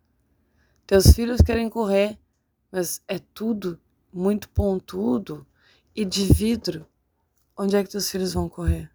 Teus 0.86 1.08
filhos 1.14 1.42
querem 1.42 1.70
correr, 1.70 2.20
mas 2.72 3.02
é 3.08 3.20
tudo 3.20 3.80
muito 4.12 4.50
pontudo 4.50 5.46
e 5.96 6.06
de 6.06 6.26
vidro, 6.34 6.86
onde 7.58 7.76
é 7.76 7.84
que 7.84 7.90
teus 7.90 8.10
filhos 8.10 8.34
vão 8.34 8.50
correr? 8.50 8.92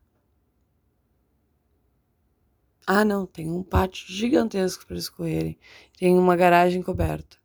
Ah, 2.86 3.04
não, 3.04 3.26
tem 3.26 3.50
um 3.50 3.62
pátio 3.62 4.06
gigantesco 4.08 4.86
para 4.86 4.94
eles 4.94 5.10
correrem. 5.10 5.58
Tem 5.98 6.16
uma 6.18 6.34
garagem 6.34 6.82
coberta. 6.82 7.36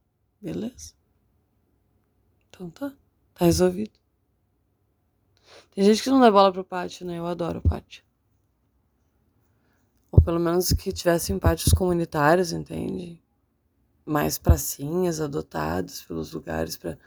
Beleza. 0.41 0.93
Então 2.49 2.69
tá, 2.69 2.93
tá 3.33 3.45
resolvido. 3.45 3.99
Tem 5.71 5.83
gente 5.83 6.01
que 6.01 6.09
não 6.09 6.21
dá 6.21 6.31
bola 6.31 6.53
pro 6.53 6.63
pátio, 6.63 7.05
né? 7.05 7.19
Eu 7.19 7.25
adoro 7.25 7.59
o 7.59 7.61
pátio. 7.61 8.03
Ou 10.11 10.21
pelo 10.21 10.39
menos 10.39 10.71
que 10.71 10.93
tivessem 10.93 11.37
pátios 11.39 11.73
comunitários, 11.73 12.53
entende? 12.53 13.21
Mais 14.05 14.37
pracinhas 14.37 15.19
adotados 15.19 16.03
pelos 16.03 16.31
lugares 16.31 16.77
para 16.77 16.97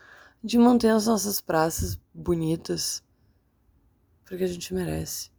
de 0.42 0.59
manter 0.59 0.88
as 0.88 1.07
nossas 1.07 1.40
praças 1.40 1.98
bonitas, 2.12 3.02
porque 4.27 4.45
a 4.45 4.47
gente 4.47 4.74
merece 4.74 5.31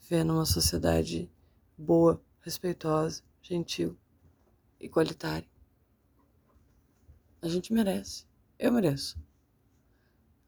viver 0.00 0.24
numa 0.24 0.44
sociedade 0.44 1.30
boa, 1.76 2.20
respeitosa, 2.40 3.22
gentil, 3.40 3.96
igualitária. 4.80 5.48
A 7.40 7.48
gente 7.48 7.72
merece. 7.72 8.26
Eu 8.58 8.72
mereço. 8.72 9.16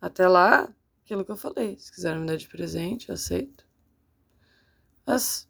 Até 0.00 0.26
lá, 0.26 0.74
aquilo 1.04 1.24
que 1.24 1.30
eu 1.30 1.36
falei. 1.36 1.78
Se 1.78 1.92
quiserem 1.92 2.22
me 2.22 2.26
dar 2.26 2.36
de 2.36 2.48
presente, 2.48 3.10
eu 3.10 3.14
aceito. 3.14 3.64
Mas 5.06 5.48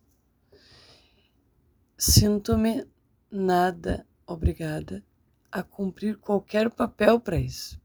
sinto-me 1.96 2.86
nada 3.30 4.06
obrigada 4.26 5.02
a 5.50 5.62
cumprir 5.62 6.18
qualquer 6.18 6.68
papel 6.68 7.18
para 7.18 7.38
isso 7.38 7.80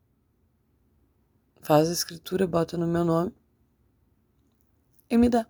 faz 1.66 1.90
a 1.90 1.94
escritura, 1.94 2.46
bota 2.46 2.78
no 2.78 2.86
meu 2.86 3.04
nome 3.04 3.34
e 5.10 5.18
me 5.18 5.30
dá. 5.30 5.48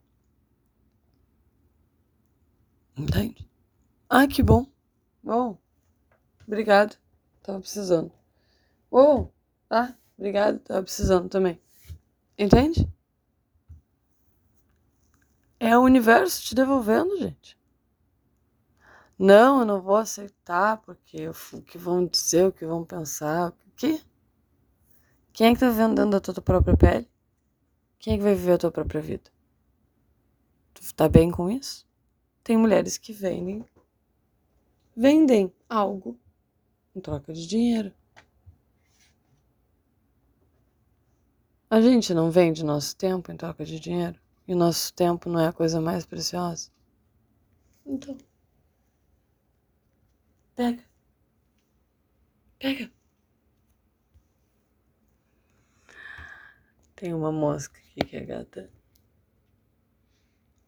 Entende? 2.97 3.47
Ah, 4.09 4.27
que 4.27 4.41
bom. 4.41 4.65
Bom, 5.21 5.57
obrigado. 6.47 6.97
Tava 7.43 7.59
precisando. 7.59 8.11
Oh, 8.89 9.27
ah, 9.69 9.93
obrigado. 10.17 10.59
Tava 10.59 10.83
precisando 10.83 11.27
também. 11.29 11.59
Entende? 12.37 12.89
É 15.59 15.77
o 15.77 15.81
universo 15.81 16.43
te 16.43 16.55
devolvendo, 16.55 17.17
gente. 17.17 17.57
Não, 19.17 19.61
eu 19.61 19.65
não 19.65 19.81
vou 19.81 19.95
aceitar 19.95 20.77
porque 20.77 21.27
o 21.27 21.61
que 21.61 21.77
vão 21.77 22.05
dizer, 22.05 22.47
o 22.47 22.51
que 22.51 22.65
vão 22.65 22.83
pensar. 22.83 23.49
O 23.49 23.71
que? 23.75 24.01
Quem 25.33 25.47
é 25.47 25.53
que 25.53 25.59
tá 25.59 25.69
vivendo 25.69 25.95
dentro 25.95 26.11
da 26.11 26.19
tua 26.21 26.41
própria 26.41 26.77
pele? 26.77 27.09
Quem 27.99 28.13
é 28.13 28.17
que 28.17 28.23
vai 28.23 28.35
viver 28.35 28.53
a 28.53 28.57
tua 28.57 28.71
própria 28.71 29.01
vida? 29.01 29.34
Tu 30.75 30.93
tá 30.93 31.09
bem 31.09 31.31
com 31.31 31.49
isso? 31.49 31.85
Tem 32.43 32.55
mulheres 32.55 32.97
que 32.97 33.11
vendem 33.11 33.65
vendem 34.95 35.51
algo 35.69 36.17
em 36.95 37.01
troca 37.01 37.33
de 37.33 37.45
dinheiro. 37.45 37.93
A 41.69 41.81
gente 41.81 42.13
não 42.13 42.31
vende 42.31 42.63
nosso 42.63 42.95
tempo 42.95 43.31
em 43.31 43.35
troca 43.35 43.65
de 43.65 43.79
dinheiro. 43.79 44.19
E 44.47 44.53
nosso 44.53 44.93
tempo 44.93 45.27
não 45.27 45.39
é 45.39 45.47
a 45.47 45.53
coisa 45.53 45.81
mais 45.81 46.05
preciosa. 46.05 46.69
Então. 47.85 48.15
Pega. 50.55 50.83
Pega. 52.59 52.91
Tem 56.95 57.13
uma 57.13 57.31
mosca 57.31 57.77
aqui 57.79 58.05
que 58.07 58.15
a 58.17 58.23
gata. 58.23 58.69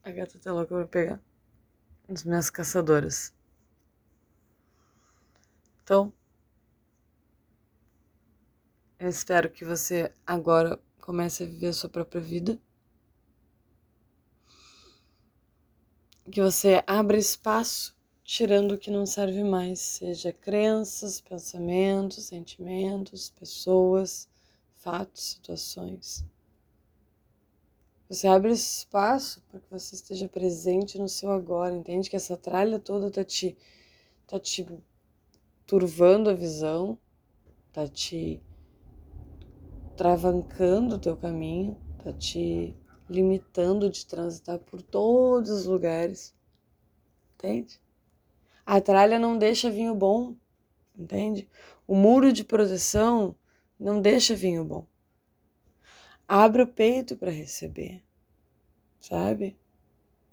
A 0.08 0.12
gata 0.12 0.40
tá 0.40 0.54
louca 0.54 0.74
pra 0.74 0.88
pegar. 0.88 1.22
As 2.08 2.24
minhas 2.24 2.50
caçadoras. 2.50 3.34
Então. 5.84 6.14
Eu 8.98 9.10
espero 9.10 9.50
que 9.52 9.66
você 9.66 10.10
agora 10.26 10.80
comece 11.02 11.44
a 11.44 11.46
viver 11.46 11.68
a 11.68 11.74
sua 11.74 11.90
própria 11.90 12.22
vida. 12.22 12.58
Que 16.32 16.42
você 16.42 16.82
abra 16.88 17.18
espaço, 17.18 17.94
tirando 18.24 18.76
o 18.76 18.78
que 18.78 18.90
não 18.90 19.06
serve 19.06 19.44
mais, 19.44 19.82
seja 19.82 20.32
crenças, 20.32 21.20
pensamentos, 21.20 22.28
sentimentos, 22.28 23.30
pessoas 23.30 24.30
fatos, 24.74 25.34
situações. 25.34 26.24
Você 28.10 28.26
abre 28.26 28.54
espaço 28.54 29.44
para 29.50 29.60
que 29.60 29.70
você 29.70 29.96
esteja 29.96 30.30
presente 30.30 30.98
no 30.98 31.10
seu 31.10 31.30
agora, 31.30 31.76
entende 31.76 32.10
que 32.10 32.16
essa 32.16 32.38
tralha 32.38 32.80
toda 32.80 33.12
tá 33.12 33.24
te 33.24 33.58
tá 34.26 34.40
te 34.40 34.66
turvando 35.66 36.30
a 36.30 36.34
visão, 36.34 36.98
tá 37.74 37.86
te 37.86 38.42
travancando 39.98 40.96
o 40.96 41.00
teu 41.00 41.18
caminho, 41.18 41.78
tá 42.02 42.14
te 42.14 42.74
limitando 43.10 43.90
de 43.90 44.06
transitar 44.06 44.60
por 44.60 44.82
todos 44.82 45.50
os 45.50 45.66
lugares. 45.66 46.34
Entende? 47.36 47.82
A 48.66 48.80
tralha 48.80 49.20
não 49.20 49.38
deixa 49.38 49.70
vinho 49.70 49.94
bom, 49.94 50.36
entende? 50.98 51.50
O 51.86 51.96
muro 51.96 52.32
de 52.32 52.44
proteção 52.44 53.36
não 53.78 54.02
deixa 54.02 54.34
vinho 54.36 54.64
bom. 54.64 54.86
Abra 56.28 56.64
o 56.64 56.68
peito 56.68 57.16
para 57.16 57.32
receber, 57.32 58.04
sabe? 59.00 59.58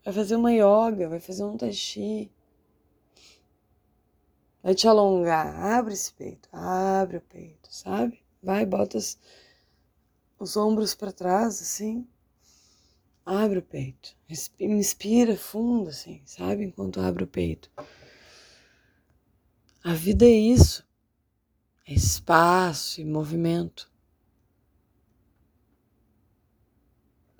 Vai 0.04 0.12
fazer 0.12 0.36
uma 0.36 0.52
yoga, 0.52 1.08
vai 1.08 1.20
fazer 1.20 1.44
um 1.44 1.56
tai 1.56 1.72
chi. 1.72 2.30
Vai 4.62 4.74
te 4.74 4.88
alongar, 4.88 5.54
abre 5.54 5.92
esse 5.92 6.12
peito, 6.12 6.48
abre 6.50 7.18
o 7.18 7.20
peito, 7.20 7.72
sabe? 7.72 8.22
Vai, 8.42 8.66
bota 8.66 8.98
os, 8.98 9.18
os 10.38 10.56
ombros 10.56 10.94
para 10.94 11.12
trás, 11.12 11.60
assim. 11.60 12.06
Abre 13.24 13.58
o 13.58 13.62
peito. 13.62 14.16
Inspira 14.58 15.36
fundo, 15.36 15.90
assim, 15.90 16.22
sabe? 16.24 16.64
Enquanto 16.64 17.00
abre 17.00 17.24
o 17.24 17.28
peito. 17.28 17.70
A 19.82 19.92
vida 19.94 20.24
é 20.24 20.30
isso 20.30 20.84
espaço 21.86 23.00
e 23.00 23.04
movimento. 23.04 23.90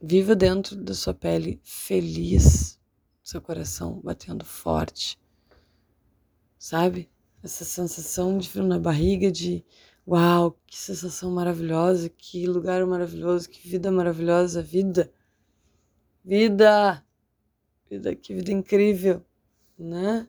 Viva 0.07 0.37
dentro 0.37 0.77
da 0.77 0.93
sua 0.93 1.15
pele 1.15 1.59
feliz, 1.65 2.79
seu 3.23 3.41
coração 3.41 4.03
batendo 4.05 4.45
forte, 4.45 5.19
sabe? 6.59 7.11
Essa 7.43 7.65
sensação 7.65 8.37
de 8.37 8.47
frio 8.51 8.67
na 8.67 8.79
barriga, 8.79 9.33
de 9.33 9.65
uau, 10.07 10.61
que 10.67 10.77
sensação 10.77 11.31
maravilhosa, 11.31 12.11
que 12.11 12.47
lugar 12.47 12.85
maravilhoso, 12.85 13.49
que 13.49 13.67
vida 13.67 13.91
maravilhosa, 13.91 14.61
vida, 14.61 15.11
vida, 16.23 17.03
vida, 17.89 18.15
que 18.15 18.35
vida 18.35 18.53
incrível, 18.53 19.25
né? 19.79 20.29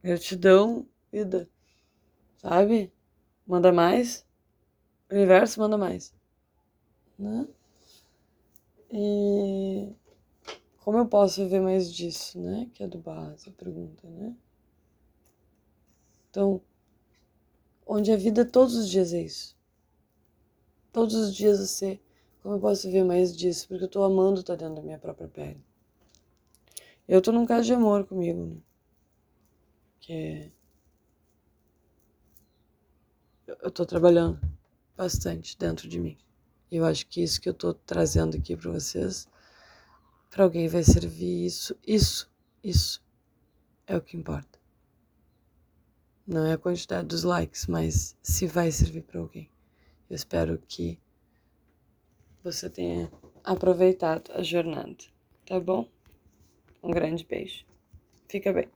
Gratidão 0.00 0.86
vida, 1.10 1.50
sabe? 2.36 2.92
Manda 3.44 3.72
mais, 3.72 4.24
o 5.10 5.16
universo 5.16 5.58
manda 5.58 5.76
mais, 5.76 6.16
né? 7.18 7.48
E 8.90 9.92
como 10.78 10.98
eu 10.98 11.06
posso 11.06 11.42
viver 11.42 11.60
mais 11.60 11.92
disso, 11.92 12.40
né? 12.40 12.70
Que 12.72 12.84
é 12.84 12.88
do 12.88 12.98
base, 12.98 13.50
a 13.50 13.52
pergunta, 13.52 14.08
né? 14.08 14.34
Então, 16.30 16.62
onde 17.86 18.12
a 18.12 18.16
vida 18.16 18.44
todos 18.44 18.74
os 18.74 18.88
dias 18.88 19.12
é 19.12 19.20
isso. 19.20 19.56
Todos 20.92 21.14
os 21.14 21.34
dias 21.34 21.58
você, 21.58 22.00
como 22.42 22.54
eu 22.54 22.60
posso 22.60 22.86
viver 22.86 23.04
mais 23.04 23.36
disso? 23.36 23.68
Porque 23.68 23.84
eu 23.84 23.88
tô 23.88 24.02
amando 24.02 24.40
estar 24.40 24.56
tá 24.56 24.64
dentro 24.64 24.76
da 24.76 24.82
minha 24.82 24.98
própria 24.98 25.28
pele. 25.28 25.62
Eu 27.06 27.20
tô 27.20 27.32
num 27.32 27.46
caso 27.46 27.66
de 27.66 27.74
amor 27.74 28.06
comigo, 28.06 28.46
né? 28.46 28.56
Que 30.00 30.12
é... 30.12 30.52
Eu 33.62 33.70
tô 33.70 33.84
trabalhando 33.84 34.38
bastante 34.96 35.56
dentro 35.58 35.88
de 35.88 35.98
mim. 35.98 36.18
Eu 36.70 36.84
acho 36.84 37.06
que 37.06 37.22
isso 37.22 37.40
que 37.40 37.48
eu 37.48 37.54
tô 37.54 37.72
trazendo 37.72 38.36
aqui 38.36 38.56
para 38.56 38.70
vocês, 38.70 39.26
para 40.30 40.44
alguém 40.44 40.68
vai 40.68 40.82
servir 40.84 41.46
isso, 41.46 41.76
isso, 41.86 42.30
isso 42.62 43.02
é 43.86 43.96
o 43.96 44.02
que 44.02 44.16
importa. 44.16 44.58
Não 46.26 46.44
é 46.44 46.52
a 46.52 46.58
quantidade 46.58 47.08
dos 47.08 47.24
likes, 47.24 47.66
mas 47.66 48.14
se 48.22 48.46
vai 48.46 48.70
servir 48.70 49.02
para 49.02 49.20
alguém. 49.20 49.50
Eu 50.10 50.16
espero 50.16 50.58
que 50.68 50.98
você 52.44 52.68
tenha 52.68 53.10
aproveitado 53.42 54.30
a 54.32 54.42
jornada, 54.42 54.96
tá 55.46 55.58
bom? 55.58 55.88
Um 56.82 56.90
grande 56.90 57.24
beijo. 57.24 57.64
Fica 58.28 58.52
bem. 58.52 58.68